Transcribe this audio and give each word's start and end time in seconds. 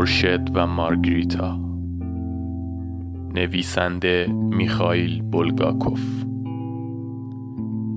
خورشید 0.00 0.56
و 0.56 0.66
مارگریتا. 0.66 1.56
نویسنده 3.34 4.26
میخائیل 4.32 5.22
بولگاکوف. 5.22 6.00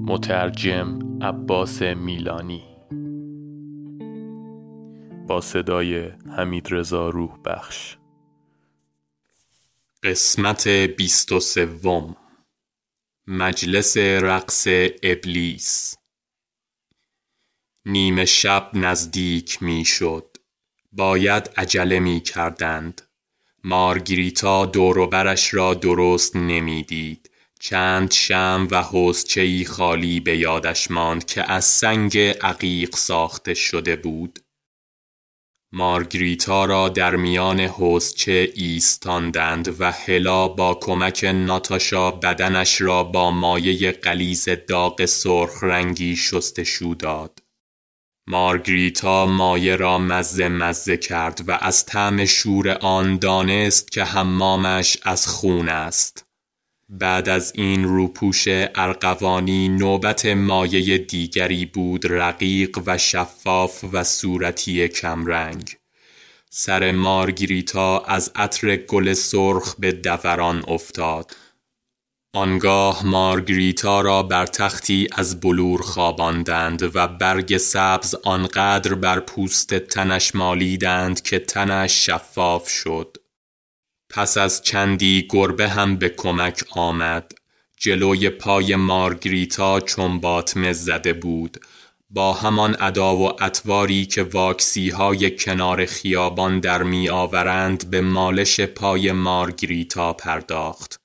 مترجم 0.07 0.99
عباس 1.21 1.81
میلانی. 1.81 2.63
با 5.27 5.41
صدای 5.41 6.09
حمید 6.37 6.67
رضا 6.71 7.09
روح 7.09 7.37
بخش 7.45 7.97
قسمت 10.03 10.67
بیست 10.67 11.31
و 11.31 11.39
سوم. 11.39 12.15
مجلس 13.27 13.97
رقص 13.97 14.67
ابلیس. 15.03 15.95
نیمه 17.85 18.25
شب 18.25 18.69
نزدیک 18.73 19.63
می 19.63 19.85
شد 19.85 20.32
باید 20.93 21.49
عجله 21.57 21.99
می 21.99 22.21
کردند. 22.21 23.01
مارگریتا 23.63 24.65
دوروبرش 24.65 25.53
را 25.53 25.73
درست 25.73 26.35
نمی‌دید. 26.35 27.29
چند 27.59 28.11
شم 28.11 28.67
و 28.71 28.81
حوزچهی 28.81 29.65
خالی 29.65 30.19
به 30.19 30.37
یادش 30.37 30.91
ماند 30.91 31.25
که 31.25 31.51
از 31.51 31.65
سنگ 31.65 32.17
عقیق 32.17 32.95
ساخته 32.95 33.53
شده 33.53 33.95
بود. 33.95 34.39
مارگریتا 35.71 36.65
را 36.65 36.89
در 36.89 37.15
میان 37.15 37.59
حوزچه 37.59 38.51
ایستاندند 38.55 39.81
و 39.81 39.91
هلا 39.91 40.47
با 40.47 40.79
کمک 40.81 41.23
ناتاشا 41.23 42.11
بدنش 42.11 42.81
را 42.81 43.03
با 43.03 43.31
مایه 43.31 43.91
قلیز 43.91 44.49
داغ 44.49 45.05
سرخ 45.05 45.63
رنگی 45.63 46.15
شستشو 46.15 46.95
داد. 46.99 47.42
مارگریتا 48.27 49.25
مایه 49.25 49.75
را 49.75 49.97
مزه 49.97 50.47
مزه 50.47 50.97
کرد 50.97 51.43
و 51.47 51.51
از 51.61 51.85
طعم 51.85 52.25
شور 52.25 52.69
آن 52.69 53.17
دانست 53.17 53.91
که 53.91 54.03
حمامش 54.03 54.97
از 55.03 55.27
خون 55.27 55.69
است. 55.69 56.25
بعد 56.89 57.29
از 57.29 57.53
این 57.55 57.83
روپوش 57.83 58.43
ارقوانی 58.47 59.69
نوبت 59.69 60.25
مایه 60.25 60.97
دیگری 60.97 61.65
بود 61.65 62.11
رقیق 62.11 62.79
و 62.85 62.97
شفاف 62.97 63.85
و 63.93 64.03
صورتی 64.03 64.87
کمرنگ. 64.87 65.77
سر 66.49 66.91
مارگریتا 66.91 67.99
از 67.99 68.31
عطر 68.35 68.75
گل 68.75 69.13
سرخ 69.13 69.75
به 69.79 69.91
دوران 69.91 70.63
افتاد. 70.67 71.35
آنگاه 72.35 73.05
مارگریتا 73.05 74.01
را 74.01 74.23
بر 74.23 74.45
تختی 74.45 75.07
از 75.11 75.39
بلور 75.39 75.81
خواباندند 75.81 76.95
و 76.95 77.07
برگ 77.07 77.57
سبز 77.57 78.15
آنقدر 78.23 78.95
بر 78.95 79.19
پوست 79.19 79.73
تنش 79.73 80.35
مالیدند 80.35 81.21
که 81.21 81.39
تنش 81.39 82.05
شفاف 82.05 82.69
شد. 82.69 83.17
پس 84.09 84.37
از 84.37 84.61
چندی 84.61 85.27
گربه 85.29 85.69
هم 85.69 85.95
به 85.95 86.09
کمک 86.09 86.63
آمد. 86.71 87.31
جلوی 87.77 88.29
پای 88.29 88.75
مارگریتا 88.75 89.79
چون 89.79 90.19
باطمه 90.19 90.73
زده 90.73 91.13
بود. 91.13 91.57
با 92.09 92.33
همان 92.33 92.75
ادا 92.79 93.15
و 93.15 93.43
اطواری 93.43 94.05
که 94.05 94.23
واکسی 94.23 94.89
های 94.89 95.35
کنار 95.37 95.85
خیابان 95.85 96.59
در 96.59 96.83
می 96.83 97.09
آورند 97.09 97.89
به 97.89 98.01
مالش 98.01 98.59
پای 98.59 99.11
مارگریتا 99.11 100.13
پرداخت. 100.13 101.02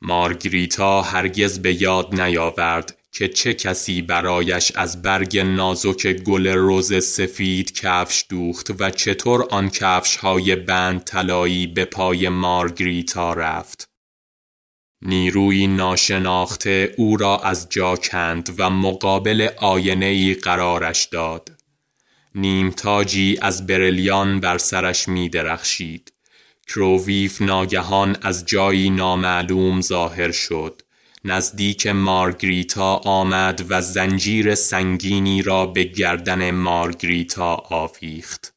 مارگریتا 0.00 1.02
هرگز 1.02 1.62
به 1.62 1.82
یاد 1.82 2.20
نیاورد 2.20 2.98
که 3.12 3.28
چه 3.28 3.54
کسی 3.54 4.02
برایش 4.02 4.72
از 4.74 5.02
برگ 5.02 5.38
نازک 5.38 6.06
گل 6.06 6.46
روز 6.46 7.04
سفید 7.04 7.72
کفش 7.72 8.24
دوخت 8.28 8.70
و 8.78 8.90
چطور 8.90 9.46
آن 9.50 9.70
کفش 9.70 10.16
های 10.16 10.56
بند 10.56 11.04
طلایی 11.04 11.66
به 11.66 11.84
پای 11.84 12.28
مارگریتا 12.28 13.32
رفت. 13.32 13.88
نیروی 15.02 15.66
ناشناخته 15.66 16.94
او 16.96 17.16
را 17.16 17.38
از 17.38 17.68
جا 17.70 17.96
کند 17.96 18.54
و 18.58 18.70
مقابل 18.70 19.48
آینه 19.56 20.34
قرارش 20.34 21.04
داد. 21.04 21.50
نیمتاجی 22.34 23.38
از 23.42 23.66
برلیان 23.66 24.40
بر 24.40 24.58
سرش 24.58 25.08
می 25.08 25.28
درخشید. 25.28 26.12
کروویف 26.66 27.42
ناگهان 27.42 28.16
از 28.22 28.46
جایی 28.46 28.90
نامعلوم 28.90 29.80
ظاهر 29.80 30.32
شد. 30.32 30.82
نزدیک 31.24 31.86
مارگریتا 31.86 32.94
آمد 32.96 33.66
و 33.68 33.82
زنجیر 33.82 34.54
سنگینی 34.54 35.42
را 35.42 35.66
به 35.66 35.84
گردن 35.84 36.50
مارگریتا 36.50 37.54
آویخت. 37.54 38.54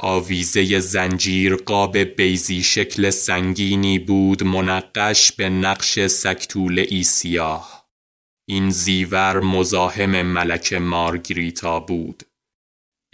آویزه 0.00 0.80
زنجیر 0.80 1.56
قاب 1.56 1.98
بیزی 1.98 2.62
شکل 2.62 3.10
سنگینی 3.10 3.98
بود 3.98 4.42
منقش 4.44 5.32
به 5.32 5.48
نقش 5.48 6.06
سکتول 6.06 6.86
ای 6.88 7.02
سیاه. 7.02 7.88
این 8.48 8.70
زیور 8.70 9.40
مزاحم 9.40 10.22
ملک 10.22 10.72
مارگریتا 10.72 11.80
بود. 11.80 12.22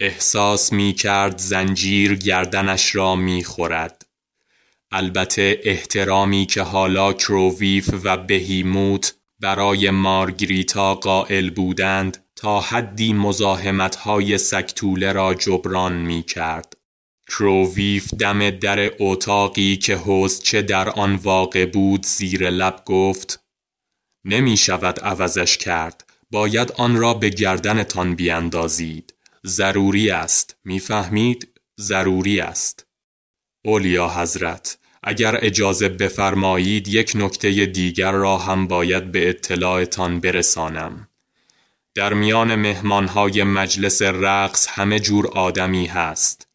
احساس 0.03 0.73
می 0.73 0.93
کرد 0.93 1.37
زنجیر 1.37 2.15
گردنش 2.15 2.95
را 2.95 3.15
می 3.15 3.43
خورد. 3.43 4.05
البته 4.91 5.59
احترامی 5.63 6.45
که 6.45 6.61
حالا 6.61 7.13
کروویف 7.13 7.89
و 8.03 8.17
بهیموت 8.17 9.13
برای 9.39 9.89
مارگریتا 9.89 10.95
قائل 10.95 11.49
بودند 11.49 12.25
تا 12.35 12.61
حدی 12.61 13.13
مزاحمت 13.13 13.95
های 13.95 14.37
سکتوله 14.37 15.11
را 15.11 15.33
جبران 15.33 15.93
می 15.93 16.23
کرد. 16.23 16.73
کروویف 17.27 18.13
دم 18.13 18.49
در 18.49 18.91
اتاقی 18.99 19.77
که 19.77 19.99
چه 20.43 20.61
در 20.61 20.89
آن 20.89 21.15
واقع 21.15 21.65
بود 21.65 22.05
زیر 22.05 22.49
لب 22.49 22.81
گفت 22.85 23.39
نمی 24.25 24.57
شود 24.57 24.99
عوضش 24.99 25.57
کرد 25.57 26.09
باید 26.31 26.71
آن 26.71 26.95
را 26.95 27.13
به 27.13 27.29
گردنتان 27.29 28.15
بیاندازید 28.15 29.13
ضروری 29.45 30.09
است. 30.09 30.55
می‌فهمید؟ 30.63 31.61
ضروری 31.79 32.39
است. 32.39 32.85
اولیا 33.65 34.09
حضرت 34.09 34.77
اگر 35.03 35.37
اجازه 35.41 35.89
بفرمایید 35.89 36.87
یک 36.87 37.11
نکته 37.15 37.65
دیگر 37.65 38.11
را 38.11 38.37
هم 38.37 38.67
باید 38.67 39.11
به 39.11 39.29
اطلاعتان 39.29 40.19
برسانم. 40.19 41.07
در 41.95 42.13
میان 42.13 42.55
مهمانهای 42.55 43.43
مجلس 43.43 44.01
رقص 44.01 44.67
همه 44.69 44.99
جور 44.99 45.27
آدمی 45.27 45.85
هست 45.85 46.47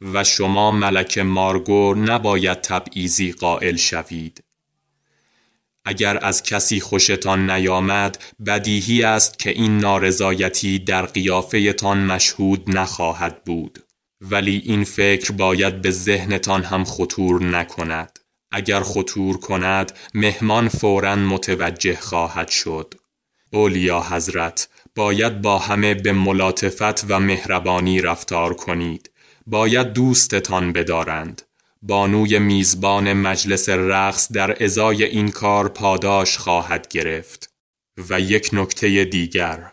و 0.00 0.24
شما 0.24 0.70
ملک 0.70 1.18
مارگو 1.18 1.94
نباید 1.94 2.60
تبعیزی 2.60 3.32
قائل 3.32 3.76
شوید. 3.76 4.44
اگر 5.88 6.18
از 6.22 6.42
کسی 6.42 6.80
خوشتان 6.80 7.50
نیامد 7.50 8.18
بدیهی 8.46 9.02
است 9.02 9.38
که 9.38 9.50
این 9.50 9.78
نارضایتی 9.78 10.78
در 10.78 11.06
قیافهتان 11.06 11.98
مشهود 11.98 12.78
نخواهد 12.78 13.44
بود. 13.44 13.78
ولی 14.20 14.62
این 14.64 14.84
فکر 14.84 15.32
باید 15.32 15.82
به 15.82 15.90
ذهنتان 15.90 16.62
هم 16.62 16.84
خطور 16.84 17.42
نکند. 17.42 18.18
اگر 18.50 18.80
خطور 18.80 19.36
کند 19.36 19.92
مهمان 20.14 20.68
فورا 20.68 21.16
متوجه 21.16 21.96
خواهد 21.96 22.48
شد. 22.48 22.94
اولیا 23.52 24.00
حضرت 24.00 24.68
باید 24.94 25.42
با 25.42 25.58
همه 25.58 25.94
به 25.94 26.12
ملاطفت 26.12 27.10
و 27.10 27.20
مهربانی 27.20 28.00
رفتار 28.00 28.54
کنید. 28.54 29.10
باید 29.46 29.92
دوستتان 29.92 30.72
بدارند. 30.72 31.42
بانوی 31.86 32.38
میزبان 32.38 33.12
مجلس 33.12 33.68
رقص 33.68 34.32
در 34.32 34.64
ازای 34.64 35.04
این 35.04 35.30
کار 35.30 35.68
پاداش 35.68 36.38
خواهد 36.38 36.88
گرفت. 36.88 37.50
و 38.10 38.20
یک 38.20 38.50
نکته 38.52 39.04
دیگر 39.04 39.72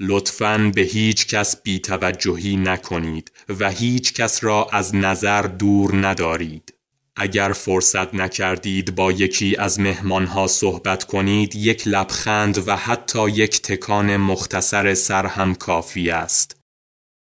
لطفاً 0.00 0.72
به 0.74 0.80
هیچ 0.80 1.26
کس 1.26 1.62
بی 1.62 1.78
توجهی 1.78 2.56
نکنید 2.56 3.32
و 3.60 3.70
هیچ 3.70 4.12
کس 4.12 4.44
را 4.44 4.68
از 4.72 4.94
نظر 4.94 5.42
دور 5.42 6.06
ندارید. 6.06 6.74
اگر 7.16 7.52
فرصت 7.52 8.14
نکردید 8.14 8.94
با 8.94 9.12
یکی 9.12 9.56
از 9.56 9.80
مهمانها 9.80 10.46
صحبت 10.46 11.04
کنید 11.04 11.54
یک 11.54 11.88
لبخند 11.88 12.68
و 12.68 12.76
حتی 12.76 13.30
یک 13.30 13.62
تکان 13.62 14.16
مختصر 14.16 14.94
سر 14.94 15.26
هم 15.26 15.54
کافی 15.54 16.10
است. 16.10 16.55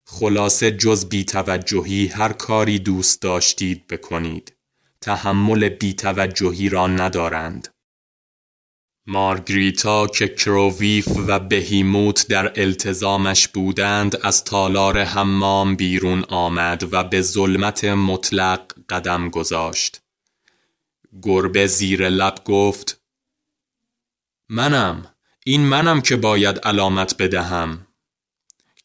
خلاصه 0.06 0.70
جز 0.70 1.08
بیتوجهی 1.08 2.06
هر 2.06 2.32
کاری 2.32 2.78
دوست 2.78 3.22
داشتید 3.22 3.86
بکنید. 3.86 4.56
تحمل 5.00 5.68
بیتوجهی 5.68 6.68
را 6.68 6.86
ندارند. 6.86 7.68
مارگریتا 9.06 10.06
که 10.06 10.28
کروویف 10.28 11.08
و 11.26 11.38
بهیموت 11.38 12.26
در 12.28 12.60
التزامش 12.60 13.48
بودند 13.48 14.16
از 14.22 14.44
تالار 14.44 15.02
حمام 15.02 15.76
بیرون 15.76 16.24
آمد 16.28 16.88
و 16.92 17.04
به 17.04 17.20
ظلمت 17.20 17.84
مطلق 17.84 18.72
قدم 18.88 19.30
گذاشت. 19.30 20.00
گربه 21.22 21.66
زیر 21.66 22.08
لب 22.08 22.38
گفت 22.44 23.00
منم 24.48 25.14
این 25.44 25.60
منم 25.60 26.00
که 26.00 26.16
باید 26.16 26.58
علامت 26.58 27.16
بدهم 27.18 27.83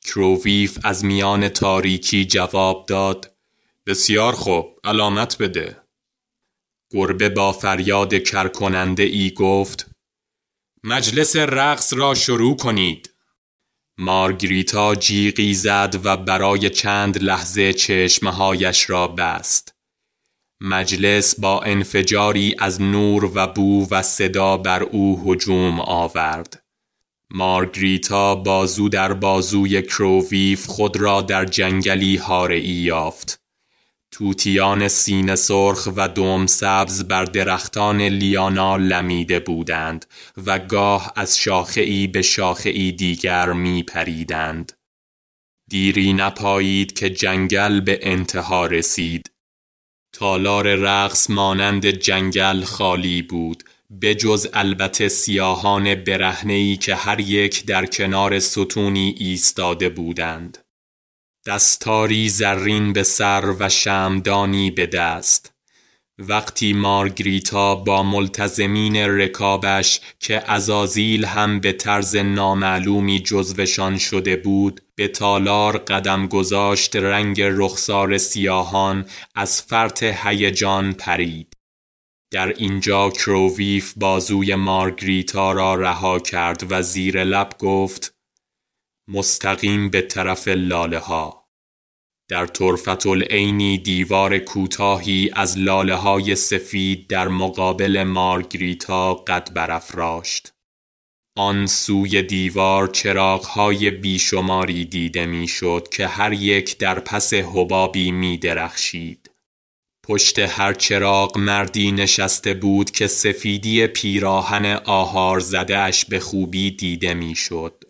کروویف 0.06 0.80
از 0.84 1.06
میان 1.06 1.50
تاریکی 1.50 2.26
جواب 2.26 2.86
داد 2.86 3.36
بسیار 3.86 4.34
خوب 4.34 4.80
علامت 4.84 5.38
بده. 5.38 5.82
گربه 6.92 7.30
با 7.30 7.52
فریاد 7.52 8.24
کرکننده 8.24 9.04
ای 9.04 9.32
گفت 9.32 9.90
مجلس 10.84 11.36
رقص 11.36 11.94
را 11.94 12.14
شروع 12.14 12.58
کنید. 12.58 13.14
مارگریتا 13.98 14.96
جیغی 14.96 15.54
زد 15.54 16.02
و 16.04 16.18
برای 16.18 16.70
چند 16.70 17.24
لحظه 17.24 17.74
چشمهایش 17.74 18.90
را 18.90 19.08
بست. 19.08 19.76
مجلس 20.62 21.40
با 21.40 21.62
انفجاری 21.62 22.56
از 22.60 22.82
نور 22.82 23.32
و 23.36 23.48
بو 23.48 23.88
و 23.92 24.02
صدا 24.02 24.58
بر 24.58 24.84
او 24.84 25.32
هجوم 25.32 25.80
آورد. 25.80 26.64
مارگریتا 27.32 28.36
بازو 28.36 28.90
در 28.90 29.14
بازوی 29.14 29.82
کروویف 29.82 30.66
خود 30.66 30.98
را 30.98 31.22
در 31.22 31.46
جنگلی 31.46 32.18
هاره 32.18 32.68
یافت 32.68 33.40
توتیان 34.12 34.88
سینه 34.88 35.36
سرخ 35.36 35.88
و 35.96 36.08
دوم 36.08 36.48
سبز 36.48 37.04
بر 37.04 37.26
درختان 37.26 38.02
لیانا 38.02 38.78
لمیده 38.78 39.40
بودند 39.40 40.06
و 40.46 40.60
گاه 40.60 41.14
از 41.16 41.40
شاخه 41.40 42.08
به 42.08 42.22
شاخه 42.22 42.92
دیگر 42.92 43.54
می 43.54 43.84
پریدند. 43.84 44.72
دیری 45.70 46.14
نپایید 46.14 46.94
که 47.00 47.10
جنگل 47.10 47.80
به 47.82 48.00
انتها 48.02 48.66
رسید. 48.66 49.32
تالار 50.14 50.76
رقص 50.76 51.30
مانند 51.30 51.86
جنگل 51.86 52.64
خالی 52.64 53.22
بود 53.22 53.64
جز 54.20 54.48
البته 54.54 55.08
سیاهان 55.08 55.96
برهنه‌ای 55.96 56.78
که 56.78 56.96
هر 56.96 57.20
یک 57.20 57.66
در 57.66 57.86
کنار 57.86 58.40
ستونی 58.40 59.16
ایستاده 59.20 59.90
بودند. 59.90 60.58
دستاری 61.46 62.30
زرین 62.30 62.94
به 62.94 63.04
سر 63.04 63.56
و 63.60 63.70
شمدانی 63.70 64.72
به 64.72 64.86
دست 64.86 65.54
وقتی 66.20 66.74
مارگریتا 66.74 67.76
با 67.76 68.04
ملتزمین 68.04 68.96
رکابش 68.96 70.00
که 70.20 70.52
ازازیل 70.52 71.26
هم 71.26 71.60
به 71.60 71.72
طرز 71.72 72.16
نامعلومی 72.16 73.20
جزوشان 73.20 73.98
شده 73.98 74.36
بود 74.36 74.82
به 74.96 75.08
تالار 75.08 75.78
قدم 75.78 76.28
گذاشت 76.28 76.96
رنگ 76.96 77.42
رخسار 77.42 78.18
سیاهان 78.18 79.06
از 79.36 79.62
فرط 79.62 80.04
هیجان 80.04 80.94
پرید 80.94 81.49
در 82.32 82.48
اینجا 82.48 83.10
کروویف 83.10 83.94
بازوی 83.98 84.56
مارگریتا 84.56 85.52
را 85.52 85.76
رها 85.76 86.20
کرد 86.20 86.72
و 86.72 86.82
زیر 86.82 87.24
لب 87.24 87.50
گفت 87.60 88.16
مستقیم 89.08 89.90
به 89.90 90.02
طرف 90.02 90.48
لاله 90.48 91.00
ها 91.00 91.40
در 92.30 92.46
طرفت 92.46 93.08
العینی 93.08 93.78
دیوار 93.78 94.38
کوتاهی 94.38 95.32
از 95.34 95.58
لاله 95.58 95.96
های 95.96 96.36
سفید 96.36 97.08
در 97.08 97.28
مقابل 97.28 98.04
مارگریتا 98.04 99.14
قد 99.14 99.54
برافراشت. 99.54 100.54
آن 101.38 101.66
سوی 101.66 102.24
دیوار 102.24 102.88
چراغهای 102.88 103.92
بیشماری 103.92 104.86
دیده 104.86 105.26
می‌شد 105.26 105.88
که 105.92 106.08
هر 106.08 106.34
یک 106.34 106.78
در 106.78 107.00
پس 107.00 107.34
حبابی 107.34 108.12
می 108.12 108.38
درخشید. 108.38 109.29
پشت 110.10 110.40
هر 110.40 110.74
چراغ 110.74 111.38
مردی 111.38 111.92
نشسته 111.92 112.54
بود 112.54 112.92
که 112.92 113.08
سفیدی 113.08 113.88
پیراهن 113.88 114.66
آهار 114.86 115.40
زده 115.40 115.78
اش 115.78 116.06
به 116.06 116.20
خوبی 116.20 116.72
دیده 116.72 117.14
می‌شد. 117.14 117.84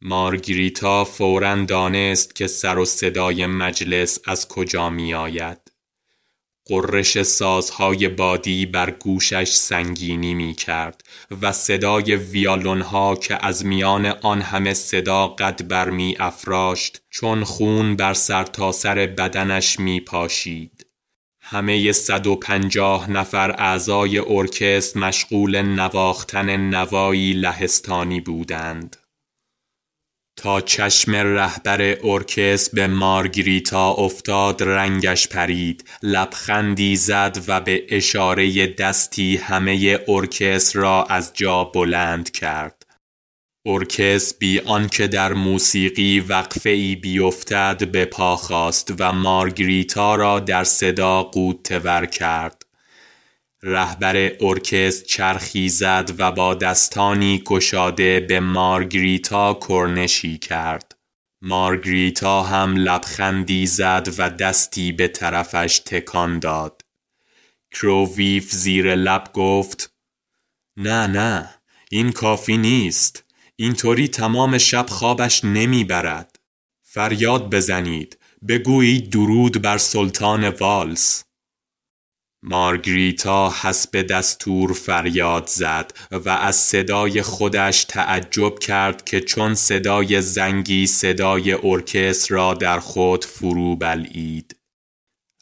مارگریتا 0.00 1.04
فورا 1.04 1.64
دانست 1.64 2.34
که 2.34 2.46
سر 2.46 2.78
و 2.78 2.84
صدای 2.84 3.46
مجلس 3.46 4.18
از 4.26 4.48
کجا 4.48 4.90
می 4.90 5.14
آید. 5.14 5.58
قررش 6.66 7.22
سازهای 7.22 8.08
بادی 8.08 8.66
بر 8.66 8.90
گوشش 8.90 9.50
سنگینی 9.50 10.34
می 10.34 10.54
کرد 10.54 11.04
و 11.42 11.52
صدای 11.52 12.16
ویالون 12.16 12.80
ها 12.80 13.16
که 13.16 13.46
از 13.46 13.66
میان 13.66 14.06
آن 14.06 14.40
همه 14.40 14.74
صدا 14.74 15.28
قد 15.28 15.68
بر 15.68 15.90
می 15.90 16.16
افراشت 16.18 17.02
چون 17.10 17.44
خون 17.44 17.96
بر 17.96 18.14
سرتاسر 18.14 18.94
سر 18.94 19.06
بدنش 19.06 19.80
می 19.80 20.00
پاشید. 20.00 20.73
همه 21.46 21.92
صد 21.92 22.26
و 22.26 22.36
پنجاه 22.36 23.10
نفر 23.10 23.50
اعضای 23.50 24.18
ارکستر 24.18 24.96
مشغول 24.96 25.62
نواختن 25.62 26.56
نوایی 26.56 27.32
لهستانی 27.32 28.20
بودند. 28.20 28.96
تا 30.36 30.60
چشم 30.60 31.14
رهبر 31.14 31.96
ارکستر 32.04 32.74
به 32.74 32.86
مارگریتا 32.86 33.90
افتاد 33.90 34.62
رنگش 34.62 35.28
پرید 35.28 35.84
لبخندی 36.02 36.96
زد 36.96 37.38
و 37.48 37.60
به 37.60 37.86
اشاره 37.88 38.66
دستی 38.66 39.36
همه 39.36 39.98
ارکستر 40.08 40.76
را 40.76 41.04
از 41.04 41.30
جا 41.34 41.64
بلند 41.64 42.30
کرد 42.30 42.83
ارکستر 43.66 44.38
بی 44.38 44.60
آنکه 44.60 45.06
در 45.06 45.32
موسیقی 45.32 46.20
وقفه 46.20 46.70
ای 46.70 46.96
بیفتد 46.96 47.90
به 47.90 48.04
پا 48.04 48.36
خاست 48.36 48.94
و 48.98 49.12
مارگریتا 49.12 50.14
را 50.14 50.40
در 50.40 50.64
صدا 50.64 51.22
غوطه‌ور 51.22 52.06
کرد 52.06 52.64
رهبر 53.62 54.32
ارکست 54.40 55.04
چرخی 55.04 55.68
زد 55.68 56.10
و 56.18 56.32
با 56.32 56.54
دستانی 56.54 57.42
گشاده 57.46 58.20
به 58.20 58.40
مارگریتا 58.40 59.54
کرنشی 59.68 60.38
کرد. 60.38 60.96
مارگریتا 61.42 62.42
هم 62.42 62.76
لبخندی 62.76 63.66
زد 63.66 64.08
و 64.18 64.30
دستی 64.30 64.92
به 64.92 65.08
طرفش 65.08 65.78
تکان 65.78 66.38
داد. 66.38 66.82
کروویف 67.70 68.50
زیر 68.50 68.94
لب 68.94 69.30
گفت 69.32 69.92
نه 70.76 71.06
نه 71.06 71.50
این 71.90 72.12
کافی 72.12 72.56
نیست 72.56 73.23
اینطوری 73.56 74.08
تمام 74.08 74.58
شب 74.58 74.86
خوابش 74.88 75.44
نمی‌برد 75.44 76.38
فریاد 76.82 77.50
بزنید 77.50 78.18
بگویید 78.48 79.10
درود 79.10 79.62
بر 79.62 79.78
سلطان 79.78 80.48
والس 80.48 81.24
مارگریتا 82.42 83.54
حسب 83.62 84.02
دستور 84.02 84.72
فریاد 84.72 85.46
زد 85.46 85.92
و 86.10 86.28
از 86.28 86.56
صدای 86.56 87.22
خودش 87.22 87.84
تعجب 87.84 88.58
کرد 88.58 89.04
که 89.04 89.20
چون 89.20 89.54
صدای 89.54 90.20
زنگی 90.20 90.86
صدای 90.86 91.52
ارکستر 91.52 92.34
را 92.34 92.54
در 92.54 92.80
خود 92.80 93.24
فرو 93.24 93.76
بلعید. 93.76 94.56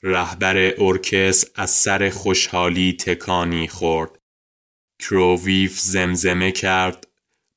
رهبر 0.03 0.75
ارکستر 0.79 1.63
از 1.63 1.71
سر 1.71 2.11
خوشحالی 2.11 2.93
تکانی 2.93 3.69
خورد. 3.69 4.19
کروویف 5.01 5.81
زمزمه 5.81 6.53
کرد 6.53 7.12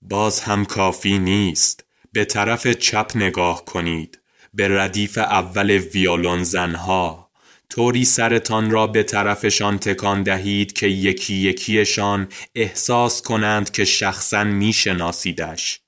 باز 0.10 0.40
هم 0.40 0.66
کافی 0.66 1.20
نیست. 1.20 1.86
به 2.14 2.26
طرف 2.26 2.68
چپ 2.68 3.12
نگاه 3.16 3.66
کنید. 3.66 4.20
به 4.54 4.68
ردیف 4.68 5.18
اول 5.18 5.72
ویولون 5.72 6.44
زنها. 6.44 7.32
طوری 7.70 8.06
سرتان 8.06 8.72
را 8.72 8.88
به 8.88 9.04
طرفشان 9.04 9.80
تکان 9.80 10.24
دهید 10.24 10.74
که 10.74 10.88
یکی 10.88 11.34
یکیشان 11.34 12.28
احساس 12.56 13.22
کنند 13.22 13.72
که 13.72 13.86
شخصا 13.86 14.44
میشناسیدش. 14.44 15.80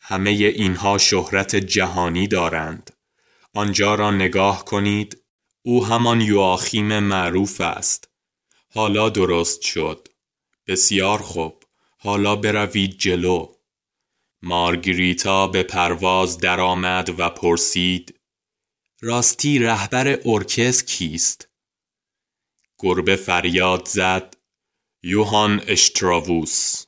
همه 0.00 0.30
اینها 0.30 0.98
شهرت 0.98 1.56
جهانی 1.56 2.28
دارند. 2.28 2.90
آنجا 3.54 3.94
را 3.94 4.10
نگاه 4.10 4.64
کنید. 4.64 5.22
او 5.62 5.86
همان 5.86 6.20
یواخیم 6.20 6.98
معروف 6.98 7.60
است. 7.60 8.08
حالا 8.74 9.08
درست 9.08 9.62
شد. 9.62 10.08
بسیار 10.66 11.18
خوب. 11.18 11.62
حالا 11.98 12.36
بروید 12.36 12.98
جلو. 12.98 13.55
مارگریتا 14.46 15.46
به 15.46 15.62
پرواز 15.62 16.38
درآمد 16.38 17.20
و 17.20 17.30
پرسید 17.30 18.20
راستی 19.00 19.58
رهبر 19.58 20.18
ارکست 20.24 20.86
کیست؟ 20.86 21.48
گربه 22.78 23.16
فریاد 23.16 23.88
زد 23.88 24.36
یوهان 25.02 25.62
اشتراووس. 25.66 26.84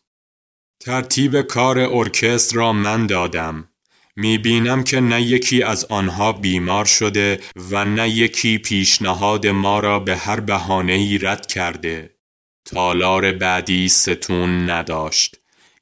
ترتیب 0.80 1.42
کار 1.42 1.78
ارکستر 1.78 2.56
را 2.56 2.72
من 2.72 3.06
دادم. 3.06 3.68
می 4.16 4.38
بینم 4.38 4.84
که 4.84 5.00
نه 5.00 5.22
یکی 5.22 5.62
از 5.62 5.84
آنها 5.84 6.32
بیمار 6.32 6.84
شده 6.84 7.40
و 7.70 7.84
نه 7.84 8.08
یکی 8.10 8.58
پیشنهاد 8.58 9.46
ما 9.46 9.80
را 9.80 9.98
به 9.98 10.16
هر 10.16 10.40
بهانه‌ای 10.40 11.18
رد 11.18 11.46
کرده. 11.46 12.18
تالار 12.64 13.32
بعدی 13.32 13.88
ستون 13.88 14.70
نداشت. 14.70 15.36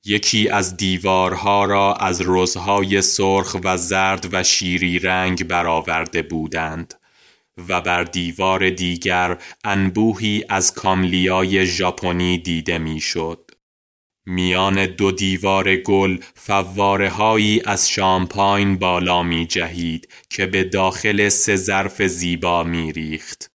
یکی 0.07 0.49
از 0.49 0.77
دیوارها 0.77 1.65
را 1.65 1.95
از 1.95 2.21
روزهای 2.21 3.03
سرخ 3.03 3.57
و 3.65 3.77
زرد 3.77 4.29
و 4.33 4.43
شیری 4.43 4.99
رنگ 4.99 5.45
برآورده 5.45 6.23
بودند 6.23 6.95
و 7.69 7.81
بر 7.81 8.05
دیوار 8.05 8.71
دیگر 8.71 9.39
انبوهی 9.65 10.45
از 10.49 10.75
کاملیای 10.75 11.67
ژاپنی 11.67 12.39
دیده 12.39 12.79
می‌شد. 12.79 13.51
میان 14.27 14.87
دو 14.87 15.13
دیوار 15.13 15.77
گل 15.77 16.19
فواره 16.35 17.09
هایی 17.09 17.63
از 17.65 17.91
شامپاین 17.91 18.79
بالا 18.79 19.23
می 19.23 19.47
جهید 19.47 20.09
که 20.31 20.47
به 20.47 20.65
داخل 20.65 21.29
سه 21.29 21.57
ظرف 21.57 22.03
زیبا 22.03 22.65
می 22.65 22.93
ریخت. 22.93 23.56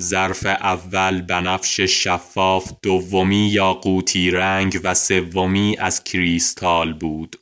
ظرف 0.00 0.46
اول 0.46 1.22
بنفش 1.22 1.80
شفاف 1.80 2.72
دومی 2.82 3.48
یاقوتی 3.48 4.30
رنگ 4.30 4.80
و 4.84 4.94
سومی 4.94 5.76
از 5.78 6.04
کریستال 6.04 6.92
بود. 6.92 7.36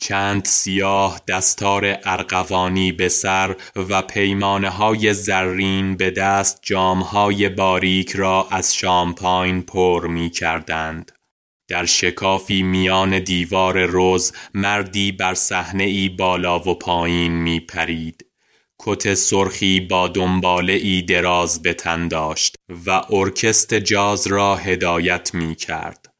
چند 0.00 0.44
سیاه 0.44 1.20
دستار 1.28 1.98
ارغوانی 2.04 2.92
به 2.92 3.08
سر 3.08 3.56
و 3.76 4.02
پیمانه 4.02 4.70
های 4.70 5.14
زرین 5.14 5.96
به 5.96 6.10
دست 6.10 6.58
جامهای 6.62 7.48
باریک 7.48 8.16
را 8.16 8.48
از 8.50 8.74
شامپاین 8.74 9.62
پر 9.62 10.06
می 10.06 10.30
کردند. 10.30 11.12
در 11.68 11.84
شکافی 11.84 12.62
میان 12.62 13.18
دیوار 13.18 13.84
روز 13.84 14.32
مردی 14.54 15.12
بر 15.12 15.34
صحنه 15.34 15.84
ای 15.84 16.08
بالا 16.08 16.58
و 16.58 16.74
پایین 16.74 17.32
می 17.32 17.60
پرید. 17.60 18.26
کت 18.86 19.14
سرخی 19.14 19.80
با 19.80 20.08
دنباله 20.08 20.72
ای 20.72 21.02
دراز 21.02 21.62
به 21.62 21.74
تن 21.74 22.08
داشت 22.08 22.56
و 22.86 22.90
ارکست 23.10 23.74
جاز 23.74 24.26
را 24.26 24.56
هدایت 24.56 25.34
می 25.34 25.54
کرد. 25.54 26.12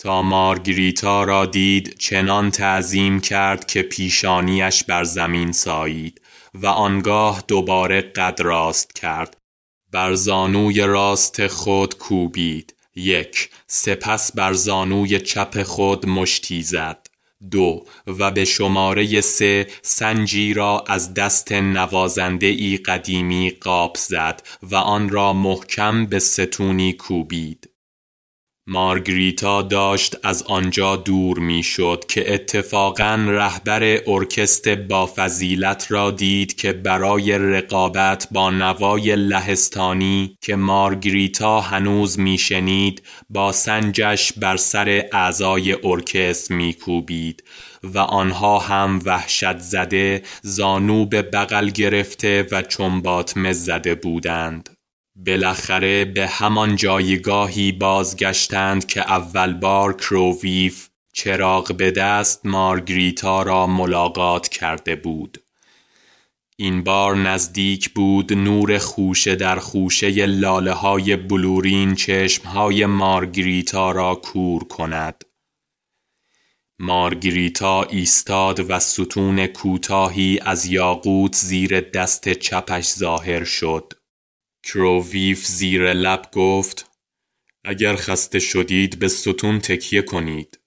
تا 0.00 0.22
مارگریتا 0.22 1.24
را 1.24 1.46
دید 1.46 1.98
چنان 1.98 2.50
تعظیم 2.50 3.20
کرد 3.20 3.66
که 3.66 3.82
پیشانیش 3.82 4.84
بر 4.84 5.04
زمین 5.04 5.52
سایید 5.52 6.20
و 6.54 6.66
آنگاه 6.66 7.44
دوباره 7.48 8.00
قد 8.00 8.40
راست 8.40 8.94
کرد. 8.94 9.36
بر 9.92 10.14
زانوی 10.14 10.80
راست 10.80 11.46
خود 11.46 11.98
کوبید. 11.98 12.74
یک 12.94 13.50
سپس 13.66 14.32
بر 14.32 14.52
زانوی 14.52 15.20
چپ 15.20 15.62
خود 15.62 16.06
مشتی 16.06 16.62
زد. 16.62 17.06
دو 17.50 17.84
و 18.06 18.30
به 18.30 18.44
شماره 18.44 19.20
سه 19.20 19.66
سنجی 19.82 20.54
را 20.54 20.84
از 20.88 21.14
دست 21.14 21.52
نوازنده 21.52 22.46
ای 22.46 22.76
قدیمی 22.76 23.50
قاب 23.50 23.96
زد 23.96 24.42
و 24.62 24.76
آن 24.76 25.08
را 25.08 25.32
محکم 25.32 26.06
به 26.06 26.18
ستونی 26.18 26.92
کوبید. 26.92 27.69
مارگریتا 28.72 29.62
داشت 29.62 30.16
از 30.22 30.42
آنجا 30.42 30.96
دور 30.96 31.38
می‌شد 31.38 32.04
که 32.08 32.34
اتفاقا 32.34 33.24
رهبر 33.28 34.00
ارکست 34.06 34.68
با 34.68 35.10
فضیلت 35.16 35.86
را 35.88 36.10
دید 36.10 36.56
که 36.56 36.72
برای 36.72 37.38
رقابت 37.38 38.28
با 38.30 38.50
نوای 38.50 39.16
لهستانی 39.16 40.36
که 40.40 40.56
مارگریتا 40.56 41.60
هنوز 41.60 42.18
میشنید 42.18 43.02
با 43.30 43.52
سنجش 43.52 44.32
بر 44.32 44.56
سر 44.56 45.04
اعضای 45.12 45.76
ارکست 45.84 46.50
میکوبید 46.50 47.44
و 47.82 47.98
آنها 47.98 48.58
هم 48.58 49.00
وحشت 49.04 49.58
زده 49.58 50.22
زانو 50.42 51.06
به 51.06 51.22
بغل 51.22 51.70
گرفته 51.70 52.46
و 52.50 52.62
چنباتمه 52.62 53.52
زده 53.52 53.94
بودند. 53.94 54.79
بالاخره 55.26 56.04
به 56.04 56.26
همان 56.26 56.76
جایگاهی 56.76 57.72
بازگشتند 57.72 58.86
که 58.86 59.00
اول 59.00 59.54
بار 59.54 59.96
کروویف 59.96 60.88
چراغ 61.12 61.72
به 61.76 61.90
دست 61.90 62.46
مارگریتا 62.46 63.42
را 63.42 63.66
ملاقات 63.66 64.48
کرده 64.48 64.96
بود. 64.96 65.38
این 66.56 66.84
بار 66.84 67.16
نزدیک 67.16 67.90
بود 67.90 68.32
نور 68.32 68.78
خوشه 68.78 69.34
در 69.36 69.58
خوشه 69.58 70.26
لاله 70.26 70.72
های 70.72 71.16
بلورین 71.16 71.94
چشم 71.94 72.48
های 72.48 72.86
مارگریتا 72.86 73.90
را 73.90 74.14
کور 74.14 74.64
کند. 74.64 75.24
مارگریتا 76.78 77.82
ایستاد 77.82 78.70
و 78.70 78.78
ستون 78.78 79.46
کوتاهی 79.46 80.38
از 80.42 80.66
یاقوت 80.66 81.36
زیر 81.36 81.80
دست 81.80 82.28
چپش 82.28 82.88
ظاهر 82.88 83.44
شد. 83.44 83.99
کروویف 84.64 85.46
زیر 85.46 85.92
لب 85.92 86.22
گفت 86.32 86.90
اگر 87.64 87.96
خسته 87.96 88.38
شدید 88.38 88.98
به 88.98 89.08
ستون 89.08 89.58
تکیه 89.60 90.02
کنید. 90.02 90.60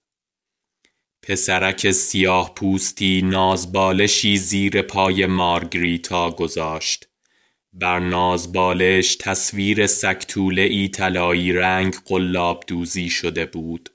پسرک 1.22 1.90
سیاه 1.90 2.54
پوستی 2.54 3.22
نازبالشی 3.22 4.36
زیر 4.36 4.82
پای 4.82 5.26
مارگریتا 5.26 6.30
گذاشت. 6.30 7.08
بر 7.72 7.98
نازبالش 7.98 9.16
تصویر 9.16 9.86
سکتوله 9.86 10.62
ای 10.62 10.88
طلایی 10.88 11.52
رنگ 11.52 11.94
قلاب 12.04 12.64
دوزی 12.66 13.10
شده 13.10 13.46
بود. 13.46 13.93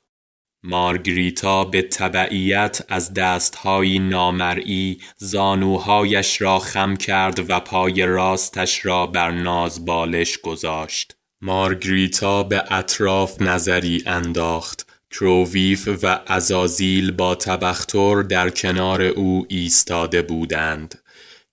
مارگریتا 0.63 1.65
به 1.65 1.81
تبعیت 1.81 2.81
از 2.89 3.13
دستهایی 3.13 3.99
نامرئی 3.99 5.01
زانوهایش 5.17 6.41
را 6.41 6.59
خم 6.59 6.95
کرد 6.95 7.49
و 7.49 7.59
پای 7.59 8.05
راستش 8.05 8.85
را 8.85 9.07
بر 9.07 9.31
ناز 9.31 9.85
بالش 9.85 10.37
گذاشت. 10.37 11.15
مارگریتا 11.41 12.43
به 12.43 12.73
اطراف 12.73 13.41
نظری 13.41 14.03
انداخت. 14.05 14.89
کروویف 15.11 15.89
و 16.03 16.19
ازازیل 16.27 17.11
با 17.11 17.35
تبختر 17.35 18.21
در 18.21 18.49
کنار 18.49 19.01
او 19.01 19.45
ایستاده 19.49 20.21
بودند. 20.21 21.01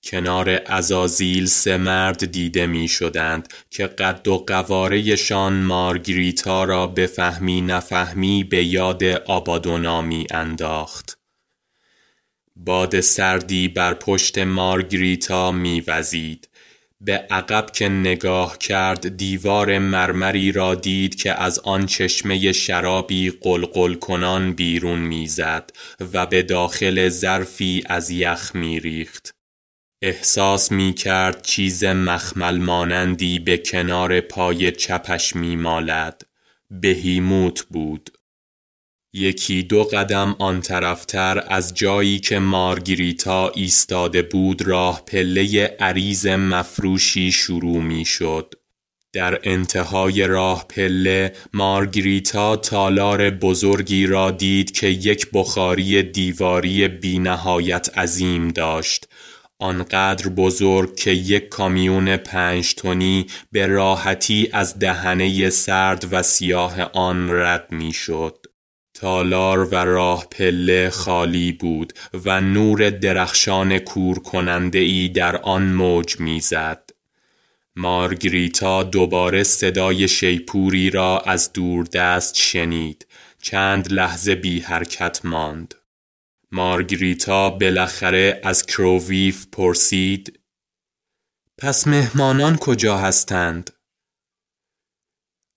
کنار 0.06 0.62
ازازیل 0.66 1.46
سه 1.46 1.76
مرد 1.76 2.32
دیده 2.32 2.66
می 2.66 2.88
شدند 2.88 3.48
که 3.70 3.86
قد 3.86 4.28
و 4.28 4.38
قوارهشان 4.38 5.52
مارگریتا 5.52 6.64
را 6.64 6.86
به 6.86 7.06
فهمی 7.06 7.60
نفهمی 7.60 8.44
به 8.44 8.64
یاد 8.64 9.04
آبادونا 9.04 10.02
می 10.02 10.26
انداخت. 10.30 11.18
باد 12.56 13.00
سردی 13.00 13.68
بر 13.68 13.94
پشت 13.94 14.38
مارگریتا 14.38 15.50
می 15.50 15.82
وزید. 15.86 16.48
به 17.00 17.12
عقب 17.30 17.70
که 17.70 17.88
نگاه 17.88 18.58
کرد 18.58 19.16
دیوار 19.16 19.78
مرمری 19.78 20.52
را 20.52 20.74
دید 20.74 21.14
که 21.14 21.42
از 21.42 21.58
آن 21.58 21.86
چشمه 21.86 22.52
شرابی 22.52 23.30
قلقل 23.40 23.94
کنان 23.94 24.52
بیرون 24.52 24.98
می‌زد 24.98 25.70
و 26.12 26.26
به 26.26 26.42
داخل 26.42 27.08
ظرفی 27.08 27.82
از 27.86 28.10
یخ 28.10 28.50
می 28.54 28.80
ریخت. 28.80 29.35
احساس 30.02 30.72
می 30.72 30.94
کرد 30.94 31.42
چیز 31.42 31.84
مخمل 31.84 32.58
مانندی 32.58 33.38
به 33.38 33.58
کنار 33.58 34.20
پای 34.20 34.72
چپش 34.72 35.36
می 35.36 35.56
مالد. 35.56 36.22
بهیموت 36.70 37.62
بود. 37.70 38.10
یکی 39.12 39.62
دو 39.62 39.84
قدم 39.84 40.36
آن 40.38 40.60
طرفتر 40.60 41.44
از 41.48 41.74
جایی 41.74 42.18
که 42.18 42.38
مارگریتا 42.38 43.48
ایستاده 43.48 44.22
بود 44.22 44.62
راه 44.62 45.02
پله 45.06 45.76
عریض 45.80 46.26
مفروشی 46.26 47.32
شروع 47.32 47.82
می 47.82 48.04
شد. 48.04 48.54
در 49.12 49.40
انتهای 49.42 50.26
راه 50.26 50.66
پله 50.68 51.32
مارگریتا 51.52 52.56
تالار 52.56 53.30
بزرگی 53.30 54.06
را 54.06 54.30
دید 54.30 54.70
که 54.70 54.86
یک 54.86 55.28
بخاری 55.32 56.02
دیواری 56.02 56.88
بینهایت 56.88 57.98
عظیم 57.98 58.48
داشت 58.48 59.08
آنقدر 59.58 60.28
بزرگ 60.28 60.96
که 60.96 61.10
یک 61.10 61.48
کامیون 61.48 62.16
پنج 62.16 62.74
تنی 62.74 63.26
به 63.52 63.66
راحتی 63.66 64.48
از 64.52 64.78
دهنه 64.78 65.50
سرد 65.50 66.06
و 66.12 66.22
سیاه 66.22 66.82
آن 66.82 67.30
رد 67.30 67.72
می‌شد. 67.72 68.46
تالار 68.94 69.64
و 69.64 69.74
راه 69.74 70.26
پله 70.30 70.90
خالی 70.90 71.52
بود 71.52 71.92
و 72.24 72.40
نور 72.40 72.90
درخشان 72.90 73.78
کور 73.78 74.18
کننده 74.18 74.78
ای 74.78 75.08
در 75.08 75.36
آن 75.36 75.62
موج 75.62 76.20
می‌زد. 76.20 76.90
مارگریتا 77.76 78.82
دوباره 78.82 79.42
صدای 79.42 80.08
شیپوری 80.08 80.90
را 80.90 81.20
از 81.20 81.50
دست 81.92 82.36
شنید. 82.36 83.06
چند 83.42 83.92
لحظه 83.92 84.34
بی 84.34 84.60
حرکت 84.60 85.20
ماند. 85.24 85.74
مارگریتا 86.52 87.50
بالاخره 87.50 88.40
از 88.44 88.66
کروویف 88.66 89.46
پرسید 89.52 90.40
پس 91.58 91.86
مهمانان 91.86 92.56
کجا 92.56 92.98
هستند؟ 92.98 93.70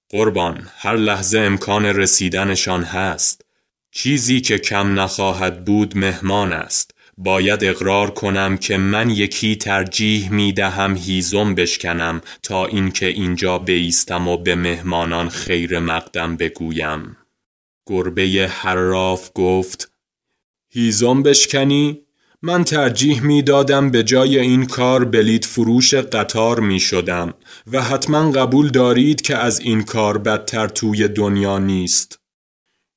قربان 0.09 0.67
هر 0.77 0.95
لحظه 0.95 1.39
امکان 1.39 1.85
رسیدنشان 1.85 2.83
هست. 2.83 3.45
چیزی 3.91 4.41
که 4.41 4.57
کم 4.57 4.99
نخواهد 4.99 5.65
بود 5.65 5.97
مهمان 5.97 6.53
است. 6.53 6.91
باید 7.17 7.63
اقرار 7.63 8.11
کنم 8.11 8.57
که 8.57 8.77
من 8.77 9.09
یکی 9.09 9.55
ترجیح 9.55 10.31
می 10.31 10.53
دهم 10.53 10.95
هیزم 10.95 11.55
بشکنم 11.55 12.21
تا 12.43 12.65
اینکه 12.65 13.05
اینجا 13.05 13.57
بیستم 13.57 14.27
و 14.27 14.37
به 14.37 14.55
مهمانان 14.55 15.29
خیر 15.29 15.79
مقدم 15.79 16.37
بگویم. 16.37 17.17
گربه 17.87 18.51
حراف 18.53 19.31
گفت 19.35 19.91
هیزم 20.71 21.23
بشکنی؟ 21.23 22.01
من 22.41 22.63
ترجیح 22.63 23.23
می 23.23 23.41
دادم 23.41 23.91
به 23.91 24.03
جای 24.03 24.39
این 24.39 24.65
کار 24.65 25.05
بلیت 25.05 25.45
فروش 25.45 25.93
قطار 25.93 26.59
می 26.59 26.79
شدم 26.79 27.33
و 27.71 27.81
حتما 27.81 28.31
قبول 28.31 28.69
دارید 28.69 29.21
که 29.21 29.37
از 29.37 29.59
این 29.59 29.83
کار 29.83 30.17
بدتر 30.17 30.67
توی 30.67 31.07
دنیا 31.07 31.59
نیست. 31.59 32.19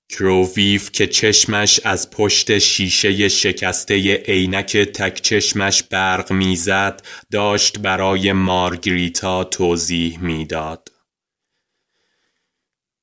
کروویف 0.09 0.91
که 0.93 1.07
چشمش 1.07 1.81
از 1.85 2.11
پشت 2.11 2.59
شیشه 2.59 3.29
شکسته 3.29 4.14
عینک 4.14 4.76
تک 4.76 5.23
چشمش 5.23 5.83
برق 5.83 6.33
می‌زد 6.33 7.02
داشت 7.31 7.79
برای 7.79 8.33
مارگریتا 8.33 9.45
توضیح 9.45 10.19
می‌داد. 10.21 10.88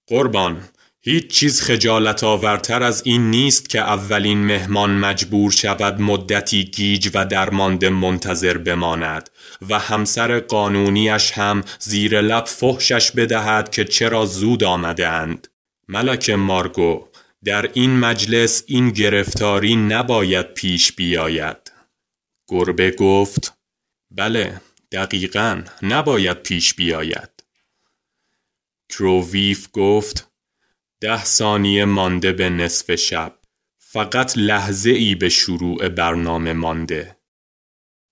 قربان 0.08 0.64
هیچ 1.02 1.28
چیز 1.28 1.62
خجالت 1.62 2.24
آورتر 2.24 2.84
از 2.84 3.02
این 3.06 3.32
نیست 3.32 3.70
که 3.70 3.80
اولین 3.80 4.38
مهمان 4.38 4.92
مجبور 4.92 5.52
شود 5.52 6.02
مدتی 6.02 6.64
گیج 6.64 7.12
و 7.14 7.26
درمانده 7.26 7.90
منتظر 7.90 8.58
بماند 8.58 9.30
و 9.70 9.80
همسر 9.80 10.40
قانونیش 10.40 11.32
هم 11.32 11.64
زیر 11.80 12.22
لب 12.22 12.46
فحشش 12.46 13.12
بدهد 13.12 13.72
که 13.72 13.86
چرا 13.86 14.26
زود 14.26 14.64
آمده 14.64 15.08
اند. 15.08 15.48
ملک 15.88 16.30
مارگو 16.30 17.08
در 17.44 17.70
این 17.74 18.00
مجلس 18.00 18.64
این 18.68 18.90
گرفتاری 18.90 19.76
نباید 19.76 20.54
پیش 20.54 20.92
بیاید. 20.92 21.72
گربه 22.48 22.92
گفت 22.92 23.54
بله 24.12 24.62
دقیقا 24.92 25.64
نباید 25.82 26.38
پیش 26.44 26.74
بیاید. 26.74 27.30
کروویف 28.90 29.68
گفت 29.74 30.29
ده 31.02 31.24
ثانیه 31.24 31.86
مانده 31.86 32.32
به 32.32 32.50
نصف 32.50 32.96
شب. 32.96 33.36
فقط 33.78 34.34
لحظه 34.38 34.90
ای 34.90 35.16
به 35.16 35.30
شروع 35.30 35.90
برنامه 35.90 36.54
مانده. 36.54 37.18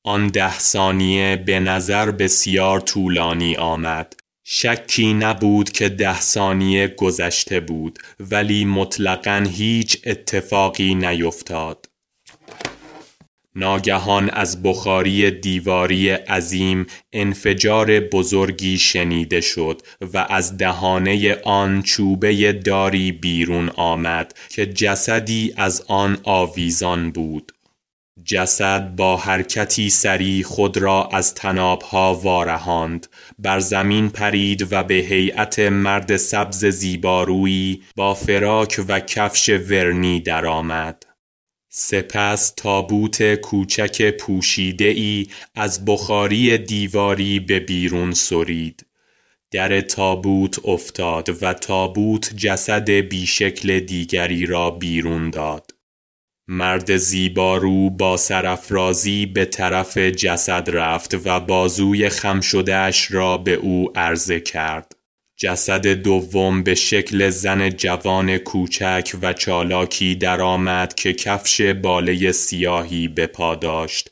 آن 0.06 0.28
ده 0.28 0.60
ثانیه 0.60 1.36
به 1.36 1.60
نظر 1.60 2.12
بسیار 2.12 2.80
طولانی 2.80 3.56
آمد. 3.56 4.14
شکی 4.44 5.14
نبود 5.14 5.72
که 5.72 5.90
ده 5.90 6.22
ثانیه 6.22 6.88
گذشته 6.88 7.60
بود 7.60 8.00
ولی 8.20 8.66
مطلقا 8.66 9.46
هیچ 9.50 10.02
اتفاقی 10.06 10.96
نیفتاد. 10.96 11.86
ناگهان 13.58 14.30
از 14.30 14.64
بخاری 14.64 15.32
دیواری 15.32 16.10
عظیم 16.10 16.86
انفجار 17.14 18.00
بزرگی 18.00 18.78
شنیده 18.78 19.42
شد 19.42 19.82
و 20.14 20.26
از 20.30 20.58
دهانه 20.58 21.38
آن 21.44 21.82
چوبه 21.82 22.54
داری 22.54 23.12
بیرون 23.12 23.70
آمد 23.70 24.34
که 24.50 24.66
جسدی 24.66 25.54
از 25.58 25.84
آن 25.88 26.18
آویزان 26.24 27.12
بود. 27.12 27.52
جسد 28.24 28.96
با 28.96 29.18
حرکتی 29.18 29.90
سری 29.90 30.44
خود 30.44 30.78
را 30.78 31.10
از 31.14 31.34
تنابها 31.34 32.16
وارهاند 32.16 33.08
بر 33.40 33.60
زمین 33.60 34.10
پرید 34.10 34.74
و 34.74 34.84
به 34.84 34.94
هیئت 34.94 35.60
مرد 35.60 36.18
سبز 36.18 36.66
زیبارویی 36.66 37.84
با 37.96 38.14
فراک 38.14 38.82
و 38.88 39.00
کفش 39.00 39.50
ورنی 39.50 40.20
درآمد. 40.20 41.07
سپس 41.80 42.54
تابوت 42.58 43.36
کوچک 43.36 44.18
پوشیده 44.18 44.86
ای 44.86 45.28
از 45.56 45.86
بخاری 45.86 46.58
دیواری 46.58 47.40
به 47.40 47.60
بیرون 47.60 48.12
سرید. 48.12 48.86
در 49.52 49.82
تابوت 49.82 50.66
افتاد 50.66 51.44
و 51.44 51.54
تابوت 51.54 52.34
جسد 52.36 52.90
بیشکل 52.90 53.80
دیگری 53.80 54.46
را 54.46 54.72
بیرون 54.72 55.30
داد. 55.30 55.72
مرد 56.48 56.98
زیبارو 56.98 57.90
با 57.90 58.18
سرافرازی 58.18 59.26
به 59.26 59.46
طرف 59.46 59.98
جسد 59.98 60.70
رفت 60.70 61.18
و 61.26 61.40
بازوی 61.40 62.10
خم 62.10 62.42
شدهش 62.42 63.12
را 63.12 63.38
به 63.38 63.54
او 63.54 63.92
عرضه 63.96 64.40
کرد. 64.40 64.97
جسد 65.40 65.88
دوم 65.88 66.64
به 66.64 66.76
شکل 66.76 67.30
زن 67.30 67.70
جوان 67.70 68.38
کوچک 68.38 69.16
و 69.22 69.34
چالاکی 69.34 70.16
درآمد 70.16 70.94
که 70.94 71.14
کفش 71.14 71.62
باله 71.62 72.32
سیاهی 72.32 73.08
به 73.08 73.28
پا 73.28 73.56
داشت. 73.56 74.12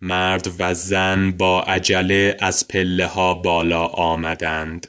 مرد 0.00 0.50
و 0.58 0.74
زن 0.74 1.30
با 1.30 1.62
عجله 1.62 2.36
از 2.40 2.68
پله 2.68 3.06
ها 3.06 3.34
بالا 3.34 3.86
آمدند. 3.86 4.86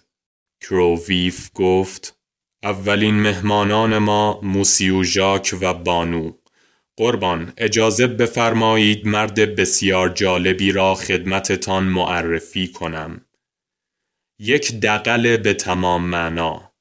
کروویف 0.62 1.50
گفت 1.54 2.18
اولین 2.64 3.16
مهمانان 3.16 3.98
ما 3.98 4.40
موسیو 4.44 5.04
ژاک 5.04 5.56
و 5.62 5.74
بانو 5.74 6.32
قربان 6.98 7.54
اجازه 7.58 8.08
بفرمایید 8.08 9.08
مرد 9.08 9.56
بسیار 9.56 10.10
جالبی 10.10 10.72
را 10.72 10.96
خدمتتان 10.96 11.84
معرفی 11.84 12.68
کنم 12.68 13.22
یک 14.44 14.80
دقل 14.80 15.38
به 15.38 15.54
تمام 15.54 16.04
معنا 16.04 16.74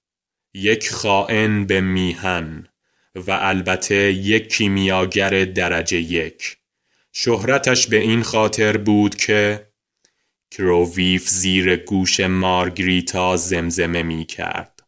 یک 0.54 0.90
خائن 0.90 1.66
به 1.66 1.80
میهن 1.80 2.66
و 3.14 3.30
البته 3.30 4.12
یک 4.12 4.52
کیمیاگر 4.52 5.44
درجه 5.44 5.98
یک. 5.98 6.56
شهرتش 7.12 7.86
به 7.86 7.96
این 7.96 8.22
خاطر 8.22 8.76
بود 8.76 9.14
که 9.14 9.66
کروویف 10.50 11.28
زیر 11.28 11.76
گوش 11.76 12.20
مارگریتا 12.20 13.36
زمزمه 13.36 14.02
می 14.02 14.24
کرد 14.24 14.82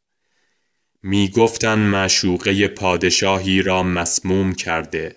می 1.02 1.28
گفتن 1.28 1.78
معشوقه 1.78 2.68
پادشاهی 2.68 3.62
را 3.62 3.82
مسموم 3.82 4.54
کرده. 4.54 5.16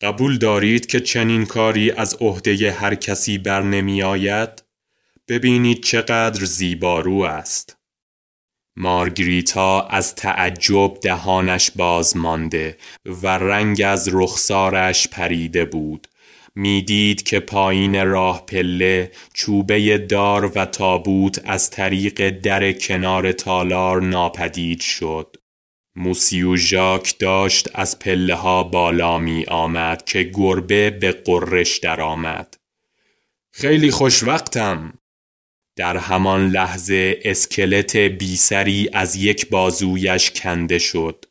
قبول 0.00 0.38
دارید 0.38 0.86
که 0.86 1.00
چنین 1.00 1.46
کاری 1.46 1.90
از 1.90 2.14
عهده 2.20 2.72
هر 2.72 2.94
کسی 2.94 3.38
بر 3.38 3.62
نمی 3.62 4.02
آید؟ 4.02 4.65
ببینید 5.28 5.82
چقدر 5.82 6.44
زیبارو 6.44 7.22
است. 7.22 7.76
مارگریتا 8.76 9.80
از 9.80 10.14
تعجب 10.14 10.98
دهانش 11.02 11.70
باز 11.70 12.16
مانده 12.16 12.78
و 13.22 13.26
رنگ 13.26 13.82
از 13.86 14.08
رخسارش 14.12 15.08
پریده 15.08 15.64
بود. 15.64 16.06
می‌دید 16.54 17.22
که 17.22 17.40
پایین 17.40 18.06
راه 18.06 18.46
پله 18.46 19.12
چوبه 19.34 19.98
دار 19.98 20.52
و 20.58 20.64
تابوت 20.64 21.40
از 21.44 21.70
طریق 21.70 22.30
در 22.30 22.72
کنار 22.72 23.32
تالار 23.32 24.02
ناپدید 24.02 24.80
شد. 24.80 25.36
موسیو 25.96 26.56
ژاک 26.56 27.18
داشت 27.18 27.68
از 27.74 27.98
پله 27.98 28.34
ها 28.34 28.64
بالا 28.64 29.18
می 29.18 29.44
آمد 29.44 30.04
که 30.04 30.22
گربه 30.22 30.90
به 30.90 31.12
قرش 31.12 31.78
درآمد. 31.78 32.56
خیلی 33.52 33.90
خوش 33.90 34.22
وقتم. 34.22 34.98
در 35.76 35.96
همان 35.96 36.48
لحظه 36.48 37.20
اسکلت 37.24 37.96
بیسری 37.96 38.88
از 38.92 39.16
یک 39.16 39.48
بازویش 39.48 40.30
کنده 40.30 40.78
شد. 40.78 41.24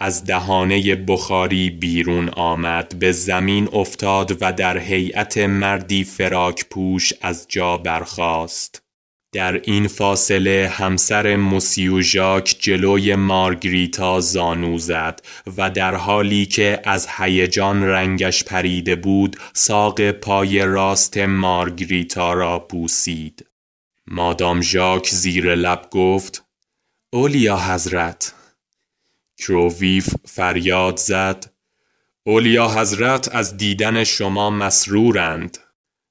از 0.00 0.24
دهانه 0.24 0.94
بخاری 0.94 1.70
بیرون 1.70 2.28
آمد 2.28 2.98
به 2.98 3.12
زمین 3.12 3.68
افتاد 3.72 4.38
و 4.40 4.52
در 4.52 4.78
هیئت 4.78 5.38
مردی 5.38 6.04
فراک 6.04 6.64
پوش 6.70 7.12
از 7.20 7.46
جا 7.48 7.76
برخاست. 7.76 8.82
در 9.34 9.60
این 9.64 9.88
فاصله 9.88 10.72
همسر 10.72 11.36
موسیو 11.36 12.00
ژاک 12.00 12.56
جلوی 12.60 13.14
مارگریتا 13.14 14.20
زانو 14.20 14.78
زد 14.78 15.20
و 15.56 15.70
در 15.70 15.94
حالی 15.94 16.46
که 16.46 16.80
از 16.84 17.08
هیجان 17.18 17.82
رنگش 17.82 18.44
پریده 18.44 18.96
بود 18.96 19.36
ساق 19.52 20.10
پای 20.10 20.58
راست 20.64 21.18
مارگریتا 21.18 22.32
را 22.32 22.58
بوسید. 22.58 23.46
مادام 24.06 24.60
ژاک 24.60 25.08
زیر 25.08 25.54
لب 25.54 25.88
گفت 25.90 26.44
اولیا 27.12 27.56
حضرت. 27.56 28.34
کروویف 29.38 30.08
فریاد 30.24 30.96
زد 30.96 31.52
اولیا 32.26 32.68
حضرت 32.68 33.34
از 33.34 33.56
دیدن 33.56 34.04
شما 34.04 34.50
مسرورند. 34.50 35.58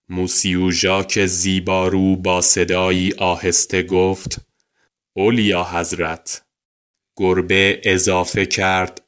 موسیو 0.09 0.71
ژاک 0.71 1.25
زیبارو 1.25 2.15
با 2.15 2.41
صدایی 2.41 3.13
آهسته 3.13 3.83
گفت 3.83 4.41
اولیا 5.13 5.63
حضرت. 5.63 6.45
گربه 7.17 7.81
اضافه 7.83 8.45
کرد 8.45 9.01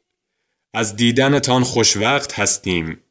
از 0.74 0.96
دیدنتان 0.96 1.64
خوشوقت 1.64 2.40
هستیم. 2.40 3.04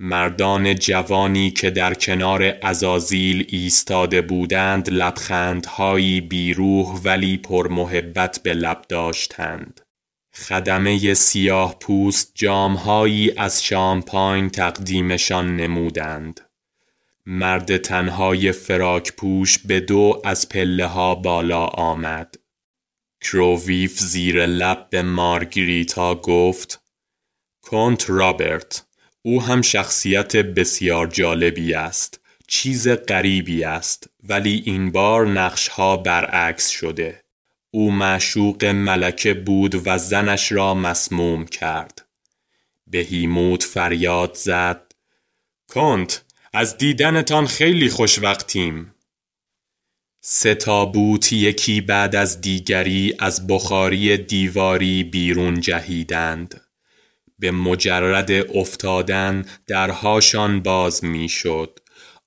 مردان 0.00 0.74
جوانی 0.74 1.50
که 1.50 1.70
در 1.70 1.94
کنار 1.94 2.58
ازازیل 2.62 3.46
ایستاده 3.48 4.22
بودند 4.22 4.90
لبخندهایی 4.90 6.20
بیروح 6.20 7.00
ولی 7.04 7.36
پرمحبت 7.36 8.40
به 8.42 8.54
لب 8.54 8.84
داشتند. 8.88 9.80
خدمه 10.34 11.14
سیاه 11.14 11.78
پوست 11.78 12.32
جامهایی 12.34 13.32
از 13.36 13.64
شامپاین 13.64 14.50
تقدیمشان 14.50 15.56
نمودند. 15.56 16.40
مرد 17.26 17.76
تنهای 17.76 18.52
فراک 18.52 19.12
پوش 19.12 19.58
به 19.58 19.80
دو 19.80 20.22
از 20.24 20.48
پله 20.48 20.86
ها 20.86 21.14
بالا 21.14 21.66
آمد. 21.66 22.34
کروویف 23.20 23.98
زیر 23.98 24.46
لب 24.46 24.86
به 24.90 25.02
مارگریتا 25.02 26.14
گفت 26.14 26.80
کنت 27.62 28.10
رابرت 28.10 28.87
او 29.22 29.42
هم 29.42 29.62
شخصیت 29.62 30.36
بسیار 30.36 31.06
جالبی 31.06 31.74
است. 31.74 32.20
چیز 32.48 32.88
غریبی 32.88 33.64
است 33.64 34.10
ولی 34.28 34.62
این 34.66 34.92
بار 34.92 35.26
نقشها 35.26 35.96
برعکس 35.96 36.68
شده. 36.68 37.22
او 37.70 37.90
معشوق 37.90 38.64
ملکه 38.64 39.34
بود 39.34 39.86
و 39.86 39.98
زنش 39.98 40.52
را 40.52 40.74
مسموم 40.74 41.46
کرد 41.46 42.08
بهیموت 42.86 43.62
فریاد 43.62 44.34
زد 44.34 44.92
کنت 45.68 46.24
از 46.52 46.78
دیدنتان 46.78 47.46
خیلی 47.46 47.88
خوشوقتیم 47.88 48.94
سه 50.20 50.54
تابوت 50.54 51.32
یکی 51.32 51.80
بعد 51.80 52.16
از 52.16 52.40
دیگری 52.40 53.14
از 53.18 53.46
بخاری 53.46 54.16
دیواری 54.16 55.04
بیرون 55.04 55.60
جهیدند 55.60 56.60
به 57.38 57.50
مجرد 57.50 58.30
افتادن 58.56 59.44
درهاشان 59.66 60.62
باز 60.62 61.04
می‌شد. 61.04 61.78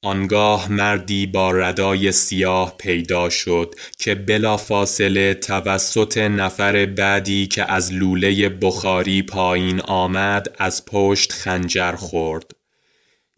آنگاه 0.03 0.71
مردی 0.71 1.25
با 1.25 1.51
ردای 1.51 2.11
سیاه 2.11 2.77
پیدا 2.77 3.29
شد 3.29 3.75
که 3.97 4.15
بلافاصله 4.15 5.33
توسط 5.33 6.17
نفر 6.17 6.85
بعدی 6.85 7.47
که 7.47 7.71
از 7.71 7.93
لوله 7.93 8.49
بخاری 8.49 9.21
پایین 9.21 9.81
آمد 9.81 10.55
از 10.57 10.85
پشت 10.85 11.31
خنجر 11.31 11.91
خورد. 11.91 12.51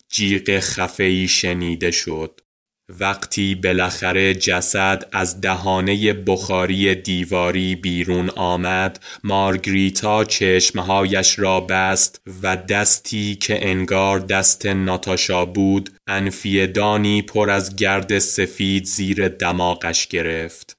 جیغ 0.10 0.60
خفهی 0.60 1.28
شنیده 1.28 1.92
شد. 1.92 2.42
وقتی 3.00 3.56
بالاخره 3.56 4.34
جسد 4.34 5.04
از 5.12 5.42
دهانه 5.42 6.14
بخاری 6.14 6.96
دیواری 6.96 7.76
بیرون 7.76 8.30
آمد 8.30 9.00
مارگریتا 9.24 10.24
چشمهایش 10.24 11.40
را 11.40 11.60
بست 11.60 12.22
و 12.44 12.58
دستی 12.58 13.36
که 13.36 13.70
انگار 13.70 14.20
دست 14.20 14.66
ناتاشا 14.66 15.46
بود 15.46 15.90
انفیدانی 16.08 17.22
پر 17.22 17.50
از 17.50 17.76
گرد 17.76 18.20
سفید 18.20 18.86
زیر 18.86 19.28
دماغش 19.28 20.08
گرفت 20.08 20.78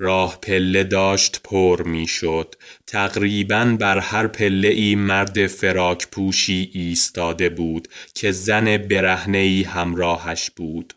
راه 0.00 0.38
پله 0.42 0.84
داشت 0.84 1.40
پر 1.44 1.82
می 1.82 2.06
شد. 2.06 2.54
تقریبا 2.86 3.76
بر 3.80 3.98
هر 3.98 4.26
پله 4.26 4.68
ای 4.68 4.94
مرد 4.94 5.46
فراک 5.46 6.08
پوشی 6.08 6.70
ایستاده 6.74 7.48
بود 7.48 7.88
که 8.14 8.32
زن 8.32 8.76
برهنهی 8.76 9.62
همراهش 9.62 10.50
بود. 10.50 10.94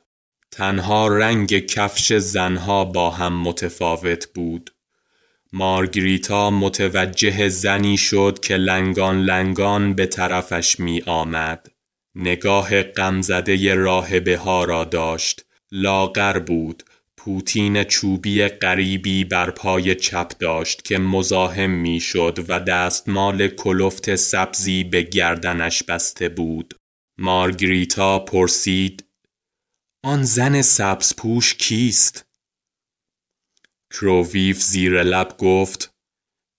تنها 0.54 1.08
رنگ 1.08 1.66
کفش 1.66 2.14
زنها 2.14 2.86
با 2.86 3.10
هم 3.10 3.42
متفاوت 3.42 4.28
بود. 4.34 4.70
مارگریتا 5.54 6.50
متوجه 6.50 7.50
زنی 7.50 7.98
شد 7.98 8.40
که 8.42 8.58
لنگان 8.58 9.22
لنگان 9.22 9.94
به 9.94 10.06
طرفش 10.06 10.80
می 10.80 11.02
آمد. 11.06 11.68
نگاه 12.16 12.84
غمزده 12.84 13.76
راهبه 13.76 14.38
ها 14.38 14.64
را 14.64 14.84
داشت. 14.84 15.46
لاغر 15.72 16.40
بود. 16.40 16.84
پوتین 17.18 17.84
چوبی 17.84 18.48
غریبی 18.48 19.24
بر 19.24 19.52
پای 19.52 19.96
چپ 19.96 20.32
داشت 20.40 20.86
که 20.86 20.98
مزاحم 20.98 21.70
می‌شد 21.70 22.46
و 22.48 22.60
دستمال 22.60 23.48
کلفت 23.48 24.16
سبزی 24.16 24.84
به 24.84 25.02
گردنش 25.02 25.84
بسته 25.84 26.30
بود. 26.30 26.74
مارگریتا 27.18 28.20
پرسید 28.20 29.04
آن 30.06 30.24
زن 30.24 30.62
سبزپوش 30.62 31.54
کیست؟ 31.54 32.26
کروویف 33.92 34.62
زیر 34.62 35.04
لب 35.04 35.38
گفت 35.38 35.94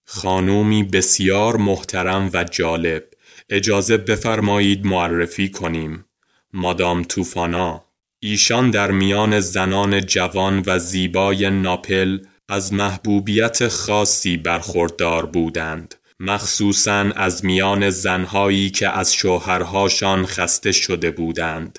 خانومی 0.07 0.83
بسیار 0.83 1.57
محترم 1.57 2.31
و 2.35 2.45
جالب. 2.45 3.05
اجازه 3.51 3.97
بفرمایید 3.97 4.87
معرفی 4.87 5.49
کنیم. 5.49 6.05
مادام 6.53 7.03
توفانا. 7.03 7.85
ایشان 8.23 8.71
در 8.71 8.91
میان 8.91 9.41
زنان 9.41 10.01
جوان 10.01 10.63
و 10.67 10.79
زیبای 10.79 11.51
ناپل 11.51 12.19
از 12.49 12.73
محبوبیت 12.73 13.69
خاصی 13.69 14.37
برخوردار 14.37 15.27
بودند. 15.27 15.95
مخصوصا 16.21 17.01
از 17.17 17.45
میان 17.45 17.91
زنهایی 17.91 18.71
که 18.71 18.89
از 18.89 19.15
شوهرهاشان 19.15 20.27
خسته 20.27 20.73
شده 20.73 21.11
بودند. 21.11 21.79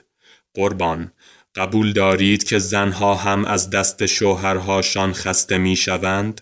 قربان 0.53 1.11
قبول 1.55 1.93
دارید 1.93 2.43
که 2.43 2.59
زنها 2.59 3.15
هم 3.15 3.45
از 3.45 3.69
دست 3.69 4.05
شوهرهاشان 4.05 5.13
خسته 5.13 5.57
می 5.57 5.75
شوند؟ 5.75 6.41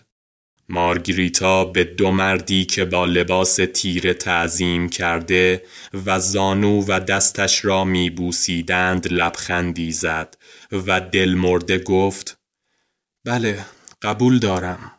مارگریتا 0.68 1.64
به 1.64 1.84
دو 1.84 2.10
مردی 2.10 2.64
که 2.64 2.84
با 2.84 3.04
لباس 3.04 3.58
تیره 3.74 4.14
تعظیم 4.14 4.88
کرده 4.88 5.64
و 6.06 6.20
زانو 6.20 6.84
و 6.88 7.00
دستش 7.00 7.64
را 7.64 7.84
می 7.84 8.10
بوسیدند 8.10 9.12
لبخندی 9.12 9.92
زد 9.92 10.36
و 10.72 11.00
دلمرده 11.00 11.78
گفت 11.78 12.38
بله 13.24 13.64
قبول 14.02 14.38
دارم 14.38 14.92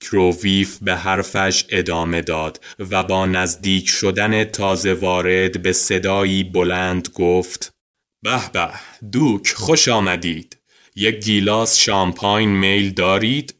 کروویف 0.00 0.78
به 0.82 0.96
حرفش 0.96 1.64
ادامه 1.68 2.20
داد 2.20 2.64
و 2.78 3.02
با 3.02 3.26
نزدیک 3.26 3.88
شدن 3.88 4.44
تازه 4.44 4.94
وارد 4.94 5.62
به 5.62 5.72
صدایی 5.72 6.44
بلند 6.44 7.08
گفت 7.14 7.77
به 8.22 8.50
به 8.52 8.70
دوک 9.12 9.48
خوش 9.48 9.88
آمدید 9.88 10.56
یک 10.96 11.24
گیلاس 11.24 11.76
شامپاین 11.76 12.48
میل 12.48 12.90
دارید؟ 12.90 13.54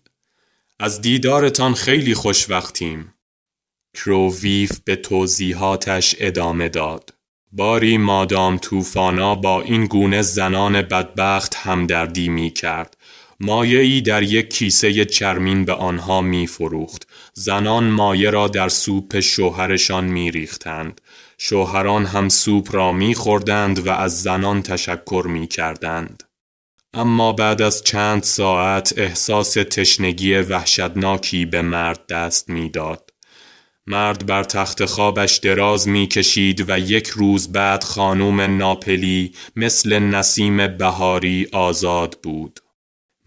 از 0.78 1.00
دیدارتان 1.00 1.74
خیلی 1.74 2.14
خوشوقتیم 2.14 3.14
کروویف 3.94 4.80
به 4.84 4.96
توضیحاتش 4.96 6.14
ادامه 6.18 6.68
داد 6.68 7.14
باری 7.52 7.98
مادام 7.98 8.58
توفانا 8.58 9.34
با 9.34 9.62
این 9.62 9.86
گونه 9.86 10.22
زنان 10.22 10.82
بدبخت 10.82 11.54
همدردی 11.54 12.28
می 12.28 12.50
کرد 12.50 12.96
مایعی 13.40 14.02
در 14.02 14.22
یک 14.22 14.50
کیسه 14.50 15.04
چرمین 15.04 15.64
به 15.64 15.72
آنها 15.72 16.20
می 16.20 16.46
فروخت. 16.46 17.08
زنان 17.34 17.84
مایه 17.84 18.30
را 18.30 18.48
در 18.48 18.68
سوپ 18.68 19.20
شوهرشان 19.20 20.04
می 20.04 20.30
ریختند. 20.30 21.00
شوهران 21.38 22.06
هم 22.06 22.28
سوپ 22.28 22.74
را 22.74 22.92
می 22.92 23.14
خوردند 23.14 23.86
و 23.86 23.90
از 23.90 24.22
زنان 24.22 24.62
تشکر 24.62 25.26
می 25.28 25.46
کردند. 25.46 26.22
اما 26.94 27.32
بعد 27.32 27.62
از 27.62 27.82
چند 27.82 28.22
ساعت 28.22 28.94
احساس 28.96 29.52
تشنگی 29.52 30.34
وحشتناکی 30.34 31.46
به 31.46 31.62
مرد 31.62 32.06
دست 32.06 32.50
می‌داد. 32.50 33.10
مرد 33.86 34.26
بر 34.26 34.44
تخت 34.44 34.84
خوابش 34.84 35.36
دراز 35.36 35.88
می 35.88 36.06
کشید 36.06 36.70
و 36.70 36.78
یک 36.78 37.08
روز 37.08 37.52
بعد 37.52 37.84
خانوم 37.84 38.40
ناپلی 38.40 39.32
مثل 39.56 39.98
نسیم 39.98 40.76
بهاری 40.76 41.48
آزاد 41.52 42.18
بود. 42.22 42.60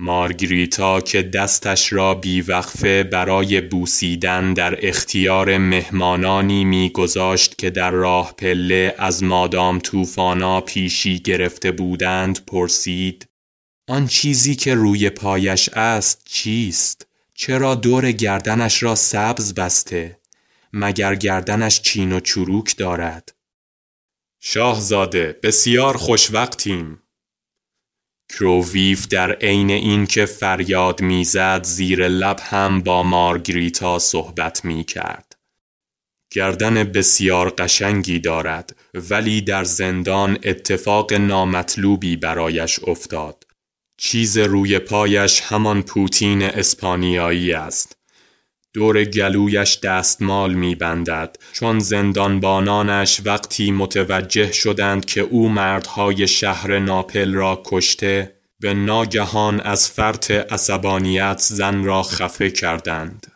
مارگریتا 0.01 1.01
که 1.01 1.23
دستش 1.23 1.93
را 1.93 2.15
بیوقفه 2.15 3.03
برای 3.03 3.61
بوسیدن 3.61 4.53
در 4.53 4.87
اختیار 4.87 5.57
مهمانانی 5.57 6.65
میگذاشت 6.65 7.57
که 7.57 7.69
در 7.69 7.91
راه 7.91 8.33
پله 8.37 8.95
از 8.97 9.23
مادام 9.23 9.79
توفانا 9.79 10.61
پیشی 10.61 11.19
گرفته 11.19 11.71
بودند 11.71 12.45
پرسید 12.45 13.27
آن 13.87 14.07
چیزی 14.07 14.55
که 14.55 14.73
روی 14.73 15.09
پایش 15.09 15.69
است 15.69 16.21
چیست؟ 16.25 17.07
چرا 17.33 17.75
دور 17.75 18.11
گردنش 18.11 18.83
را 18.83 18.95
سبز 18.95 19.53
بسته؟ 19.53 20.19
مگر 20.73 21.15
گردنش 21.15 21.81
چین 21.81 22.11
و 22.11 22.19
چروک 22.19 22.77
دارد؟ 22.77 23.33
شاهزاده 24.39 25.39
بسیار 25.43 25.97
خوشوقتیم 25.97 27.00
کروویف 28.31 29.07
در 29.07 29.31
عین 29.31 29.71
اینکه 29.71 30.25
فریاد 30.25 31.01
می‌زد 31.01 31.63
زیر 31.63 32.07
لب 32.07 32.39
هم 32.43 32.81
با 32.81 33.03
مارگریتا 33.03 33.99
صحبت 33.99 34.65
می 34.65 34.83
کرد. 34.83 35.35
گردن 36.33 36.83
بسیار 36.83 37.49
قشنگی 37.49 38.19
دارد 38.19 38.75
ولی 38.93 39.41
در 39.41 39.63
زندان 39.63 40.37
اتفاق 40.43 41.13
نامطلوبی 41.13 42.15
برایش 42.15 42.79
افتاد. 42.83 43.43
چیز 43.97 44.37
روی 44.37 44.79
پایش 44.79 45.41
همان 45.41 45.81
پوتین 45.81 46.43
اسپانیایی 46.43 47.53
است. 47.53 48.00
دور 48.73 49.03
گلویش 49.03 49.79
دستمال 49.79 50.53
میبندد. 50.53 51.35
چون 51.53 51.79
زندانبانانش 51.79 53.21
وقتی 53.25 53.71
متوجه 53.71 54.51
شدند 54.51 55.05
که 55.05 55.21
او 55.21 55.49
مردهای 55.49 56.27
شهر 56.27 56.79
ناپل 56.79 57.33
را 57.33 57.61
کشته 57.65 58.35
به 58.59 58.73
ناگهان 58.73 59.59
از 59.59 59.89
فرط 59.89 60.31
عصبانیت 60.31 61.39
زن 61.39 61.83
را 61.83 62.03
خفه 62.03 62.49
کردند. 62.49 63.27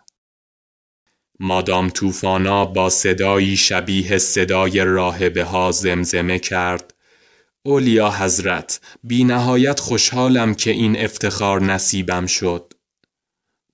مادام 1.40 1.90
توفانا 1.90 2.66
با 2.66 2.90
صدایی 2.90 3.58
شبیه 3.58 4.18
صدای 4.18 4.80
راهبه 4.80 5.44
ها 5.44 5.72
زمزمه 5.72 6.40
کرد. 6.40 6.94
اولیا 7.64 8.12
حضرت 8.12 8.80
بی 9.04 9.24
نهایت 9.24 9.80
خوشحالم 9.80 10.56
که 10.56 10.72
این 10.72 10.98
افتخار 10.98 11.62
نصیبم 11.62 12.26
شد. 12.26 12.74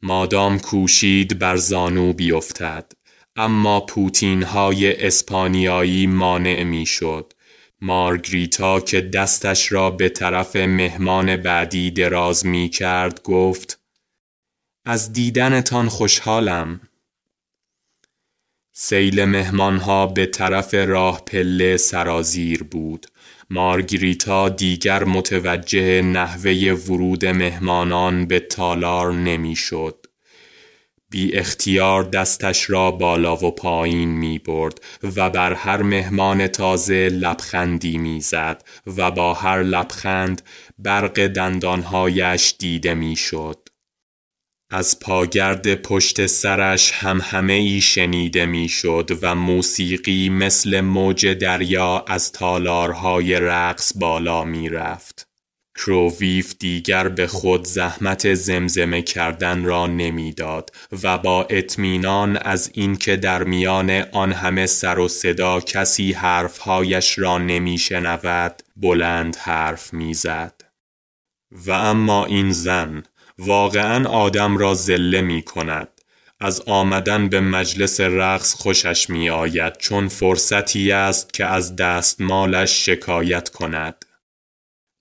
مادام 0.03 0.59
کوشید 0.59 1.39
بر 1.39 1.55
زانو 1.55 2.13
بیفتد 2.13 2.91
اما 3.35 3.81
پوتین 3.81 4.43
های 4.43 5.05
اسپانیایی 5.05 6.07
مانع 6.07 6.63
می 6.63 6.85
شد 6.85 7.33
مارگریتا 7.81 8.79
که 8.79 9.01
دستش 9.01 9.71
را 9.71 9.91
به 9.91 10.09
طرف 10.09 10.55
مهمان 10.55 11.37
بعدی 11.37 11.91
دراز 11.91 12.45
می 12.45 12.69
کرد 12.69 13.23
گفت 13.23 13.81
از 14.85 15.13
دیدنتان 15.13 15.89
خوشحالم. 15.89 16.81
سیل 18.73 19.25
مهمانها 19.25 20.07
به 20.07 20.25
طرف 20.25 20.73
راه 20.73 21.21
پله 21.25 21.77
سرازیر 21.77 22.63
بود. 22.63 23.07
مارگریتا 23.53 24.49
دیگر 24.49 25.03
متوجه 25.03 26.01
نحوه 26.01 26.51
ورود 26.87 27.25
مهمانان 27.25 28.25
به 28.25 28.39
تالار 28.39 29.13
نمی‌شد. 29.13 30.05
بی 31.09 31.35
اختیار 31.35 32.03
دستش 32.03 32.69
را 32.69 32.91
بالا 32.91 33.35
و 33.35 33.51
پایین 33.51 34.09
می 34.09 34.39
برد 34.39 34.81
و 35.15 35.29
بر 35.29 35.53
هر 35.53 35.81
مهمان 35.81 36.47
تازه 36.47 37.09
لبخندی 37.09 37.97
می 37.97 38.21
زد 38.21 38.63
و 38.97 39.11
با 39.11 39.33
هر 39.33 39.63
لبخند 39.63 40.41
برق 40.79 41.27
دندانهایش 41.27 42.55
دیده 42.59 42.93
می 42.93 43.15
شد. 43.15 43.60
از 44.73 44.99
پاگرد 44.99 45.75
پشت 45.75 46.25
سرش 46.25 46.91
هم 46.91 47.21
همه 47.23 47.53
ای 47.53 47.81
شنیده 47.81 48.45
می‌شد 48.45 49.19
و 49.21 49.35
موسیقی 49.35 50.29
مثل 50.29 50.81
موج 50.81 51.27
دریا 51.27 52.05
از 52.07 52.31
تالارهای 52.31 53.39
رقص 53.39 53.93
بالا 53.95 54.43
می 54.43 54.69
رفت. 54.69 55.27
کروویف 55.77 56.55
دیگر 56.59 57.09
به 57.09 57.27
خود 57.27 57.65
زحمت 57.65 58.33
زمزمه 58.33 59.01
کردن 59.01 59.63
را 59.63 59.87
نمی‌داد 59.87 60.69
و 61.03 61.17
با 61.17 61.43
اطمینان 61.43 62.37
از 62.37 62.71
اینکه 62.73 63.15
در 63.15 63.43
میان 63.43 63.89
آن 64.11 64.31
همه 64.31 64.65
سر 64.65 64.99
و 64.99 65.07
صدا 65.07 65.59
کسی 65.59 66.11
حرفهایش 66.11 67.19
را 67.19 67.37
نمیشنود 67.37 68.61
بلند 68.75 69.35
حرف 69.35 69.93
می‌زد 69.93 70.61
و 71.51 71.71
اما 71.71 72.25
این 72.25 72.51
زن 72.51 73.03
واقعا 73.43 74.09
آدم 74.09 74.57
را 74.57 74.73
زله 74.73 75.21
می 75.21 75.41
کند 75.41 75.87
از 76.39 76.61
آمدن 76.61 77.29
به 77.29 77.41
مجلس 77.41 77.99
رقص 77.99 78.53
خوشش 78.53 79.09
می 79.09 79.29
آید 79.29 79.77
چون 79.77 80.07
فرصتی 80.07 80.91
است 80.91 81.33
که 81.33 81.45
از 81.45 81.75
دستمالش 81.75 82.85
شکایت 82.85 83.49
کند 83.49 84.05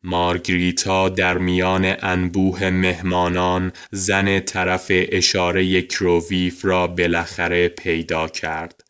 مارگریتا 0.03 1.09
در 1.09 1.39
میان 1.39 1.97
انبوه 2.03 2.71
مهمانان 2.71 3.73
زن 3.91 4.41
طرف 4.41 4.87
اشاره 4.91 5.83
کروویف 5.83 6.65
را 6.65 6.87
بالاخره 6.87 7.69
پیدا 7.69 8.29
کرد. 8.29 8.85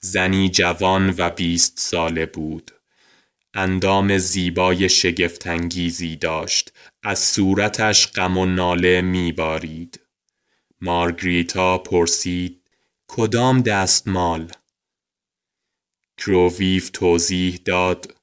زنی 0.00 0.48
جوان 0.48 1.14
و 1.18 1.30
بیست 1.30 1.74
ساله 1.76 2.26
بود. 2.26 2.70
اندام 3.54 4.18
زیبای 4.18 4.88
شگفتانگیزی 4.88 6.16
داشت. 6.16 6.72
از 7.04 7.18
صورتش 7.18 8.12
غم 8.12 8.36
و 8.36 8.46
ناله 8.46 9.00
میبارید. 9.00 10.00
مارگریتا 10.80 11.78
پرسید 11.78 12.60
کدام 13.08 13.60
دستمال؟ 13.60 14.52
کروویف 16.18 16.90
توضیح 16.92 17.60
داد 17.64 18.14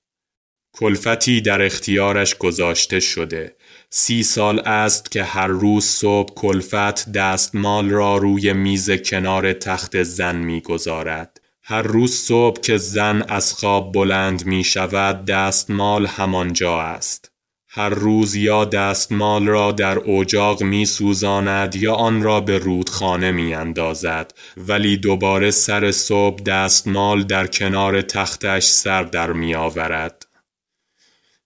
کلفتی 0.74 1.42
در 1.42 1.62
اختیارش 1.62 2.36
گذاشته 2.36 3.00
شده 3.00 3.56
سی 3.90 4.24
سال 4.24 4.60
است 4.60 5.12
که 5.12 5.24
هر 5.24 5.48
روز 5.48 5.86
صبح 5.86 6.34
کلفت 6.34 7.12
دستمال 7.12 7.90
را 7.90 8.18
روی 8.18 8.54
میز 8.54 8.92
کنار 8.92 9.54
تخت 9.54 10.04
زن 10.04 10.36
می‌گذارد 10.36 11.42
هر 11.64 11.82
روز 11.82 12.16
صبح 12.16 12.62
که 12.62 12.78
زن 12.78 13.22
از 13.22 13.54
خواب 13.54 13.94
بلند 13.94 14.46
می 14.46 14.64
شود 14.64 15.26
دستمال 15.26 16.06
همانجا 16.06 16.82
است 16.82 17.31
هر 17.74 17.90
روز 17.90 18.36
یا 18.36 18.66
دستمال 18.66 19.48
را 19.48 19.72
در 19.72 20.10
اجاق 20.10 20.64
می 20.64 20.86
سوزاند 20.86 21.76
یا 21.76 21.94
آن 21.94 22.24
را 22.24 22.42
به 22.42 22.58
رودخانه 22.58 23.32
می 23.32 23.54
اندازد 23.54 24.34
ولی 24.58 24.98
دوباره 24.98 25.52
سر 25.52 25.92
صبح 25.92 26.44
دستمال 26.44 27.24
در 27.24 27.48
کنار 27.48 28.02
تختش 28.02 28.66
سر 28.66 29.04
در 29.04 29.34
می 29.34 29.56
آورد. 29.56 30.28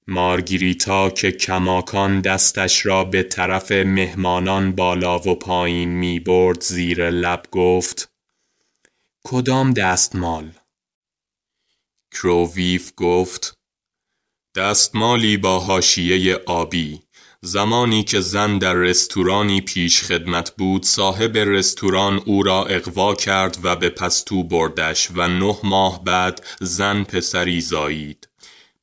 مارگریتا 0.07 1.09
که 1.09 1.31
کماکان 1.31 2.21
دستش 2.21 2.85
را 2.85 3.03
به 3.03 3.23
طرف 3.23 3.71
مهمانان 3.71 4.71
بالا 4.71 5.19
و 5.19 5.35
پایین 5.35 5.89
می 5.89 6.19
برد 6.19 6.61
زیر 6.61 7.09
لب 7.09 7.45
گفت 7.51 8.09
کدام 9.23 9.73
دستمال؟ 9.73 10.51
کروویف 12.11 12.91
گفت 12.97 13.57
دستمالی 14.55 15.37
با 15.37 15.59
هاشیه 15.59 16.39
آبی. 16.45 17.01
زمانی 17.41 18.03
که 18.03 18.19
زن 18.19 18.57
در 18.57 18.73
رستورانی 18.73 19.61
پیش 19.61 20.03
خدمت 20.03 20.51
بود 20.57 20.83
صاحب 20.83 21.37
رستوران 21.37 22.21
او 22.25 22.43
را 22.43 22.65
اقوا 22.65 23.15
کرد 23.15 23.57
و 23.63 23.75
به 23.75 23.89
پستو 23.89 24.43
بردش 24.43 25.09
و 25.15 25.27
نه 25.27 25.57
ماه 25.63 26.03
بعد 26.03 26.45
زن 26.61 27.03
پسری 27.03 27.61
زایید. 27.61 28.29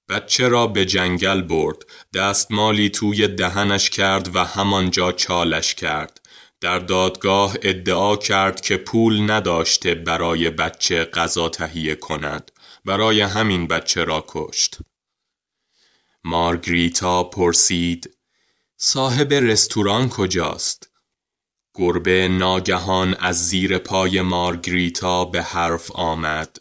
بچه 0.09 0.49
را 0.49 0.67
به 0.67 0.85
جنگل 0.85 1.43
برد. 1.43 1.83
دستمالی 2.15 2.91
توی 2.91 3.29
دهنش 3.29 3.91
کرد 3.91 4.37
و 4.37 4.45
همانجا 4.45 5.13
چالش 5.13 5.75
کرد. 5.75 6.21
در 6.61 6.79
دادگاه 6.79 7.57
ادعا 7.63 8.17
کرد 8.17 8.61
که 8.61 8.77
پول 8.77 9.31
نداشته 9.31 9.95
برای 9.95 10.51
بچه 10.51 11.05
غذا 11.05 11.49
تهیه 11.49 11.95
کند. 11.95 12.51
برای 12.85 13.21
همین 13.21 13.67
بچه 13.67 14.05
را 14.05 14.25
کشت. 14.29 14.79
مارگریتا 16.25 17.25
پرسید 17.25 18.17
صاحب 18.77 19.33
رستوران 19.33 20.09
کجاست؟ 20.09 20.91
گربه 21.75 22.29
ناگهان 22.29 23.15
از 23.15 23.49
زیر 23.49 23.79
پای 23.79 24.21
مارگریتا 24.21 25.25
به 25.25 25.43
حرف 25.43 25.91
آمد. 25.91 26.59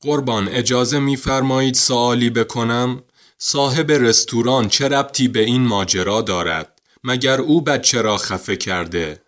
قربان 0.00 0.48
اجازه 0.48 0.98
میفرمایید 0.98 1.74
سوالی 1.74 2.30
بکنم؟ 2.30 3.02
صاحب 3.38 3.92
رستوران 3.92 4.68
چه 4.68 4.88
ربطی 4.88 5.28
به 5.28 5.40
این 5.40 5.62
ماجرا 5.66 6.22
دارد؟ 6.22 6.80
مگر 7.04 7.40
او 7.40 7.60
بچه 7.60 8.02
را 8.02 8.16
خفه 8.16 8.56
کرده؟ 8.56 9.22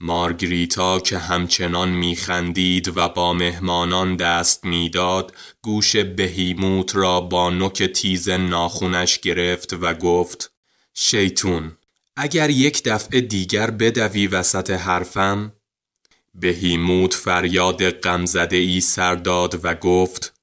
مارگریتا 0.00 1.00
که 1.00 1.18
همچنان 1.18 1.88
میخندید 1.88 2.96
و 2.96 3.08
با 3.08 3.32
مهمانان 3.32 4.16
دست 4.16 4.64
می‌داد 4.64 5.34
گوش 5.62 5.96
بهیموت 5.96 6.96
را 6.96 7.20
با 7.20 7.50
نوک 7.50 7.82
تیز 7.82 8.28
ناخونش 8.28 9.18
گرفت 9.18 9.72
و 9.72 9.94
گفت 9.94 10.52
شیطون 10.94 11.76
اگر 12.16 12.50
یک 12.50 12.82
دفعه 12.84 13.20
دیگر 13.20 13.70
بدوی 13.70 14.26
وسط 14.26 14.70
حرفم؟ 14.70 15.52
بهیموت 16.34 17.14
فریاد 17.14 17.90
غمزده 17.90 18.56
ای 18.56 18.80
سر 18.80 19.14
داد 19.14 19.60
و 19.64 19.74
گفت 19.74 20.35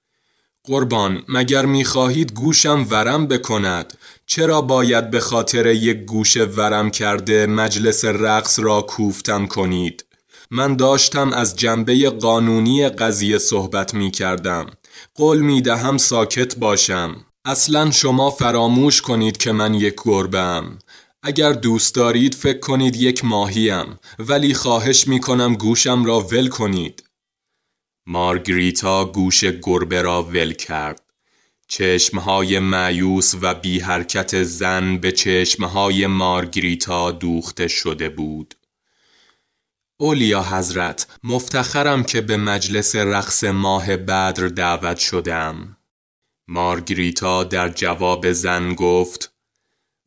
قربان 0.68 1.24
مگر 1.28 1.66
می‌خواهید 1.66 2.34
گوشم 2.34 2.88
ورم 2.90 3.28
بکند؟ 3.28 3.94
چرا 4.26 4.62
باید 4.62 5.12
به 5.12 5.20
خاطر 5.20 5.66
یک 5.66 5.98
گوش 5.98 6.38
ورم 6.38 6.92
کرده 6.92 7.46
مجلس 7.46 8.06
رقص 8.06 8.60
را 8.60 8.82
کوفتم 8.82 9.48
کنید؟ 9.48 10.06
من 10.52 10.76
داشتم 10.76 11.34
از 11.34 11.56
جنبه 11.56 12.10
قانونی 12.10 12.90
قضیه 12.90 13.38
صحبت 13.38 13.94
می 13.94 14.12
کردم 14.12 14.66
قول 15.16 15.40
می 15.40 15.62
دهم 15.62 15.98
ساکت 15.98 16.56
باشم. 16.56 17.16
اصلا 17.46 17.92
شما 17.92 18.30
فراموش 18.30 19.02
کنید 19.02 19.38
که 19.38 19.52
من 19.52 19.74
یک 19.74 19.96
گربم 20.06 20.80
اگر 21.24 21.54
دوست 21.54 21.96
دارید 21.96 22.36
فکر 22.36 22.60
کنید 22.60 22.96
یک 22.96 23.26
ماهیم. 23.26 24.00
ولی 24.20 24.54
خواهش 24.54 25.08
می 25.08 25.20
کنم 25.20 25.54
گوشم 25.54 26.06
را 26.06 26.20
ول 26.20 26.48
کنید. 26.48 27.04
مارگریتا 28.06 29.06
گوش 29.06 29.44
گربه 29.44 30.02
را 30.02 30.24
ول 30.24 30.54
کرد. 30.54 31.02
چشمهای 31.68 32.60
معیوس 32.60 33.36
و 33.42 33.54
بی 33.54 33.80
حرکت 33.80 34.44
زن 34.44 34.98
به 34.98 35.12
چشمهای 35.12 36.08
مارگریتا 36.08 37.12
دوخته 37.12 37.68
شده 37.68 38.10
بود. 38.10 38.56
اولیا 39.98 40.44
حضرت 40.44 41.08
مفتخرم 41.24 42.04
که 42.04 42.22
به 42.22 42.38
مجلس 42.38 42.96
رقص 42.96 43.44
ماه 43.44 43.98
بدر 43.98 44.48
دعوت 44.48 44.98
شدم. 44.98 45.78
مارگریتا 46.48 47.44
در 47.44 47.70
جواب 47.70 48.32
زن 48.32 48.74
گفت 48.74 49.34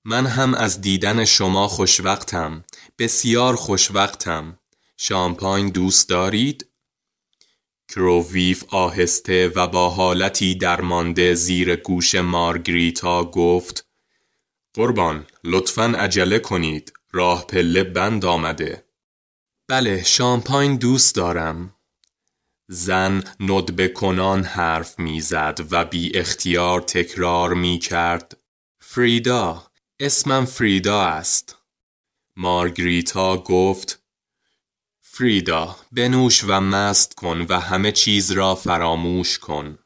من 0.05 0.27
هم 0.27 0.55
از 0.55 0.81
دیدن 0.81 1.25
شما 1.25 1.69
خوشوقتم. 1.69 2.65
بسیار 2.99 3.57
خوشوقتم. 3.57 4.59
شامپاین 4.97 5.69
دوست 5.69 6.09
دارید؟ 6.09 6.67
کروویف 7.89 8.65
آهسته 8.69 9.49
و 9.49 9.67
با 9.67 9.91
حالتی 9.91 10.55
درمانده 10.55 11.35
زیر 11.35 11.77
گوش 11.77 12.15
مارگریتا 12.15 13.25
گفت 13.25 13.87
قربان 14.75 15.27
لطفا 15.45 15.85
عجله 15.85 16.39
کنید 16.39 16.93
راه 17.13 17.47
پله 17.47 17.85
بند 17.85 18.25
آمده. 18.25 18.85
بله 19.69 20.03
شامپاین 20.03 20.77
دوست 20.77 21.15
دارم. 21.15 21.75
زن 22.69 23.25
ندبه 23.41 23.89
کنان 23.89 24.45
حرف 24.45 24.99
می‌زد 24.99 25.61
و 25.71 25.85
بی 25.85 26.19
اختیار 26.19 26.81
تکرار 26.81 27.55
می 27.55 27.79
کرد 27.79 28.37
فریدا 28.81 29.67
اسمم 30.01 30.45
فریدا 30.45 31.03
است. 31.03 31.57
مارگریتا 32.37 33.37
گفت 33.37 34.06
فریدا 35.19 35.77
بنوش 35.93 36.45
و 36.45 36.61
مست 36.61 37.15
کن 37.15 37.47
و 37.49 37.61
همه 37.61 37.93
چیز 37.93 38.31
را 38.31 38.55
فراموش 38.55 39.39
کن. 39.39 39.79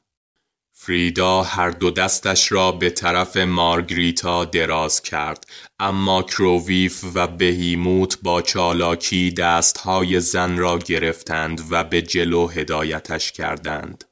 فریدا 0.72 1.42
هر 1.42 1.70
دو 1.70 1.90
دستش 1.90 2.52
را 2.52 2.72
به 2.72 2.90
طرف 2.90 3.36
مارگریتا 3.36 4.44
دراز 4.44 5.02
کرد 5.02 5.46
اما 5.78 6.22
کروویف 6.22 7.04
و 7.14 7.26
بهیموت 7.26 8.18
با 8.22 8.42
چالاکی 8.42 9.30
دستهای 9.30 10.20
زن 10.20 10.56
را 10.56 10.78
گرفتند 10.78 11.62
و 11.70 11.84
به 11.84 12.02
جلو 12.02 12.46
هدایتش 12.46 13.32
کردند. 13.32 14.04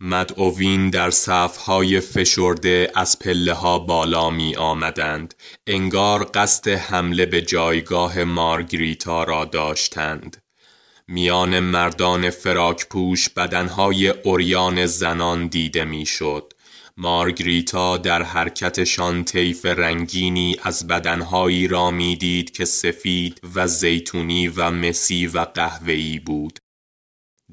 مدعوین 0.00 0.90
در 0.90 1.10
صفهای 1.10 2.00
فشرده 2.00 2.92
از 2.94 3.18
پله 3.18 3.52
ها 3.52 3.78
بالا 3.78 4.30
می 4.30 4.56
آمدند 4.56 5.34
انگار 5.66 6.30
قصد 6.34 6.68
حمله 6.68 7.26
به 7.26 7.42
جایگاه 7.42 8.24
مارگریتا 8.24 9.24
را 9.24 9.44
داشتند. 9.44 10.45
میان 11.08 11.60
مردان 11.60 12.30
فراک 12.30 12.86
پوش 12.88 13.28
بدنهای 13.28 14.08
اوریان 14.08 14.86
زنان 14.86 15.46
دیده 15.46 15.84
می‌شد. 15.84 16.52
مارگریتا 16.96 17.96
در 17.96 18.22
حرکتشان 18.22 19.24
طیف 19.24 19.66
رنگینی 19.66 20.56
از 20.62 20.86
بدنهایی 20.86 21.68
را 21.68 21.90
می‌دید 21.90 22.50
که 22.50 22.64
سفید 22.64 23.40
و 23.54 23.66
زیتونی 23.66 24.48
و 24.48 24.70
مسی 24.70 25.26
و 25.26 25.38
قهوه‌ای 25.38 26.18
بود. 26.18 26.58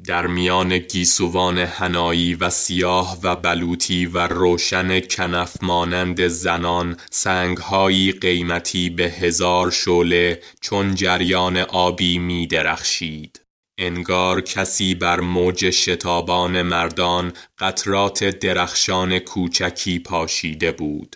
در 0.05 0.27
میان 0.27 0.77
گیسوان 0.77 1.57
هنایی 1.57 2.35
و 2.35 2.49
سیاه 2.49 3.17
و 3.23 3.35
بلوطی 3.35 4.05
و 4.05 4.27
روشن 4.27 4.99
کنف 4.99 5.63
مانند 5.63 6.27
زنان 6.27 6.97
سنگهایی 7.11 8.11
قیمتی 8.11 8.89
به 8.89 9.03
هزار 9.03 9.71
شعله 9.71 10.41
چون 10.61 10.95
جریان 10.95 11.57
آبی 11.57 12.17
می 12.17 12.47
درخشید. 12.47 13.42
انگار 13.77 14.41
کسی 14.41 14.95
بر 14.95 15.19
موج 15.19 15.69
شتابان 15.69 16.61
مردان 16.61 17.33
قطرات 17.59 18.23
درخشان 18.23 19.19
کوچکی 19.19 19.99
پاشیده 19.99 20.71
بود. 20.71 21.15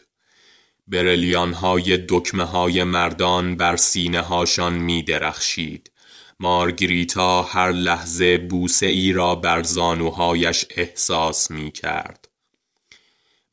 برلیان 0.88 1.54
های 1.54 1.98
دکمه 2.10 2.44
های 2.44 2.84
مردان 2.84 3.56
بر 3.56 3.76
سینه 3.76 4.22
هاشان 4.22 4.74
می 4.74 5.04
درخشید 5.04 5.92
مارگریتا 6.40 7.44
هر 7.44 7.72
لحظه 7.72 8.38
بوسه 8.38 8.86
ای 8.86 9.12
را 9.12 9.36
بر 9.36 9.64
زانوهایش 9.64 10.66
احساس 10.70 11.52
می 11.52 11.72
کرد 11.72 12.30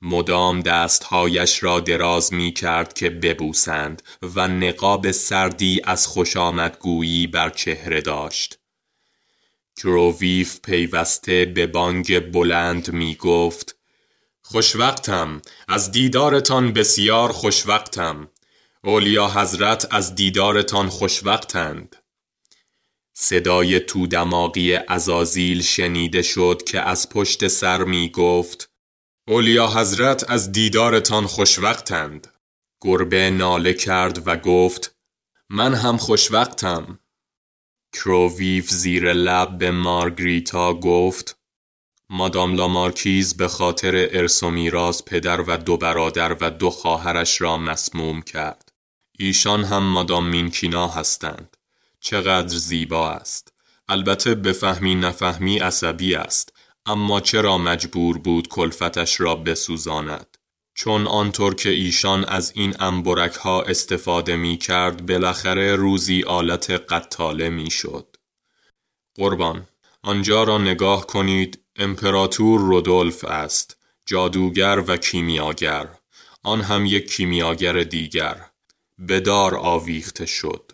مدام 0.02 0.60
دستهایش 0.60 1.62
را 1.62 1.80
دراز 1.80 2.32
می 2.32 2.52
کرد 2.52 2.92
که 2.92 3.10
ببوسند 3.10 4.02
و 4.22 4.48
نقاب 4.48 5.10
سردی 5.10 5.80
از 5.84 6.06
خوشامدگویی 6.06 7.26
بر 7.26 7.50
چهره 7.50 8.00
داشت. 8.00 8.58
کروویف 9.76 10.60
پیوسته 10.60 11.44
به 11.44 11.66
بانگ 11.66 12.32
بلند 12.32 12.92
می 12.92 13.14
گفت 13.14 13.76
خوشوقتم 14.42 15.42
از 15.68 15.92
دیدارتان 15.92 16.72
بسیار 16.72 17.32
خوشوقتم. 17.32 18.28
اولیا 18.84 19.28
حضرت 19.28 19.86
از 19.90 20.14
دیدارتان 20.14 20.88
خوشوقتند. 20.88 21.96
صدای 23.14 23.80
تو 23.80 24.06
دماغی 24.06 24.74
ازازیل 24.74 25.62
شنیده 25.62 26.22
شد 26.22 26.62
که 26.66 26.80
از 26.80 27.08
پشت 27.08 27.48
سر 27.48 27.84
می 27.84 28.10
گفت 28.10 28.70
اولیا 29.28 29.66
حضرت 29.66 30.30
از 30.30 30.52
دیدارتان 30.52 31.26
خوشوقتند. 31.26 32.26
گربه 32.80 33.30
ناله 33.30 33.74
کرد 33.74 34.28
و 34.28 34.36
گفت 34.36 34.96
من 35.48 35.74
هم 35.74 35.96
خوشوقتم. 35.96 36.98
کروویف 37.94 38.70
زیر 38.70 39.12
لب 39.12 39.58
به 39.58 39.70
مارگریتا 39.70 40.74
گفت 40.74 41.36
مادام 42.10 42.54
لامارکیز 42.54 43.36
به 43.36 43.48
خاطر 43.48 44.08
ارث 44.12 44.42
و 44.42 44.50
میراث 44.50 45.02
پدر 45.02 45.40
و 45.40 45.56
دو 45.56 45.76
برادر 45.76 46.36
و 46.40 46.50
دو 46.50 46.70
خواهرش 46.70 47.40
را 47.40 47.56
مسموم 47.56 48.22
کرد. 48.22 48.72
ایشان 49.18 49.64
هم 49.64 49.82
مادام 49.82 50.28
مینکینا 50.28 50.88
هستند. 50.88 51.56
چقدر 52.00 52.56
زیبا 52.56 53.10
است. 53.10 53.52
البته 53.88 54.34
به 54.34 54.52
فهمی 54.52 54.94
نفهمی 54.94 55.58
عصبی 55.58 56.14
است 56.14 56.52
اما 56.86 57.20
چرا 57.20 57.58
مجبور 57.58 58.18
بود 58.18 58.48
کلفتش 58.48 59.20
را 59.20 59.34
بسوزاند؟ 59.34 60.38
چون 60.74 61.06
آنطور 61.06 61.54
که 61.54 61.68
ایشان 61.68 62.24
از 62.24 62.52
این 62.54 62.76
انبرک 62.80 63.34
ها 63.34 63.62
استفاده 63.62 64.36
می 64.36 64.58
کرد 64.58 65.06
بالاخره 65.06 65.76
روزی 65.76 66.22
آلت 66.22 66.70
قطاله 66.70 67.48
می 67.48 67.70
شد. 67.70 68.16
قربان 69.14 69.66
آنجا 70.02 70.44
را 70.44 70.58
نگاه 70.58 71.06
کنید. 71.06 71.60
امپراتور 71.76 72.60
رودولف 72.60 73.24
است 73.24 73.76
جادوگر 74.06 74.84
و 74.86 74.96
کیمیاگر. 74.96 75.88
آن 76.42 76.60
هم 76.60 76.86
یک 76.86 77.10
کیمیاگر 77.10 77.82
دیگر. 77.82 78.46
بدار 79.08 79.54
آویخته 79.54 80.26
شد. 80.26 80.72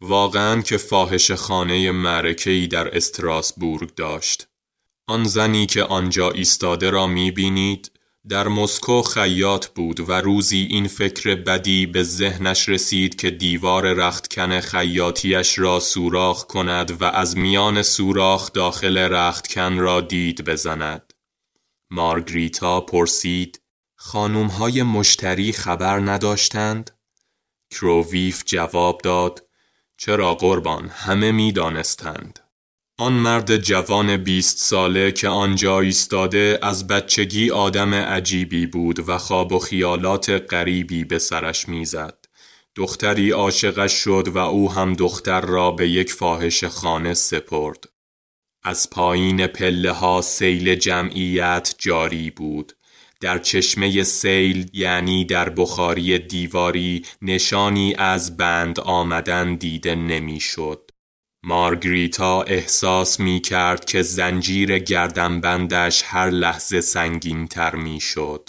واقعا 0.00 0.62
که 0.62 0.76
فاحش 0.76 1.30
خانه 1.30 1.90
معرکه‌ای 1.90 2.66
در 2.66 2.96
استراسبورگ 2.96 3.94
داشت. 3.94 4.48
آن 5.06 5.24
زنی 5.24 5.66
که 5.66 5.82
آنجا 5.82 6.30
ایستاده 6.30 6.90
را 6.90 7.06
می 7.06 7.30
بینید 7.30 7.97
در 8.28 8.48
مسکو 8.48 9.02
خیاط 9.02 9.66
بود 9.66 10.08
و 10.08 10.12
روزی 10.12 10.68
این 10.70 10.88
فکر 10.88 11.34
بدی 11.34 11.86
به 11.86 12.02
ذهنش 12.02 12.68
رسید 12.68 13.16
که 13.16 13.30
دیوار 13.30 13.92
رختکن 13.92 14.60
خیاطیش 14.60 15.58
را 15.58 15.80
سوراخ 15.80 16.46
کند 16.46 17.02
و 17.02 17.04
از 17.04 17.36
میان 17.36 17.82
سوراخ 17.82 18.52
داخل 18.52 18.98
رختکن 18.98 19.78
را 19.78 20.00
دید 20.00 20.44
بزند. 20.44 21.12
مارگریتا 21.90 22.80
پرسید 22.80 23.62
خانوم 23.96 24.46
های 24.46 24.82
مشتری 24.82 25.52
خبر 25.52 26.00
نداشتند؟ 26.00 26.90
کروویف 27.70 28.42
جواب 28.46 29.00
داد 29.00 29.44
چرا 29.96 30.34
قربان 30.34 30.88
همه 30.88 31.32
می 31.32 31.52
دانستند. 31.52 32.47
آن 33.00 33.12
مرد 33.12 33.56
جوان 33.56 34.16
بیست 34.16 34.58
ساله 34.58 35.12
که 35.12 35.28
آنجا 35.28 35.80
ایستاده 35.80 36.58
از 36.62 36.86
بچگی 36.86 37.50
آدم 37.50 37.94
عجیبی 37.94 38.66
بود 38.66 39.08
و 39.08 39.18
خواب 39.18 39.52
و 39.52 39.58
خیالات 39.58 40.30
غریبی 40.30 41.04
به 41.04 41.18
سرش 41.18 41.68
می‌زد. 41.68 42.24
دختری 42.76 43.30
عاشقش 43.30 43.92
شد 43.92 44.28
و 44.28 44.38
او 44.38 44.72
هم 44.72 44.92
دختر 44.92 45.40
را 45.40 45.70
به 45.70 45.88
یک 45.88 46.12
فاحش 46.12 46.64
خانه 46.64 47.14
سپرد. 47.14 47.84
از 48.62 48.90
پایین 48.90 49.46
پله 49.46 49.92
ها 49.92 50.22
سیل 50.22 50.74
جمعیت 50.74 51.74
جاری 51.78 52.30
بود. 52.30 52.72
در 53.20 53.38
چشمه 53.38 54.02
سیل 54.02 54.70
یعنی 54.72 55.24
در 55.24 55.48
بخاری 55.48 56.18
دیواری 56.18 57.04
نشانی 57.22 57.94
از 57.94 58.36
بند 58.36 58.80
آمدن 58.80 59.54
دیده 59.54 59.94
نمی‌شد. 59.94 60.87
مارگریتا 61.42 62.42
احساس 62.42 63.20
می 63.20 63.40
کرد 63.40 63.84
که 63.84 64.02
زنجیر 64.02 64.78
گردنبندش 64.78 66.02
هر 66.06 66.30
لحظه 66.30 66.80
سنگین 66.80 67.46
تر 67.46 67.74
می 67.74 68.00
شد. 68.00 68.48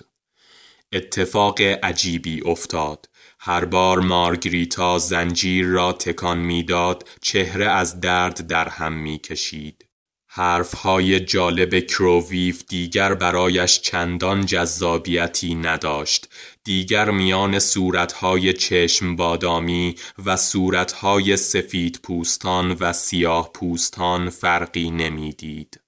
اتفاق 0.93 1.61
عجیبی 1.61 2.41
افتاد. 2.45 3.09
هر 3.39 3.65
بار 3.65 3.99
مارگریتا 3.99 4.97
زنجیر 4.97 5.65
را 5.65 5.93
تکان 5.93 6.37
می‌داد 6.37 7.09
چهره 7.21 7.65
از 7.65 7.99
درد 7.99 8.47
در 8.47 8.69
هم 8.69 8.93
می 8.93 9.19
کشید. 9.19 9.85
حرفهای 10.31 11.19
جالب 11.19 11.79
کروویف 11.79 12.63
دیگر 12.67 13.13
برایش 13.13 13.81
چندان 13.81 14.45
جذابیتی 14.45 15.55
نداشت 15.55 16.29
دیگر 16.69 17.11
میان 17.11 17.59
صورتهای 17.59 18.53
چشم 18.53 19.15
بادامی 19.15 19.95
و 20.25 20.37
صورتهای 20.37 21.37
سفید 21.37 21.99
پوستان 22.03 22.77
و 22.79 22.93
سیاه 22.93 23.51
پوستان 23.53 24.29
فرقی 24.29 24.91
نمی‌دید. 24.91 25.81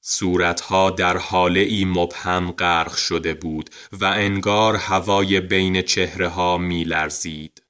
صورتها 0.00 0.90
در 0.90 1.16
حاله 1.16 1.60
ای 1.60 1.84
مبهم 1.84 2.52
غرق 2.52 2.94
شده 2.94 3.34
بود 3.34 3.70
و 3.92 4.04
انگار 4.04 4.76
هوای 4.76 5.40
بین 5.40 5.82
چهره 5.82 6.28
ها 6.28 6.58
می 6.58 6.84
لرزید. 6.84 7.62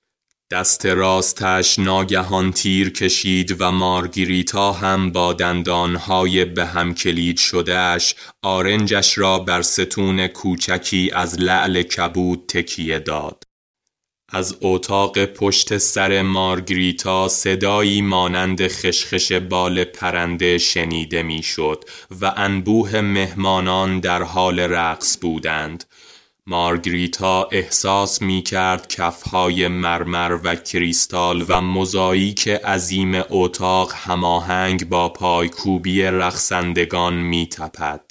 دست 0.52 0.86
راستش 0.86 1.78
ناگهان 1.78 2.52
تیر 2.52 2.90
کشید 2.90 3.56
و 3.60 3.70
مارگریتا 3.70 4.72
هم 4.72 5.12
با 5.12 5.32
دندانهای 5.32 6.44
به 6.44 6.66
هم 6.66 6.94
کلید 6.94 7.38
شدهش 7.38 8.14
آرنجش 8.42 9.18
را 9.18 9.38
بر 9.38 9.62
ستون 9.62 10.26
کوچکی 10.26 11.10
از 11.14 11.40
لعل 11.40 11.82
کبود 11.82 12.44
تکیه 12.48 12.98
داد. 12.98 13.44
از 14.32 14.56
اتاق 14.60 15.24
پشت 15.24 15.78
سر 15.78 16.22
مارگریتا 16.22 17.28
صدایی 17.28 18.02
مانند 18.02 18.68
خشخش 18.68 19.32
بال 19.32 19.84
پرنده 19.84 20.58
شنیده 20.58 21.22
می‌شد 21.22 21.84
و 22.20 22.32
انبوه 22.36 23.00
مهمانان 23.00 24.00
در 24.00 24.22
حال 24.22 24.60
رقص 24.60 25.18
بودند 25.20 25.84
مارگریتا 26.50 27.48
احساس 27.52 28.22
می 28.22 28.42
کرد 28.42 28.88
کفهای 28.88 29.68
مرمر 29.68 30.38
و 30.44 30.54
کریستال 30.56 31.44
و 31.48 31.60
مزاییک 31.60 32.48
عظیم 32.48 33.22
اتاق 33.30 33.92
هماهنگ 33.94 34.88
با 34.88 35.08
پایکوبی 35.08 36.02
رقصندگان 36.02 37.14
می 37.14 37.46
تپد. 37.46 38.10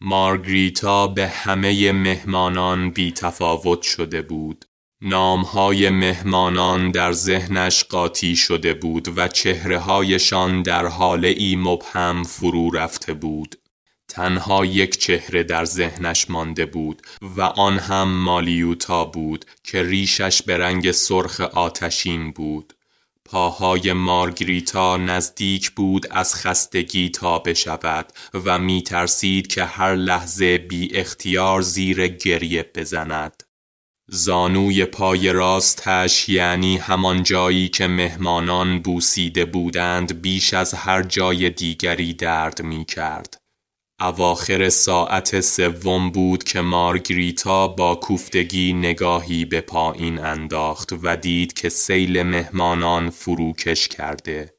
مارگریتا 0.00 1.06
به 1.06 1.28
همه 1.28 1.92
مهمانان 1.92 2.90
بی 2.90 3.12
تفاوت 3.12 3.82
شده 3.82 4.22
بود. 4.22 4.64
نامهای 5.02 5.90
مهمانان 5.90 6.90
در 6.90 7.12
ذهنش 7.12 7.84
قاطی 7.84 8.36
شده 8.36 8.74
بود 8.74 9.18
و 9.18 9.28
چهرههایشان 9.28 10.62
در 10.62 10.86
حال 10.86 11.24
ای 11.24 11.56
مبهم 11.56 12.22
فرو 12.22 12.70
رفته 12.70 13.14
بود. 13.14 13.56
تنها 14.08 14.64
یک 14.64 14.98
چهره 14.98 15.42
در 15.42 15.64
ذهنش 15.64 16.30
مانده 16.30 16.66
بود 16.66 17.02
و 17.36 17.42
آن 17.42 17.78
هم 17.78 18.08
مالیوتا 18.08 19.04
بود 19.04 19.44
که 19.64 19.82
ریشش 19.82 20.42
به 20.42 20.58
رنگ 20.58 20.92
سرخ 20.92 21.40
آتشین 21.40 22.32
بود. 22.32 22.72
پاهای 23.24 23.92
مارگریتا 23.92 24.96
نزدیک 24.96 25.70
بود 25.70 26.06
از 26.10 26.34
خستگی 26.34 27.10
تا 27.10 27.38
بشود 27.38 28.12
و 28.34 28.58
می 28.58 28.82
ترسید 28.82 29.46
که 29.46 29.64
هر 29.64 29.94
لحظه 29.94 30.58
بی 30.58 30.96
اختیار 30.96 31.60
زیر 31.60 32.08
گریه 32.08 32.70
بزند. 32.74 33.42
زانوی 34.08 34.84
پای 34.84 35.32
راستش 35.32 36.28
یعنی 36.28 36.76
همان 36.76 37.22
جایی 37.22 37.68
که 37.68 37.86
مهمانان 37.86 38.78
بوسیده 38.78 39.44
بودند 39.44 40.22
بیش 40.22 40.54
از 40.54 40.74
هر 40.74 41.02
جای 41.02 41.50
دیگری 41.50 42.14
درد 42.14 42.62
می 42.62 42.84
کرد. 42.84 43.45
اواخر 44.00 44.68
ساعت 44.68 45.40
سوم 45.40 46.10
بود 46.10 46.44
که 46.44 46.60
مارگریتا 46.60 47.68
با 47.68 47.94
کوفتگی 47.94 48.72
نگاهی 48.72 49.44
به 49.44 49.60
پایین 49.60 50.18
انداخت 50.18 50.92
و 51.02 51.16
دید 51.16 51.52
که 51.52 51.68
سیل 51.68 52.22
مهمانان 52.22 53.10
فروکش 53.10 53.88
کرده. 53.88 54.54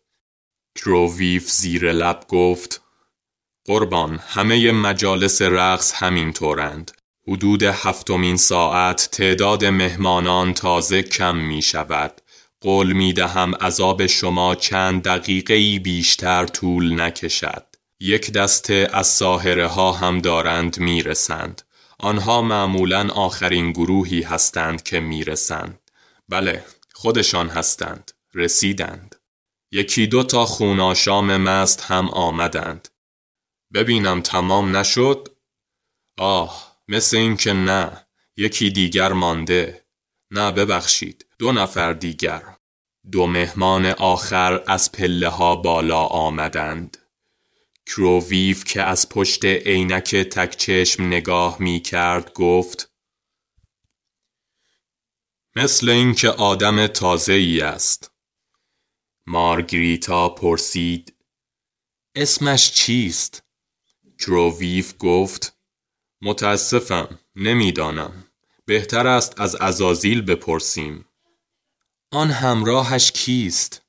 کروویف 0.75 1.51
زیر 1.51 1.91
لب 1.91 2.23
گفت 2.27 2.81
قربان 3.65 4.19
همه 4.27 4.71
مجالس 4.71 5.41
رقص 5.41 5.93
همین 5.95 6.33
طورند. 6.33 6.91
حدود 7.27 7.63
هفتمین 7.63 8.37
ساعت 8.37 9.09
تعداد 9.11 9.65
مهمانان 9.65 10.53
تازه 10.53 11.01
کم 11.01 11.35
می 11.37 11.61
شود. 11.61 12.21
قول 12.61 12.93
می 12.93 13.13
دهم 13.13 13.55
عذاب 13.55 14.05
شما 14.05 14.55
چند 14.55 15.03
دقیقه 15.03 15.79
بیشتر 15.79 16.45
طول 16.45 17.01
نکشد. 17.01 17.76
یک 17.99 18.31
دسته 18.31 18.89
از 18.93 19.07
ساهره 19.07 19.67
ها 19.67 19.91
هم 19.91 20.19
دارند 20.19 20.79
می‌رسند. 20.79 21.61
آنها 21.99 22.41
معمولا 22.41 23.09
آخرین 23.09 23.71
گروهی 23.71 24.21
هستند 24.21 24.83
که 24.83 24.99
می‌رسند. 24.99 25.91
بله، 26.29 26.65
خودشان 26.93 27.49
هستند. 27.49 28.11
رسیدند. 28.33 29.15
یکی 29.71 30.07
دو 30.07 30.23
تا 30.23 30.45
خوناشام 30.45 31.37
مست 31.37 31.81
هم 31.81 32.09
آمدند. 32.09 32.87
ببینم 33.73 34.21
تمام 34.21 34.77
نشد؟ 34.77 35.29
آه، 36.17 36.77
مثل 36.87 37.17
این 37.17 37.37
که 37.37 37.53
نه. 37.53 38.07
یکی 38.37 38.69
دیگر 38.69 39.13
مانده. 39.13 39.85
نه 40.31 40.51
ببخشید. 40.51 41.25
دو 41.39 41.51
نفر 41.51 41.93
دیگر. 41.93 42.43
دو 43.11 43.27
مهمان 43.27 43.85
آخر 43.85 44.63
از 44.67 44.91
پله 44.91 45.29
ها 45.29 45.55
بالا 45.55 46.05
آمدند. 46.05 46.97
کروویف 47.87 48.63
که 48.63 48.83
از 48.83 49.09
پشت 49.09 49.45
عینک 49.45 50.15
تکچشم 50.15 51.03
نگاه 51.03 51.61
می 51.61 51.79
کرد 51.79 52.33
گفت 52.33 52.91
مثل 55.55 55.89
اینکه 55.89 56.29
آدم 56.29 56.87
تازه 56.87 57.33
ای 57.33 57.61
است. 57.61 58.11
مارگریتا 59.27 60.29
پرسید 60.29 61.15
اسمش 62.15 62.71
چیست؟ 62.71 63.43
کروویف 64.19 64.93
گفت 64.99 65.57
متاسفم 66.21 67.19
نمی‌دانم. 67.35 68.23
بهتر 68.65 69.07
است 69.07 69.41
از 69.41 69.55
ازازیل 69.55 70.21
بپرسیم. 70.21 71.05
آن 72.11 72.31
همراهش 72.31 73.11
کیست؟ 73.11 73.86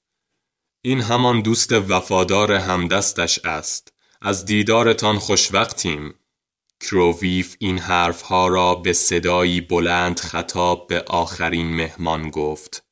این 0.89 1.01
همان 1.01 1.41
دوست 1.41 1.73
وفادار 1.73 2.53
همدستش 2.53 3.39
است. 3.45 3.93
از 4.23 4.45
دیدارتان 4.45 5.19
خوشوقتیم. 5.19 6.15
کروویف 6.81 7.57
این 7.59 7.79
حرفها 7.79 8.49
را 8.49 8.75
به 8.75 8.93
صدایی 8.93 9.61
بلند 9.61 10.21
خطاب 10.21 10.87
به 10.87 11.05
آخرین 11.07 11.77
مهمان 11.77 12.31
گفت. 12.31 12.85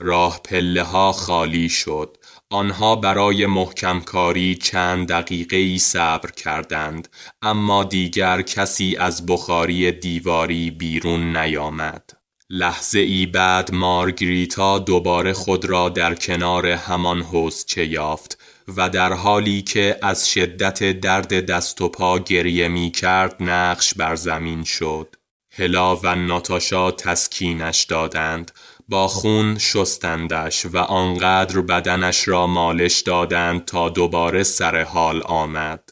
راه 0.00 0.40
پله 0.44 0.82
ها 0.82 1.12
خالی 1.12 1.68
شد. 1.68 2.16
آنها 2.50 2.96
برای 2.96 3.46
محکم 3.46 4.00
کاری 4.00 4.54
چند 4.54 5.08
دقیقه 5.08 5.56
ای 5.56 5.78
صبر 5.78 6.30
کردند 6.30 7.08
اما 7.42 7.84
دیگر 7.84 8.42
کسی 8.42 8.96
از 8.96 9.26
بخاری 9.26 9.92
دیواری 9.92 10.70
بیرون 10.70 11.36
نیامد. 11.36 12.15
لحظه 12.50 12.98
ای 12.98 13.26
بعد 13.26 13.74
مارگریتا 13.74 14.78
دوباره 14.78 15.32
خود 15.32 15.64
را 15.64 15.88
در 15.88 16.14
کنار 16.14 16.66
همان 16.66 17.22
حوزچه 17.22 17.86
یافت 17.86 18.38
و 18.76 18.90
در 18.90 19.12
حالی 19.12 19.62
که 19.62 19.98
از 20.02 20.30
شدت 20.30 21.00
درد 21.00 21.46
دست 21.46 21.80
و 21.80 21.88
پا 21.88 22.18
گریه 22.18 22.68
می 22.68 22.90
کرد 22.90 23.42
نقش 23.42 23.94
بر 23.94 24.14
زمین 24.14 24.64
شد. 24.64 25.16
هلا 25.50 25.96
و 25.96 26.14
ناتاشا 26.14 26.90
تسکینش 26.90 27.84
دادند 27.84 28.52
با 28.88 29.08
خون 29.08 29.58
شستندش 29.58 30.66
و 30.66 30.78
آنقدر 30.78 31.60
بدنش 31.60 32.28
را 32.28 32.46
مالش 32.46 33.00
دادند 33.00 33.64
تا 33.64 33.88
دوباره 33.88 34.42
سر 34.42 34.82
حال 34.82 35.22
آمد. 35.22 35.90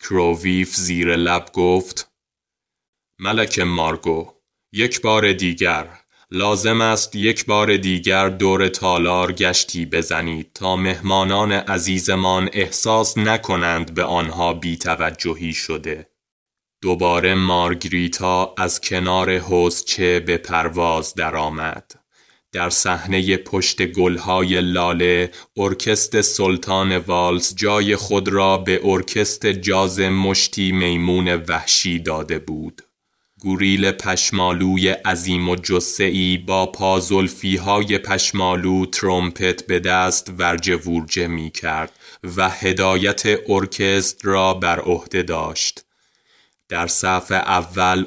کروویف 0.00 0.74
زیر 0.76 1.16
لب 1.16 1.50
گفت 1.52 2.10
ملک 3.18 3.58
مارگو 3.58 4.35
یک 4.76 5.00
بار 5.00 5.32
دیگر 5.32 5.88
لازم 6.30 6.80
است 6.80 7.16
یک 7.16 7.46
بار 7.46 7.76
دیگر 7.76 8.28
دور 8.28 8.68
تالار 8.68 9.32
گشتی 9.32 9.86
بزنید 9.86 10.50
تا 10.54 10.76
مهمانان 10.76 11.52
عزیزمان 11.52 12.50
احساس 12.52 13.18
نکنند 13.18 13.94
به 13.94 14.04
آنها 14.04 14.54
بیتوجهی 14.54 15.52
شده. 15.52 16.10
دوباره 16.82 17.34
مارگریتا 17.34 18.54
از 18.58 18.80
کنار 18.80 19.38
حوضچه 19.38 20.20
به 20.20 20.36
پرواز 20.36 21.14
درآمد. 21.14 21.92
در 22.52 22.70
صحنه 22.70 23.36
پشت 23.36 23.86
گلهای 23.86 24.60
لاله 24.60 25.30
ارکستر 25.56 26.20
سلطان 26.20 26.96
والس 26.96 27.54
جای 27.54 27.96
خود 27.96 28.28
را 28.28 28.58
به 28.58 28.80
ارکستر 28.84 29.46
جاز 29.46 30.00
مشتی 30.00 30.72
میمون 30.72 31.28
وحشی 31.28 31.98
داده 31.98 32.38
بود. 32.38 32.85
گوریل 33.46 33.90
پشمالوی 33.90 34.88
عظیم‌الجثه‌ای 34.88 36.38
با 36.38 36.66
پازلفی 36.66 37.56
های 37.56 37.98
پشمالو 37.98 38.86
ترومپت 38.86 39.66
به 39.66 39.80
دست 39.80 40.30
ورجه 40.38 40.76
ورجه 40.76 41.26
می 41.26 41.50
کرد 41.50 41.92
و 42.36 42.50
هدایت 42.50 43.22
ارکستر 43.48 44.28
را 44.28 44.54
بر 44.54 44.80
عهده 44.80 45.22
داشت. 45.22 45.84
در 46.68 46.86
صف 46.86 47.32
اول 47.32 48.04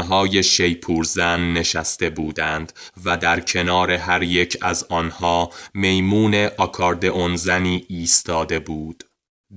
های 0.00 0.42
شیپورزن 0.42 1.52
نشسته 1.52 2.10
بودند 2.10 2.72
و 3.04 3.16
در 3.16 3.40
کنار 3.40 3.90
هر 3.90 4.22
یک 4.22 4.58
از 4.62 4.86
آنها 4.88 5.50
میمون 5.74 6.34
آکاردئون 6.58 7.36
زنی 7.36 7.84
ایستاده 7.88 8.58
بود. 8.58 9.04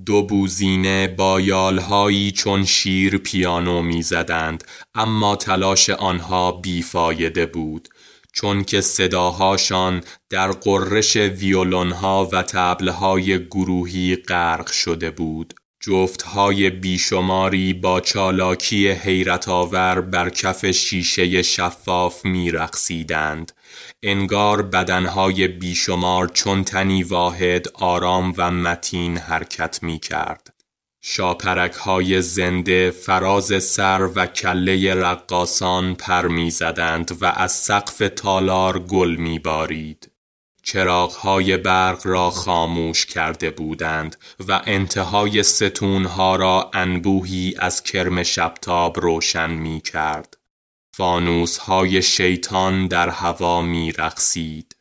دو 0.06 0.24
بوزینه 0.24 1.08
با 1.08 1.42
یالهایی 1.42 2.32
چون 2.32 2.66
شیر 2.66 3.18
پیانو 3.18 3.82
می‌زدند 3.82 4.64
اما 4.96 5.36
تلاش 5.36 5.90
آنها 5.90 6.52
بیفایده 6.52 7.46
بود. 7.46 7.90
چون 8.32 8.64
که 8.64 8.82
صداهاشان 8.82 10.04
در 10.30 10.52
قررش 10.52 11.16
ویولونها 11.16 12.30
و 12.32 12.44
تبلهای 12.44 13.46
گروهی 13.46 14.16
غرق 14.16 14.72
شده 14.72 15.12
بود. 15.12 15.54
جفتهای 15.80 16.70
بیشماری 16.70 17.74
با 17.74 18.02
چالاکی 18.02 18.88
حیرت 18.88 19.50
آور 19.50 20.02
بر 20.02 20.30
کف 20.30 20.66
شیشه 20.66 21.42
شفاف 21.42 22.26
میرقصیدند. 22.26 23.52
انگار 24.04 24.62
بدنهای 24.62 25.48
بیشمار 25.48 26.28
چون 26.28 26.64
تنی 26.64 27.04
واحد 27.04 27.68
آرام 27.74 28.34
و 28.38 28.52
متین 28.52 29.18
حرکت 29.18 29.84
می 29.84 30.00
کرد. 30.00 30.54
شاپرک 31.02 31.74
های 31.74 32.22
زنده 32.22 32.92
فراز 32.92 33.64
سر 33.64 34.10
و 34.16 34.26
کله 34.26 34.94
رقاسان 34.94 35.96
پر 35.96 36.28
می 36.28 36.52
زدند 36.52 37.18
و 37.22 37.26
از 37.26 37.52
سقف 37.52 38.04
تالار 38.16 38.80
گل 38.80 39.16
می 39.16 39.40
بارید. 39.40 40.12
چراغهای 40.64 41.58
برق 41.58 42.08
را 42.08 42.30
خاموش 42.30 43.06
کرده 43.06 43.50
بودند 43.50 44.16
و 44.48 44.62
انتهای 44.66 45.44
ستونها 45.44 46.36
را 46.36 46.72
انبوهی 46.74 47.56
از 47.60 47.84
کرم 47.84 48.24
شبتاب 48.24 49.00
روشن 49.00 49.52
می 49.52 49.82
کرد. 49.82 50.38
فانوس 50.96 51.58
های 51.58 52.02
شیطان 52.02 52.88
در 52.88 53.10
هوا 53.10 53.62
می 53.62 53.92
رقصید. 53.92 54.76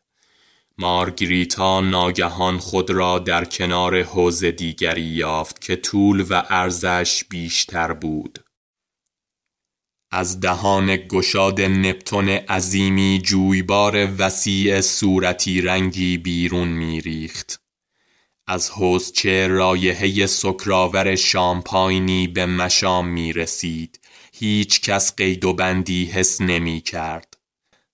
مارگریتا 0.78 1.80
ناگهان 1.80 2.58
خود 2.58 2.90
را 2.90 3.18
در 3.18 3.44
کنار 3.44 4.02
حوز 4.02 4.44
دیگری 4.44 5.02
یافت 5.02 5.60
که 5.60 5.76
طول 5.76 6.26
و 6.30 6.42
ارزش 6.48 7.24
بیشتر 7.24 7.92
بود. 7.92 8.38
از 10.10 10.40
دهان 10.40 10.96
گشاد 10.96 11.60
نپتون 11.60 12.28
عظیمی 12.28 13.20
جویبار 13.24 14.08
وسیع 14.18 14.80
صورتی 14.80 15.60
رنگی 15.60 16.18
بیرون 16.18 16.68
میریخت. 16.68 17.60
از 18.46 18.70
حوزچه 18.70 19.46
رایحه 19.46 20.26
سکراور 20.26 21.14
شامپاینی 21.14 22.26
به 22.26 22.46
مشام 22.46 23.08
می 23.08 23.32
رسید. 23.32 24.01
هیچ 24.42 24.80
کس 24.80 25.16
قید 25.16 25.44
و 25.44 25.52
بندی 25.52 26.04
حس 26.04 26.40
نمی 26.40 26.80
کرد. 26.80 27.36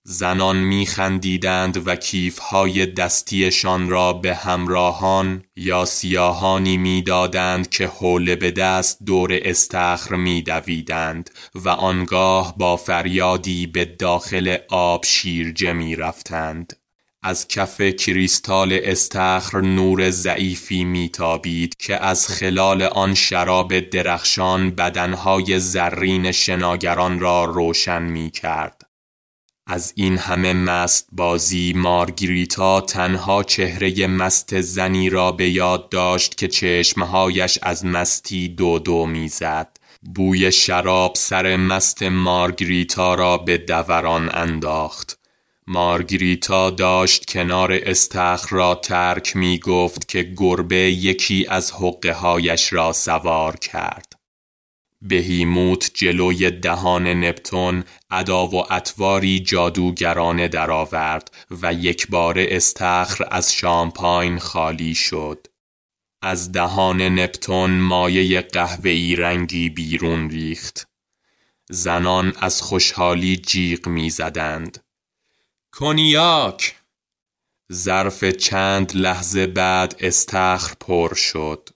زنان 0.03 0.57
میخندیدند 0.57 1.87
و 1.87 1.95
کیفهای 1.95 2.85
دستیشان 2.85 3.89
را 3.89 4.13
به 4.13 4.35
همراهان 4.35 5.43
یا 5.55 5.85
سیاهانی 5.85 6.77
می‌دادند 6.77 7.69
که 7.69 7.87
حوله 7.87 8.35
به 8.35 8.51
دست 8.51 9.03
دور 9.03 9.39
استخر 9.41 10.15
میدویدند 10.15 11.29
و 11.55 11.69
آنگاه 11.69 12.57
با 12.57 12.77
فریادی 12.77 13.67
به 13.67 13.85
داخل 13.85 14.57
آب 14.69 15.05
شیرجه 15.05 15.73
می‌رفتند 15.73 16.78
از 17.23 17.47
کف 17.47 17.81
کریستال 17.81 18.79
استخر 18.83 19.61
نور 19.61 20.09
ضعیفی 20.09 20.83
میتابید 20.83 21.75
که 21.79 22.03
از 22.05 22.27
خلال 22.27 22.81
آن 22.81 23.13
شراب 23.13 23.79
درخشان 23.79 24.71
بدنهای 24.71 25.59
زرین 25.59 26.31
شناگران 26.31 27.19
را 27.19 27.45
روشن 27.45 28.01
می 28.01 28.31
کرد. 28.31 28.81
از 29.67 29.93
این 29.95 30.17
همه 30.17 30.53
مست 30.53 31.09
بازی 31.11 31.73
مارگریتا 31.75 32.81
تنها 32.81 33.43
چهره 33.43 34.07
مست 34.07 34.61
زنی 34.61 35.09
را 35.09 35.31
به 35.31 35.49
یاد 35.49 35.89
داشت 35.89 36.37
که 36.37 36.47
چشمهایش 36.47 37.59
از 37.61 37.85
مستی 37.85 38.47
دو 38.47 38.79
دو 38.79 39.05
می‌زد. 39.05 39.77
بوی 40.15 40.51
شراب 40.51 41.13
سر 41.15 41.57
مست 41.57 42.03
مارگریتا 42.03 43.15
را 43.15 43.37
به 43.37 43.57
دوران 43.57 44.29
انداخت. 44.33 45.18
مارگریتا 45.71 46.69
داشت 46.69 47.25
کنار 47.25 47.71
استخر 47.83 48.55
را 48.55 48.75
ترک 48.75 49.35
می 49.35 49.59
گفت 49.59 50.07
که 50.07 50.33
گربه 50.37 50.75
یکی 50.75 51.45
از 51.49 51.71
حقه 51.71 52.13
هایش 52.13 52.73
را 52.73 52.93
سوار 52.93 53.55
کرد. 53.55 54.13
بهیموت 55.01 55.91
جلوی 55.93 56.51
دهان 56.51 57.07
نپتون 57.07 57.83
ادا 58.09 58.47
و 58.47 58.73
اطواری 58.73 59.39
جادوگرانه 59.39 60.47
درآورد 60.47 61.31
و 61.61 61.73
یک 61.73 62.07
بار 62.07 62.35
استخر 62.39 63.27
از 63.31 63.53
شامپاین 63.53 64.39
خالی 64.39 64.95
شد. 64.95 65.47
از 66.21 66.51
دهان 66.51 67.01
نپتون 67.01 67.71
مایه 67.71 68.41
قهوه‌ای 68.41 69.15
رنگی 69.15 69.69
بیرون 69.69 70.29
ریخت. 70.29 70.87
زنان 71.69 72.33
از 72.39 72.61
خوشحالی 72.61 73.37
جیغ 73.37 73.87
می‌زدند. 73.87 74.83
کنیاک 75.79 76.75
ظرف 77.73 78.23
چند 78.23 78.95
لحظه 78.95 79.47
بعد 79.47 79.95
استخر 79.99 80.73
پر 80.79 81.13
شد. 81.13 81.69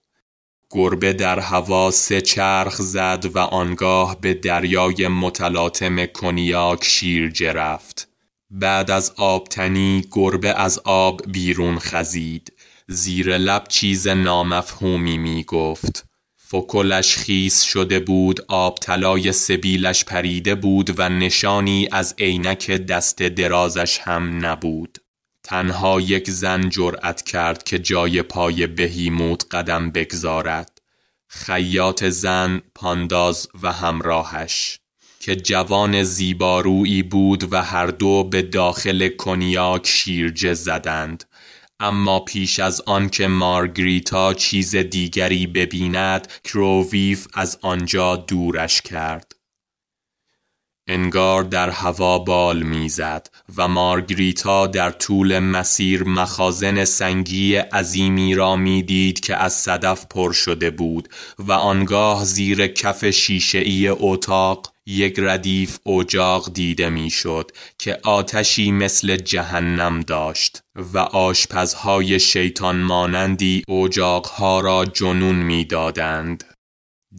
گربه 0.72 1.14
در 1.14 1.40
هوا 1.40 1.92
سه 1.92 2.22
چرخ 2.22 2.76
زد 2.82 3.26
و 3.34 3.40
آنگاه 3.40 4.22
به 4.22 4.34
دریای 4.34 5.08
متلاطم 5.08 6.06
کنیاک 6.06 6.84
شیرجه 6.84 7.52
رفت. 7.54 8.08
بعد 8.50 8.92
از 8.92 9.14
آبتنی 9.18 10.06
گربه 10.12 10.54
از 10.54 10.80
آب 10.84 11.22
بیرون 11.32 11.80
خزید. 11.80 12.54
زیر 12.88 13.38
لب 13.38 13.68
چیز 13.68 14.08
نامفهومی 14.08 15.18
می 15.18 15.44
گفت. 15.44 16.06
فکلش 16.48 17.18
خیس 17.18 17.62
شده 17.62 18.00
بود 18.00 18.46
آب 18.48 18.78
طلای 18.78 19.32
سبیلش 19.32 20.06
پریده 20.06 20.56
بود 20.56 21.00
و 21.00 21.10
نشانی 21.10 21.88
از 21.92 22.16
عینک 22.20 22.72
دست 22.72 23.24
درازش 23.24 24.00
هم 24.00 24.46
نبود. 24.46 24.98
تنها 25.44 26.02
یک 26.02 26.30
زن 26.30 26.70
جرأت 26.70 27.22
کرد 27.22 27.64
که 27.64 27.80
جای 27.80 28.22
پای 28.22 28.68
بهیموت 28.68 29.46
قدم 29.52 29.92
بگذارد. 29.92 30.82
خیاط 31.28 32.04
زن 32.04 32.62
پانداز 32.76 33.48
و 33.64 33.72
همراهش. 33.72 34.80
که 35.20 35.36
جوان 35.36 36.04
زیبارویی 36.04 37.04
بود 37.04 37.54
و 37.54 37.62
هر 37.62 37.88
دو 37.88 38.24
به 38.24 38.42
داخل 38.42 39.10
کنیاک 39.10 39.88
شیرجه 39.88 40.54
زدند. 40.54 41.24
اما 41.84 42.20
پیش 42.20 42.60
از 42.60 42.82
آن 42.82 43.10
که 43.10 43.28
مارگریتا 43.28 44.34
چیز 44.34 44.76
دیگری 44.76 45.48
ببیند 45.48 46.28
کروویف 46.44 47.28
از 47.34 47.58
آنجا 47.62 48.16
دورش 48.16 48.82
کرد. 48.82 49.36
انگار 50.88 51.44
در 51.44 51.70
هوا 51.70 52.20
بال 52.20 52.64
می‌زد 52.64 53.28
و 53.58 53.68
مارگریتا 53.68 54.68
در 54.68 54.92
طول 54.92 55.40
مسیر 55.40 56.04
مخازن 56.04 56.86
سنگی 56.86 57.56
عظیمی 57.56 58.36
را 58.36 58.56
می‌دید 58.56 59.20
که 59.20 59.36
از 59.36 59.54
صدف 59.54 60.06
پر 60.06 60.32
شده 60.32 60.70
بود 60.70 61.10
و 61.40 61.52
آنگاه 61.52 62.26
زیر 62.26 62.68
کف 62.68 63.10
شیشهای 63.10 63.88
اتاق 63.88 64.73
یک 64.88 65.16
ردیف 65.18 65.88
اجاق 65.88 66.54
دیده 66.54 66.90
می‌شد 66.90 67.52
که 67.80 68.00
آتشی 68.04 68.72
مثل 68.72 69.16
جهنم 69.16 70.00
داشت 70.00 70.64
و 70.94 70.98
آشپزهای 70.98 72.20
شیطان 72.20 72.76
مانندی 72.76 73.64
اجاقها 73.70 74.60
را 74.60 74.86
جنون 74.86 75.36
می‌دادند. 75.36 76.44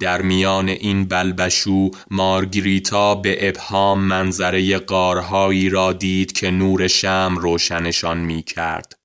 در 0.01 0.23
میان 0.23 0.69
این 0.69 1.05
بلبشو 1.05 1.91
مارگریتا 2.11 3.15
به 3.15 3.49
ابهام 3.49 4.01
منظره 4.01 4.79
قارهایی 4.79 5.69
را 5.69 5.93
دید 5.93 6.33
که 6.33 6.51
نور 6.51 6.87
شم 6.89 7.37
روشنشان 7.41 8.19
می 8.19 8.43
کرد. 8.43 9.04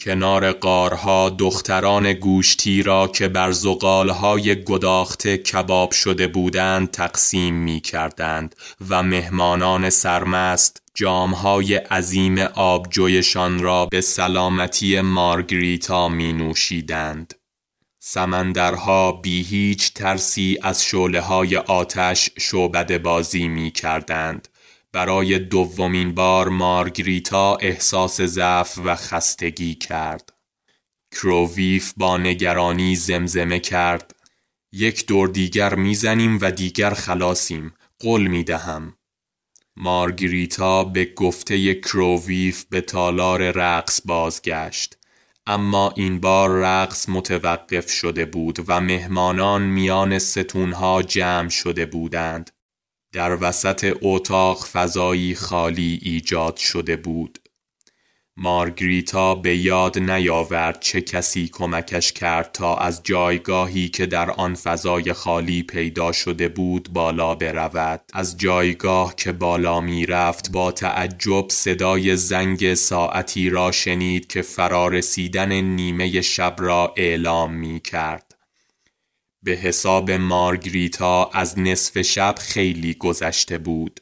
کنار 0.00 0.52
قارها 0.52 1.30
دختران 1.30 2.12
گوشتی 2.12 2.82
را 2.82 3.08
که 3.08 3.28
بر 3.28 3.52
زغالهای 3.52 4.64
گداخته 4.64 5.38
کباب 5.38 5.92
شده 5.92 6.26
بودند 6.26 6.90
تقسیم 6.90 7.54
می 7.54 7.80
کردند 7.80 8.56
و 8.88 9.02
مهمانان 9.02 9.90
سرمست 9.90 10.82
جامهای 10.94 11.74
عظیم 11.74 12.38
آبجویشان 12.38 13.62
را 13.62 13.86
به 13.86 14.00
سلامتی 14.00 15.00
مارگریتا 15.00 16.08
می 16.08 16.32
نوشیدند. 16.32 17.34
سمندرها 17.98 19.12
بی 19.12 19.42
هیچ 19.42 19.94
ترسی 19.94 20.58
از 20.62 20.84
شعله 20.84 21.20
های 21.20 21.56
آتش 21.56 22.30
شعبد 22.38 23.02
بازی 23.02 23.48
می 23.48 23.70
کردند. 23.70 24.48
برای 24.92 25.38
دومین 25.38 26.14
بار 26.14 26.48
مارگریتا 26.48 27.56
احساس 27.56 28.20
ضعف 28.20 28.78
و 28.84 28.96
خستگی 28.96 29.74
کرد. 29.74 30.32
کروویف 31.12 31.92
با 31.96 32.18
نگرانی 32.18 32.96
زمزمه 32.96 33.60
کرد 33.60 34.14
یک 34.72 35.06
دور 35.06 35.28
دیگر 35.28 35.74
می‌زنیم 35.74 36.38
و 36.40 36.50
دیگر 36.50 36.94
خلاصیم 36.94 37.74
قول 37.98 38.26
می 38.26 38.44
دهم. 38.44 38.94
مارگریتا 39.76 40.84
به 40.84 41.04
گفته 41.04 41.74
کروویف 41.74 42.64
به 42.64 42.80
تالار 42.80 43.50
رقص 43.50 44.00
بازگشت 44.04 44.96
اما 45.46 45.92
این 45.96 46.20
بار 46.20 46.50
رقص 46.50 47.08
متوقف 47.08 47.90
شده 47.90 48.24
بود 48.24 48.58
و 48.66 48.80
مهمانان 48.80 49.62
میان 49.62 50.18
ستونها 50.18 51.02
جمع 51.02 51.48
شده 51.48 51.86
بودند. 51.86 52.50
در 53.12 53.38
وسط 53.40 53.96
اتاق 54.02 54.66
فضایی 54.66 55.34
خالی 55.34 55.98
ایجاد 56.02 56.56
شده 56.56 56.96
بود. 56.96 57.38
مارگریتا 58.36 59.34
به 59.34 59.56
یاد 59.56 59.98
نیاورد 59.98 60.80
چه 60.80 61.00
کسی 61.00 61.48
کمکش 61.48 62.12
کرد 62.12 62.52
تا 62.52 62.76
از 62.76 63.00
جایگاهی 63.04 63.88
که 63.88 64.06
در 64.06 64.30
آن 64.30 64.54
فضای 64.54 65.12
خالی 65.12 65.62
پیدا 65.62 66.12
شده 66.12 66.48
بود 66.48 66.88
بالا 66.92 67.34
برود 67.34 68.00
از 68.12 68.38
جایگاه 68.38 69.14
که 69.16 69.32
بالا 69.32 69.80
می 69.80 70.06
رفت 70.06 70.52
با 70.52 70.72
تعجب 70.72 71.48
صدای 71.50 72.16
زنگ 72.16 72.74
ساعتی 72.74 73.50
را 73.50 73.72
شنید 73.72 74.26
که 74.26 74.42
فرارسیدن 74.42 75.52
نیمه 75.52 76.20
شب 76.20 76.56
را 76.58 76.94
اعلام 76.96 77.54
می 77.54 77.80
کرد 77.80 78.29
به 79.42 79.52
حساب 79.52 80.10
مارگریتا 80.10 81.24
از 81.24 81.58
نصف 81.58 82.02
شب 82.02 82.34
خیلی 82.38 82.94
گذشته 82.94 83.58
بود. 83.58 84.00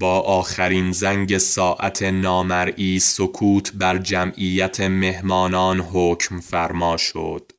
با 0.00 0.20
آخرین 0.20 0.92
زنگ 0.92 1.38
ساعت 1.38 2.02
نامرئی 2.02 2.98
سکوت 2.98 3.72
بر 3.74 3.98
جمعیت 3.98 4.80
مهمانان 4.80 5.80
حکم 5.80 6.40
فرما 6.40 6.96
شد. 6.96 7.52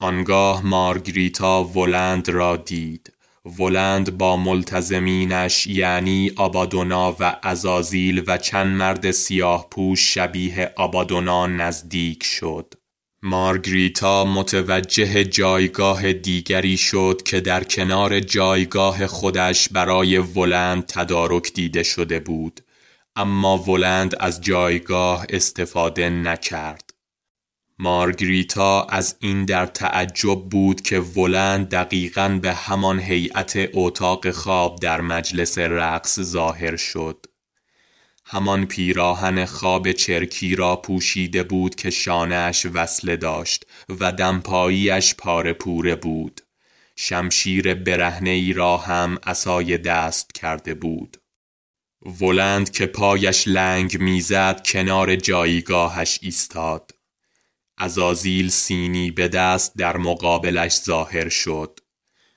آنگاه 0.00 0.66
مارگریتا 0.66 1.64
ولند 1.64 2.28
را 2.28 2.56
دید. 2.56 3.12
ولند 3.58 4.18
با 4.18 4.36
ملتزمینش 4.36 5.66
یعنی 5.66 6.32
آبادونا 6.36 7.16
و 7.20 7.36
ازازیل 7.42 8.24
و 8.26 8.38
چند 8.38 8.76
مرد 8.76 9.10
سیاه 9.10 9.70
پوش 9.70 10.14
شبیه 10.14 10.72
آبادونا 10.76 11.46
نزدیک 11.46 12.24
شد. 12.24 12.74
مارگریتا 13.24 14.24
متوجه 14.24 15.24
جایگاه 15.24 16.12
دیگری 16.12 16.76
شد 16.76 17.22
که 17.24 17.40
در 17.40 17.64
کنار 17.64 18.20
جایگاه 18.20 19.06
خودش 19.06 19.68
برای 19.68 20.18
ولند 20.18 20.86
تدارک 20.86 21.52
دیده 21.52 21.82
شده 21.82 22.20
بود 22.20 22.60
اما 23.16 23.58
ولند 23.58 24.14
از 24.20 24.40
جایگاه 24.40 25.26
استفاده 25.28 26.10
نکرد. 26.10 26.90
مارگریتا 27.78 28.82
از 28.82 29.16
این 29.20 29.44
در 29.44 29.66
تعجب 29.66 30.48
بود 30.50 30.80
که 30.80 30.98
ولند 31.00 31.68
دقیقا 31.68 32.38
به 32.42 32.52
همان 32.52 33.00
هیئت 33.00 33.68
اتاق 33.72 34.30
خواب 34.30 34.78
در 34.80 35.00
مجلس 35.00 35.58
رقص 35.58 36.20
ظاهر 36.20 36.76
شد. 36.76 37.26
همان 38.32 38.66
پیراهن 38.66 39.44
خواب 39.44 39.92
چرکی 39.92 40.56
را 40.56 40.76
پوشیده 40.76 41.42
بود 41.42 41.74
که 41.74 41.90
شانهش 41.90 42.66
وصله 42.66 43.16
داشت 43.16 43.66
و 44.00 44.12
دمپاییش 44.12 45.14
پاره 45.14 45.52
پوره 45.52 45.94
بود. 45.96 46.40
شمشیر 46.96 47.74
برهنه 47.74 48.30
ای 48.30 48.52
را 48.52 48.76
هم 48.76 49.18
اسای 49.22 49.78
دست 49.78 50.32
کرده 50.34 50.74
بود. 50.74 51.16
ولند 52.20 52.70
که 52.70 52.86
پایش 52.86 53.48
لنگ 53.48 54.00
می‌زد 54.00 54.66
کنار 54.66 55.16
جایگاهش 55.16 56.18
ایستاد. 56.22 56.90
ازازیل 57.78 58.48
سینی 58.48 59.10
به 59.10 59.28
دست 59.28 59.76
در 59.76 59.96
مقابلش 59.96 60.80
ظاهر 60.80 61.28
شد. 61.28 61.80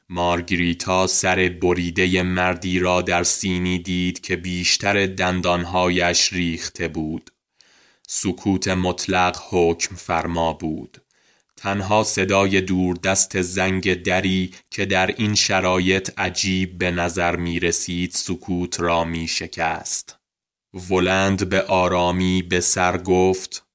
مارگریتا 0.09 1.07
سر 1.07 1.49
بریده 1.61 2.23
مردی 2.23 2.79
را 2.79 3.01
در 3.01 3.23
سینی 3.23 3.79
دید 3.79 4.21
که 4.21 4.35
بیشتر 4.35 5.05
دندانهایش 5.05 6.33
ریخته 6.33 6.87
بود. 6.87 7.31
سکوت 8.07 8.67
مطلق 8.67 9.37
حکم 9.49 9.95
فرما 9.95 10.53
بود. 10.53 11.01
تنها 11.57 12.03
صدای 12.03 12.61
دور 12.61 12.95
دست 12.95 13.41
زنگ 13.41 14.03
دری 14.03 14.53
که 14.71 14.85
در 14.85 15.07
این 15.07 15.35
شرایط 15.35 16.19
عجیب 16.19 16.77
به 16.77 16.91
نظر 16.91 17.35
می 17.35 17.59
رسید 17.59 18.11
سکوت 18.11 18.79
را 18.79 19.03
می 19.03 19.27
شکست. 19.27 20.19
ولند 20.89 21.49
به 21.49 21.61
آرامی 21.61 22.41
به 22.41 22.59
سر 22.59 22.97
گفت 22.97 23.65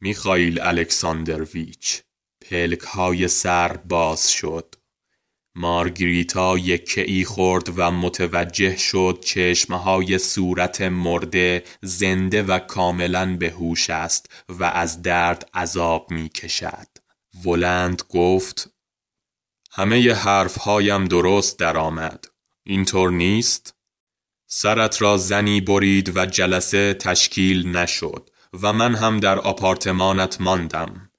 میخائیل 0.00 0.60
الکساندرویچ 0.60 2.00
پلک 2.40 2.80
های 2.80 3.28
سر 3.28 3.76
باز 3.76 4.32
شد. 4.32 4.74
مارگریتا 5.54 6.58
یکه 6.58 7.00
ای 7.00 7.24
خورد 7.24 7.72
و 7.76 7.90
متوجه 7.90 8.76
شد 8.76 9.18
چشمهای 9.24 10.18
صورت 10.18 10.82
مرده 10.82 11.64
زنده 11.82 12.42
و 12.42 12.58
کاملا 12.58 13.36
به 13.36 13.50
هوش 13.50 13.90
است 13.90 14.32
و 14.48 14.64
از 14.64 15.02
درد 15.02 15.50
عذاب 15.54 16.10
می 16.10 16.28
کشد. 16.28 16.88
ولند 17.44 18.02
گفت 18.08 18.70
همه 19.72 20.14
حرفهایم 20.14 21.04
درست 21.04 21.58
درآمد. 21.58 22.24
اینطور 22.64 23.10
نیست؟ 23.10 23.74
سرت 24.46 25.02
را 25.02 25.16
زنی 25.16 25.60
برید 25.60 26.16
و 26.16 26.26
جلسه 26.26 26.94
تشکیل 26.94 27.76
نشد 27.76 28.30
و 28.62 28.72
من 28.72 28.94
هم 28.94 29.20
در 29.20 29.38
آپارتمانت 29.38 30.40
ماندم. 30.40 31.09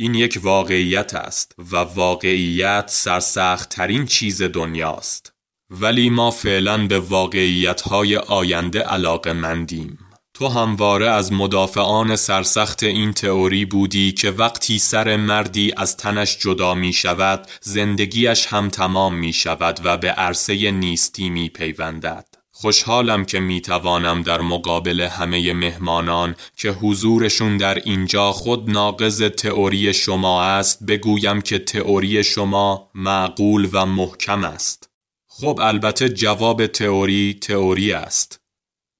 این 0.00 0.14
یک 0.14 0.38
واقعیت 0.42 1.14
است 1.14 1.54
و 1.58 1.76
واقعیت 1.76 2.84
سرسخت 2.88 3.68
ترین 3.68 4.06
چیز 4.06 4.42
دنیاست 4.42 5.32
ولی 5.70 6.10
ما 6.10 6.30
فعلا 6.30 6.86
به 6.86 6.98
واقعیت 6.98 7.80
های 7.80 8.16
آینده 8.16 8.80
علاقه 8.80 9.32
مندیم 9.32 9.98
تو 10.34 10.48
همواره 10.48 11.10
از 11.10 11.32
مدافعان 11.32 12.16
سرسخت 12.16 12.82
این 12.82 13.12
تئوری 13.12 13.64
بودی 13.64 14.12
که 14.12 14.30
وقتی 14.30 14.78
سر 14.78 15.16
مردی 15.16 15.72
از 15.76 15.96
تنش 15.96 16.38
جدا 16.38 16.74
می 16.74 16.92
شود 16.92 17.46
زندگیش 17.60 18.46
هم 18.46 18.68
تمام 18.68 19.14
می 19.14 19.32
شود 19.32 19.80
و 19.84 19.96
به 19.96 20.10
عرصه 20.10 20.70
نیستی 20.70 21.30
می 21.30 21.48
پیوندد. 21.48 22.37
خوشحالم 22.60 23.24
که 23.24 23.40
می 23.40 23.60
توانم 23.60 24.22
در 24.22 24.40
مقابل 24.40 25.00
همه 25.00 25.52
مهمانان 25.52 26.36
که 26.56 26.70
حضورشون 26.70 27.56
در 27.56 27.74
اینجا 27.74 28.32
خود 28.32 28.70
ناقض 28.70 29.22
تئوری 29.22 29.94
شما 29.94 30.42
است 30.42 30.86
بگویم 30.86 31.40
که 31.40 31.58
تئوری 31.58 32.24
شما 32.24 32.90
معقول 32.94 33.68
و 33.72 33.86
محکم 33.86 34.44
است. 34.44 34.90
خب 35.28 35.58
البته 35.62 36.08
جواب 36.08 36.66
تئوری 36.66 37.38
تئوری 37.40 37.92
است. 37.92 38.40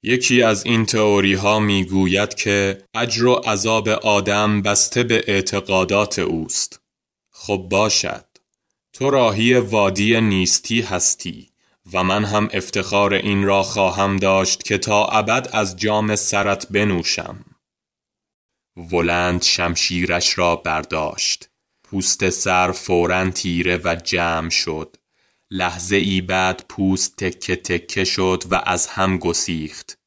یکی 0.02 0.42
از 0.42 0.66
این 0.66 0.86
تئوری 0.86 1.34
ها 1.34 1.60
می 1.60 1.86
که 2.36 2.82
اجر 2.94 3.26
و 3.26 3.34
عذاب 3.34 3.88
آدم 3.88 4.62
بسته 4.62 5.02
به 5.02 5.24
اعتقادات 5.26 6.18
اوست. 6.18 6.80
خب 7.30 7.66
باشد. 7.70 8.24
تو 8.92 9.10
راهی 9.10 9.54
وادی 9.54 10.20
نیستی 10.20 10.80
هستی. 10.80 11.57
و 11.92 12.04
من 12.04 12.24
هم 12.24 12.48
افتخار 12.52 13.14
این 13.14 13.44
را 13.44 13.62
خواهم 13.62 14.16
داشت 14.16 14.62
که 14.62 14.78
تا 14.78 15.04
ابد 15.04 15.48
از 15.52 15.76
جام 15.76 16.16
سرت 16.16 16.66
بنوشم. 16.70 17.44
ولند 18.76 19.42
شمشیرش 19.42 20.38
را 20.38 20.56
برداشت. 20.56 21.50
پوست 21.84 22.30
سر 22.30 22.72
فورا 22.72 23.30
تیره 23.30 23.80
و 23.84 23.96
جمع 24.04 24.50
شد. 24.50 24.96
لحظه 25.50 25.96
ای 25.96 26.20
بعد 26.20 26.64
پوست 26.68 27.16
تکه 27.16 27.56
تکه 27.56 28.04
شد 28.04 28.44
و 28.50 28.62
از 28.66 28.86
هم 28.86 29.18
گسیخت. 29.18 29.98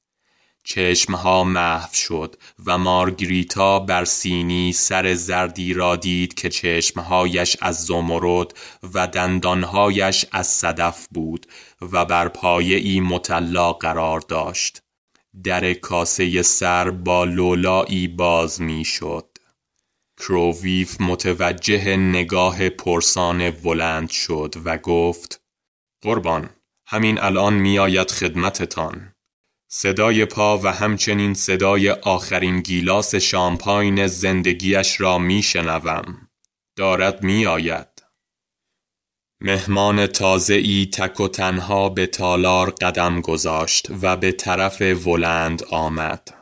چشمها 0.64 1.44
محو 1.44 1.94
شد 1.94 2.36
و 2.66 2.78
مارگریتا 2.78 3.80
بر 3.80 4.06
سینی 4.06 4.74
سر 4.74 5.14
زردی 5.14 5.74
را 5.74 5.96
دید 5.96 6.34
که 6.34 6.50
چشمهایش 6.50 7.58
از 7.62 7.86
زمرد 7.86 8.54
و 8.94 9.08
دندانهایش 9.08 10.26
از 10.32 10.48
صدف 10.48 11.08
بود. 11.12 11.46
و 11.82 12.06
بر 12.06 12.28
پایه 12.28 12.78
ای 12.78 13.00
مطلا 13.00 13.74
قرار 13.74 14.20
داشت 14.20 14.82
در 15.44 15.74
کاسه 15.74 16.42
سر 16.42 16.90
با 16.90 17.24
لولایی 17.24 18.08
باز 18.08 18.62
می 18.62 18.86
شد 18.86 19.38
کروویف 20.18 21.02
متوجه 21.02 21.98
نگاه 21.98 22.70
پرسان 22.70 23.50
ولند 23.50 24.10
شد 24.10 24.56
و 24.66 24.78
گفت 24.78 25.42
قربان 26.02 26.50
همین 26.88 27.20
الان 27.20 27.54
میآید 27.54 28.12
خدمتتان 28.12 29.14
صدای 29.74 30.26
پا 30.26 30.58
و 30.58 30.68
همچنین 30.68 31.34
صدای 31.34 31.90
آخرین 31.90 32.62
گیلاس 32.62 33.16
شامپاین 33.16 34.08
زندگیش 34.08 35.02
را 35.02 35.18
می 35.18 35.44
شنوم. 35.44 36.28
دارد 36.76 37.24
می 37.24 37.46
آید. 37.46 37.91
مهمان 39.44 40.08
تازه 40.08 40.54
ای 40.54 40.86
تک 40.86 41.20
و 41.20 41.28
تنها 41.28 41.90
به 41.90 42.06
تالار 42.06 42.70
قدم 42.70 43.22
گذاشت 43.22 43.88
و 44.02 44.18
به 44.18 44.32
طرف 44.32 44.82
ولند 44.82 45.64
آمد. 45.70 46.34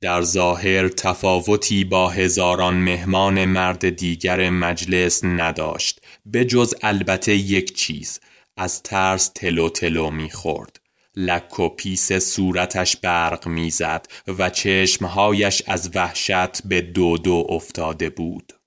در 0.00 0.22
ظاهر 0.22 0.88
تفاوتی 0.88 1.84
با 1.84 2.08
هزاران 2.08 2.74
مهمان 2.74 3.44
مرد 3.44 3.88
دیگر 3.88 4.50
مجلس 4.50 5.24
نداشت. 5.24 6.00
به 6.26 6.44
جز 6.44 6.74
البته 6.82 7.34
یک 7.34 7.76
چیز 7.76 8.20
از 8.56 8.82
ترس 8.82 9.30
تلو 9.34 9.68
تلو 9.68 10.10
می‌خورد. 10.10 10.80
لک 11.16 11.60
و 11.60 11.68
پیس 11.68 12.12
صورتش 12.12 12.96
برق 12.96 13.48
می‌زد 13.48 14.06
و 14.38 14.50
چشمهایش 14.50 15.62
از 15.66 15.90
وحشت 15.94 16.62
به 16.66 16.80
دو 16.80 17.18
دو 17.18 17.46
افتاده 17.48 18.10
بود. 18.10 18.57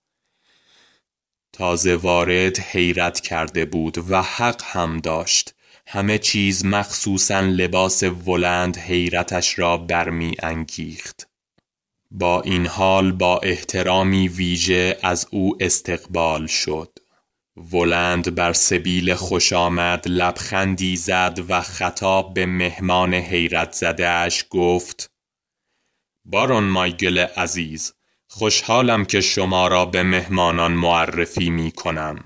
تازه 1.61 1.95
وارد 1.95 2.59
حیرت 2.59 3.19
کرده 3.19 3.65
بود 3.65 4.11
و 4.11 4.21
حق 4.21 4.61
هم 4.65 4.97
داشت 4.97 5.55
همه 5.87 6.17
چیز 6.17 6.65
مخصوصا 6.65 7.39
لباس 7.39 8.03
ولند 8.03 8.77
حیرتش 8.77 9.59
را 9.59 9.77
برمی 9.77 10.35
انگیخت. 10.43 11.29
با 12.11 12.41
این 12.41 12.65
حال 12.67 13.11
با 13.11 13.39
احترامی 13.39 14.27
ویژه 14.27 14.97
از 15.03 15.27
او 15.31 15.57
استقبال 15.59 16.47
شد 16.47 16.99
ولند 17.73 18.35
بر 18.35 18.53
سبیل 18.53 19.13
خوش 19.13 19.53
آمد 19.53 20.07
لبخندی 20.07 20.95
زد 20.95 21.39
و 21.49 21.61
خطاب 21.61 22.33
به 22.33 22.45
مهمان 22.45 23.13
حیرت 23.13 23.71
زدهش 23.71 24.45
گفت 24.49 25.11
بارون 26.25 26.63
مایگل 26.63 27.17
عزیز 27.17 27.93
خوشحالم 28.33 29.05
که 29.05 29.21
شما 29.21 29.67
را 29.67 29.85
به 29.85 30.03
مهمانان 30.03 30.71
معرفی 30.71 31.49
می 31.49 31.71
کنم. 31.71 32.23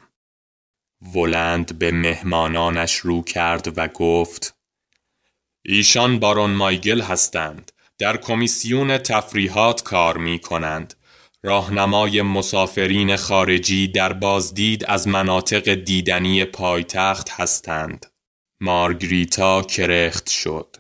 ولند 1.15 1.79
به 1.79 1.91
مهمانانش 1.91 2.95
رو 2.95 3.21
کرد 3.21 3.77
و 3.77 3.87
گفت 3.87 4.55
ایشان 5.65 6.19
بارون 6.19 6.51
مایگل 6.51 7.01
هستند. 7.01 7.71
در 7.97 8.17
کمیسیون 8.17 8.97
تفریحات 8.97 9.83
کار 9.83 10.17
می 10.17 10.39
کنند. 10.39 10.93
راهنمای 11.43 12.21
مسافرین 12.21 13.15
خارجی 13.15 13.87
در 13.87 14.13
بازدید 14.13 14.85
از 14.85 15.07
مناطق 15.07 15.73
دیدنی 15.73 16.45
پایتخت 16.45 17.29
هستند. 17.29 18.05
مارگریتا 18.61 19.61
کرخت 19.61 20.29
شد. 20.29 20.75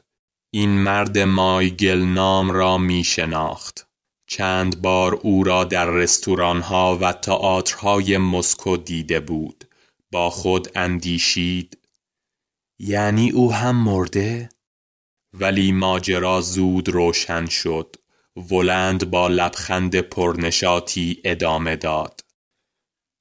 این 0.53 0.69
مرد 0.69 1.19
مایگل 1.19 1.99
نام 1.99 2.51
را 2.51 2.77
می 2.77 3.03
شناخت. 3.03 3.85
چند 4.27 4.81
بار 4.81 5.13
او 5.13 5.43
را 5.43 5.63
در 5.63 5.85
رستورانها 5.85 6.97
و 7.01 7.13
تئاترهای 7.13 8.17
مسکو 8.17 8.77
دیده 8.77 9.19
بود. 9.19 9.65
با 10.11 10.29
خود 10.29 10.71
اندیشید 10.75 11.77
یعنی 12.79 13.31
او 13.31 13.53
هم 13.53 13.75
مرده؟ 13.75 14.49
ولی 15.33 15.71
ماجرا 15.71 16.41
زود 16.41 16.89
روشن 16.89 17.45
شد. 17.45 17.95
ولند 18.51 19.09
با 19.09 19.27
لبخند 19.27 19.99
پرنشاتی 19.99 21.21
ادامه 21.25 21.75
داد. 21.75 22.24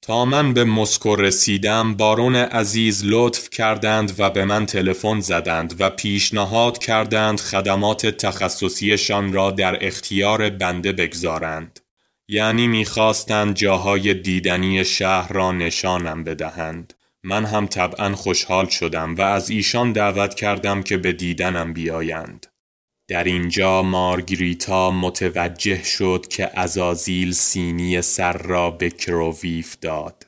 تا 0.05 0.25
من 0.25 0.53
به 0.53 0.63
مسکو 0.63 1.15
رسیدم 1.15 1.95
بارون 1.95 2.35
عزیز 2.35 3.01
لطف 3.05 3.49
کردند 3.49 4.13
و 4.17 4.29
به 4.29 4.45
من 4.45 4.65
تلفن 4.65 5.19
زدند 5.19 5.75
و 5.79 5.89
پیشنهاد 5.89 6.77
کردند 6.77 7.39
خدمات 7.39 8.05
تخصصیشان 8.05 9.33
را 9.33 9.51
در 9.51 9.85
اختیار 9.85 10.49
بنده 10.49 10.91
بگذارند. 10.91 11.79
یعنی 12.27 12.67
می‌خواستند 12.67 13.55
جاهای 13.55 14.13
دیدنی 14.13 14.85
شهر 14.85 15.33
را 15.33 15.51
نشانم 15.51 16.23
بدهند. 16.23 16.93
من 17.23 17.45
هم 17.45 17.67
طبعا 17.67 18.15
خوشحال 18.15 18.67
شدم 18.67 19.15
و 19.15 19.21
از 19.21 19.49
ایشان 19.49 19.91
دعوت 19.91 20.33
کردم 20.35 20.83
که 20.83 20.97
به 20.97 21.13
دیدنم 21.13 21.73
بیایند. 21.73 22.47
در 23.07 23.23
اینجا 23.23 23.81
مارگریتا 23.81 24.91
متوجه 24.91 25.83
شد 25.83 26.25
که 26.29 26.59
ازازیل 26.59 27.31
سینی 27.31 28.01
سر 28.01 28.37
را 28.37 28.71
به 28.71 28.89
کروویف 28.89 29.77
داد. 29.81 30.25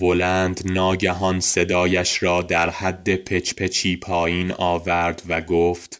ولند 0.00 0.72
ناگهان 0.72 1.40
صدایش 1.40 2.22
را 2.22 2.42
در 2.42 2.70
حد 2.70 3.16
پچپچی 3.16 3.96
پایین 3.96 4.52
آورد 4.52 5.22
و 5.28 5.40
گفت 5.40 5.98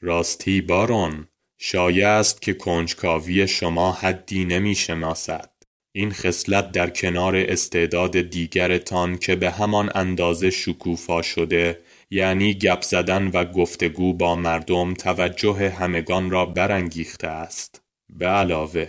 راستی 0.00 0.60
بارون 0.60 1.28
شایع 1.58 2.08
است 2.08 2.42
که 2.42 2.54
کنجکاوی 2.54 3.48
شما 3.48 3.92
حدی 3.92 4.44
نمی 4.44 4.74
شناسد 4.74 5.50
این 5.94 6.12
خصلت 6.12 6.72
در 6.72 6.90
کنار 6.90 7.36
استعداد 7.36 8.20
دیگرتان 8.20 9.18
که 9.18 9.36
به 9.36 9.50
همان 9.50 9.90
اندازه 9.94 10.50
شکوفا 10.50 11.22
شده 11.22 11.80
یعنی 12.10 12.54
گپ 12.54 12.82
زدن 12.82 13.30
و 13.34 13.44
گفتگو 13.44 14.14
با 14.14 14.36
مردم 14.36 14.94
توجه 14.94 15.68
همگان 15.68 16.30
را 16.30 16.46
برانگیخته 16.46 17.28
است. 17.28 17.82
به 18.08 18.26
علاوه 18.26 18.88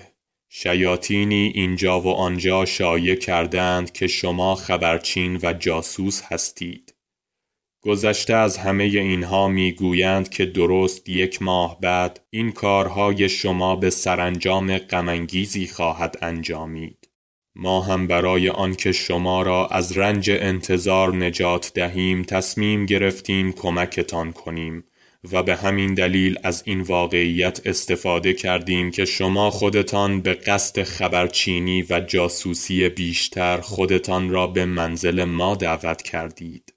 شیاطینی 0.50 1.52
اینجا 1.56 2.02
و 2.02 2.08
آنجا 2.08 2.66
شایع 2.66 3.16
کردند 3.16 3.92
که 3.92 4.08
شما 4.08 4.56
خبرچین 4.56 5.40
و 5.44 5.54
جاسوس 5.54 6.22
هستید. 6.24 6.94
گذشته 7.82 8.34
از 8.34 8.58
همه 8.58 8.84
اینها 8.84 9.48
می‌گویند 9.48 10.30
که 10.30 10.46
درست 10.46 11.10
یک 11.10 11.42
ماه 11.42 11.80
بعد 11.82 12.26
این 12.30 12.52
کارهای 12.52 13.30
شما 13.30 13.76
به 13.76 13.90
سرانجام 13.90 14.78
غمانگیزی 14.78 15.68
خواهد 15.68 16.18
انجامید. 16.22 16.97
ما 17.60 17.82
هم 17.82 18.08
برای 18.08 18.50
آنکه 18.50 18.92
شما 18.92 19.42
را 19.42 19.68
از 19.68 19.98
رنج 19.98 20.32
انتظار 20.32 21.16
نجات 21.16 21.72
دهیم 21.74 22.24
تصمیم 22.24 22.86
گرفتیم 22.86 23.52
کمکتان 23.52 24.32
کنیم 24.32 24.84
و 25.32 25.44
به 25.44 25.56
همین 25.56 25.94
دلیل 25.94 26.40
از 26.44 26.64
این 26.66 26.82
واقعیت 26.82 27.62
استفاده 27.66 28.34
کردیم 28.34 28.92
که 28.92 29.06
شما 29.06 29.50
خودتان 29.50 30.22
به 30.22 30.34
قصد 30.34 30.84
خبرچینی 30.84 31.86
و 31.90 32.00
جاسوسی 32.00 32.90
بیشتر 32.90 33.62
خودتان 33.62 34.30
را 34.30 34.48
به 34.48 34.66
منزل 34.66 35.24
ما 35.24 35.56
دعوت 35.56 36.02
کردید. 36.02 36.77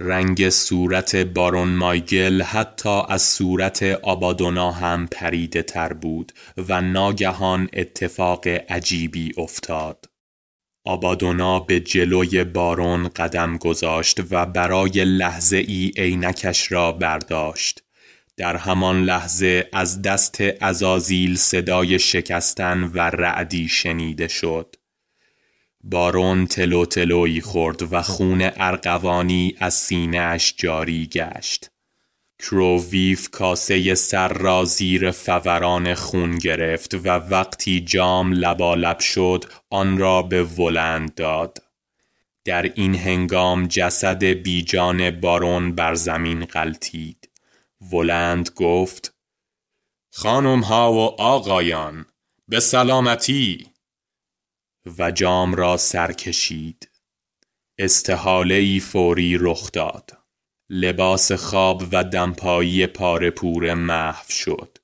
رنگ 0.00 0.48
صورت 0.48 1.16
بارون 1.16 1.68
مایگل 1.68 2.42
حتی 2.42 3.02
از 3.08 3.22
صورت 3.22 3.82
آبادونا 3.82 4.70
هم 4.70 5.06
پریده 5.06 5.62
تر 5.62 5.92
بود 5.92 6.32
و 6.68 6.80
ناگهان 6.80 7.68
اتفاق 7.72 8.46
عجیبی 8.46 9.32
افتاد. 9.36 10.04
آبادونا 10.84 11.60
به 11.60 11.80
جلوی 11.80 12.44
بارون 12.44 13.08
قدم 13.08 13.56
گذاشت 13.56 14.20
و 14.30 14.46
برای 14.46 15.04
لحظه 15.04 15.56
ای 15.56 15.92
عینکش 15.96 16.72
را 16.72 16.92
برداشت. 16.92 17.82
در 18.36 18.56
همان 18.56 19.04
لحظه 19.04 19.68
از 19.72 20.02
دست 20.02 20.38
ازازیل 20.60 21.36
صدای 21.36 21.98
شکستن 21.98 22.84
و 22.94 22.98
رعدی 22.98 23.68
شنیده 23.68 24.28
شد. 24.28 24.76
بارون 25.84 26.46
تلو 26.46 26.86
تلویی 26.86 27.40
خورد 27.40 27.92
و 27.92 28.02
خون 28.02 28.50
ارقوانی 28.56 29.54
از 29.58 29.74
سینهش 29.74 30.54
جاری 30.56 31.06
گشت. 31.06 31.70
کروویف 32.38 33.30
کاسه 33.30 33.94
سر 33.94 34.28
را 34.28 34.64
زیر 34.64 35.10
فوران 35.10 35.94
خون 35.94 36.38
گرفت 36.38 36.94
و 36.94 37.08
وقتی 37.08 37.80
جام 37.80 38.32
لبالب 38.32 38.98
شد 38.98 39.44
آن 39.70 39.98
را 39.98 40.22
به 40.22 40.44
ولند 40.44 41.14
داد. 41.14 41.58
در 42.44 42.62
این 42.62 42.94
هنگام 42.94 43.66
جسد 43.66 44.24
بیجان 44.24 45.10
بارون 45.10 45.74
بر 45.74 45.94
زمین 45.94 46.44
غلطید. 46.44 47.28
ولند 47.92 48.50
گفت 48.56 49.14
خانم 50.12 50.60
ها 50.60 50.92
و 50.92 51.20
آقایان 51.20 52.06
به 52.48 52.60
سلامتی 52.60 53.66
و 54.98 55.10
جام 55.10 55.54
را 55.54 55.76
سر 55.76 56.12
کشید. 56.12 56.90
استحاله 57.78 58.80
فوری 58.80 59.36
رخ 59.40 59.72
داد. 59.72 60.18
لباس 60.70 61.32
خواب 61.32 61.82
و 61.92 62.04
دمپایی 62.04 62.86
پاره 62.86 63.74
محو 63.74 64.30
شد. 64.30 64.78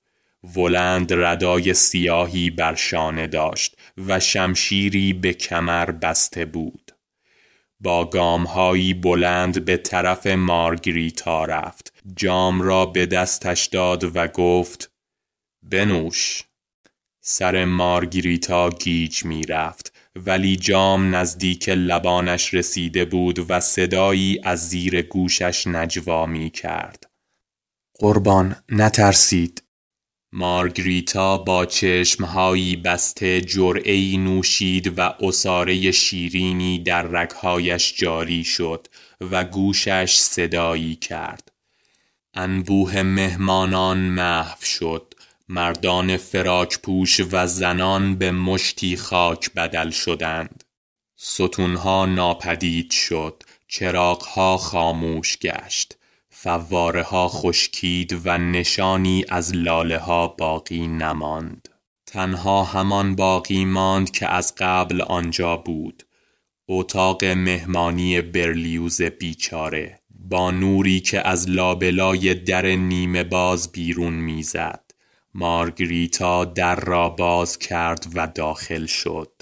ولند 0.56 1.12
ردای 1.12 1.74
سیاهی 1.74 2.50
بر 2.50 2.74
شانه 2.74 3.26
داشت 3.26 3.76
و 4.06 4.20
شمشیری 4.20 5.12
به 5.12 5.32
کمر 5.32 5.90
بسته 5.90 6.44
بود. 6.44 6.92
با 7.80 8.04
گامهایی 8.04 8.94
بلند 8.94 9.64
به 9.64 9.76
طرف 9.76 10.26
مارگریتا 10.26 11.44
رفت. 11.44 11.92
جام 12.16 12.62
را 12.62 12.86
به 12.86 13.06
دستش 13.06 13.66
داد 13.66 14.16
و 14.16 14.28
گفت 14.28 14.90
بنوش. 15.62 16.44
سر 17.20 17.64
مارگریتا 17.64 18.70
گیج 18.70 19.24
می 19.24 19.42
رفت 19.42 19.93
ولی 20.16 20.56
جام 20.56 21.14
نزدیک 21.14 21.68
لبانش 21.68 22.54
رسیده 22.54 23.04
بود 23.04 23.50
و 23.50 23.60
صدایی 23.60 24.40
از 24.42 24.68
زیر 24.68 25.02
گوشش 25.02 25.66
نجوا 25.66 26.26
می 26.26 26.50
کرد. 26.50 27.10
قربان 27.98 28.56
نترسید. 28.68 29.62
مارگریتا 30.32 31.38
با 31.38 31.66
چشمهایی 31.66 32.76
بسته 32.76 33.40
جرعی 33.40 34.16
نوشید 34.16 34.98
و 34.98 35.14
اصاره 35.20 35.90
شیرینی 35.90 36.78
در 36.78 37.02
رگهایش 37.02 37.94
جاری 37.96 38.44
شد 38.44 38.86
و 39.20 39.44
گوشش 39.44 40.16
صدایی 40.16 40.94
کرد. 40.94 41.52
انبوه 42.34 43.02
مهمانان 43.02 43.98
محو 43.98 44.64
شد. 44.64 45.13
مردان 45.48 46.16
فراک 46.16 46.78
پوش 46.78 47.20
و 47.32 47.46
زنان 47.46 48.14
به 48.14 48.30
مشتی 48.30 48.96
خاک 48.96 49.50
بدل 49.52 49.90
شدند. 49.90 50.64
ستونها 51.16 52.06
ناپدید 52.06 52.90
شد 52.90 53.42
چراغها 53.68 54.56
خاموش 54.56 55.38
گشت 55.38 55.96
فواره 56.30 57.02
ها 57.02 57.28
خشکید 57.28 58.20
و 58.24 58.38
نشانی 58.38 59.24
از 59.28 59.54
لاله 59.54 59.98
ها 59.98 60.28
باقی 60.28 60.86
نماند. 60.86 61.68
تنها 62.06 62.64
همان 62.64 63.16
باقی 63.16 63.64
ماند 63.64 64.10
که 64.10 64.26
از 64.26 64.54
قبل 64.58 65.00
آنجا 65.00 65.56
بود. 65.56 66.02
اتاق 66.68 67.24
مهمانی 67.24 68.20
برلیوز 68.20 69.02
بیچاره 69.02 70.00
با 70.10 70.50
نوری 70.50 71.00
که 71.00 71.28
از 71.28 71.50
لابلای 71.50 72.34
در 72.34 72.66
نیمه 72.66 73.24
باز 73.24 73.72
بیرون 73.72 74.14
می‌زد. 74.14 74.83
مارگریتا 75.34 76.44
در 76.44 76.76
را 76.76 77.08
باز 77.08 77.58
کرد 77.58 78.06
و 78.14 78.26
داخل 78.26 78.86
شد. 78.86 79.33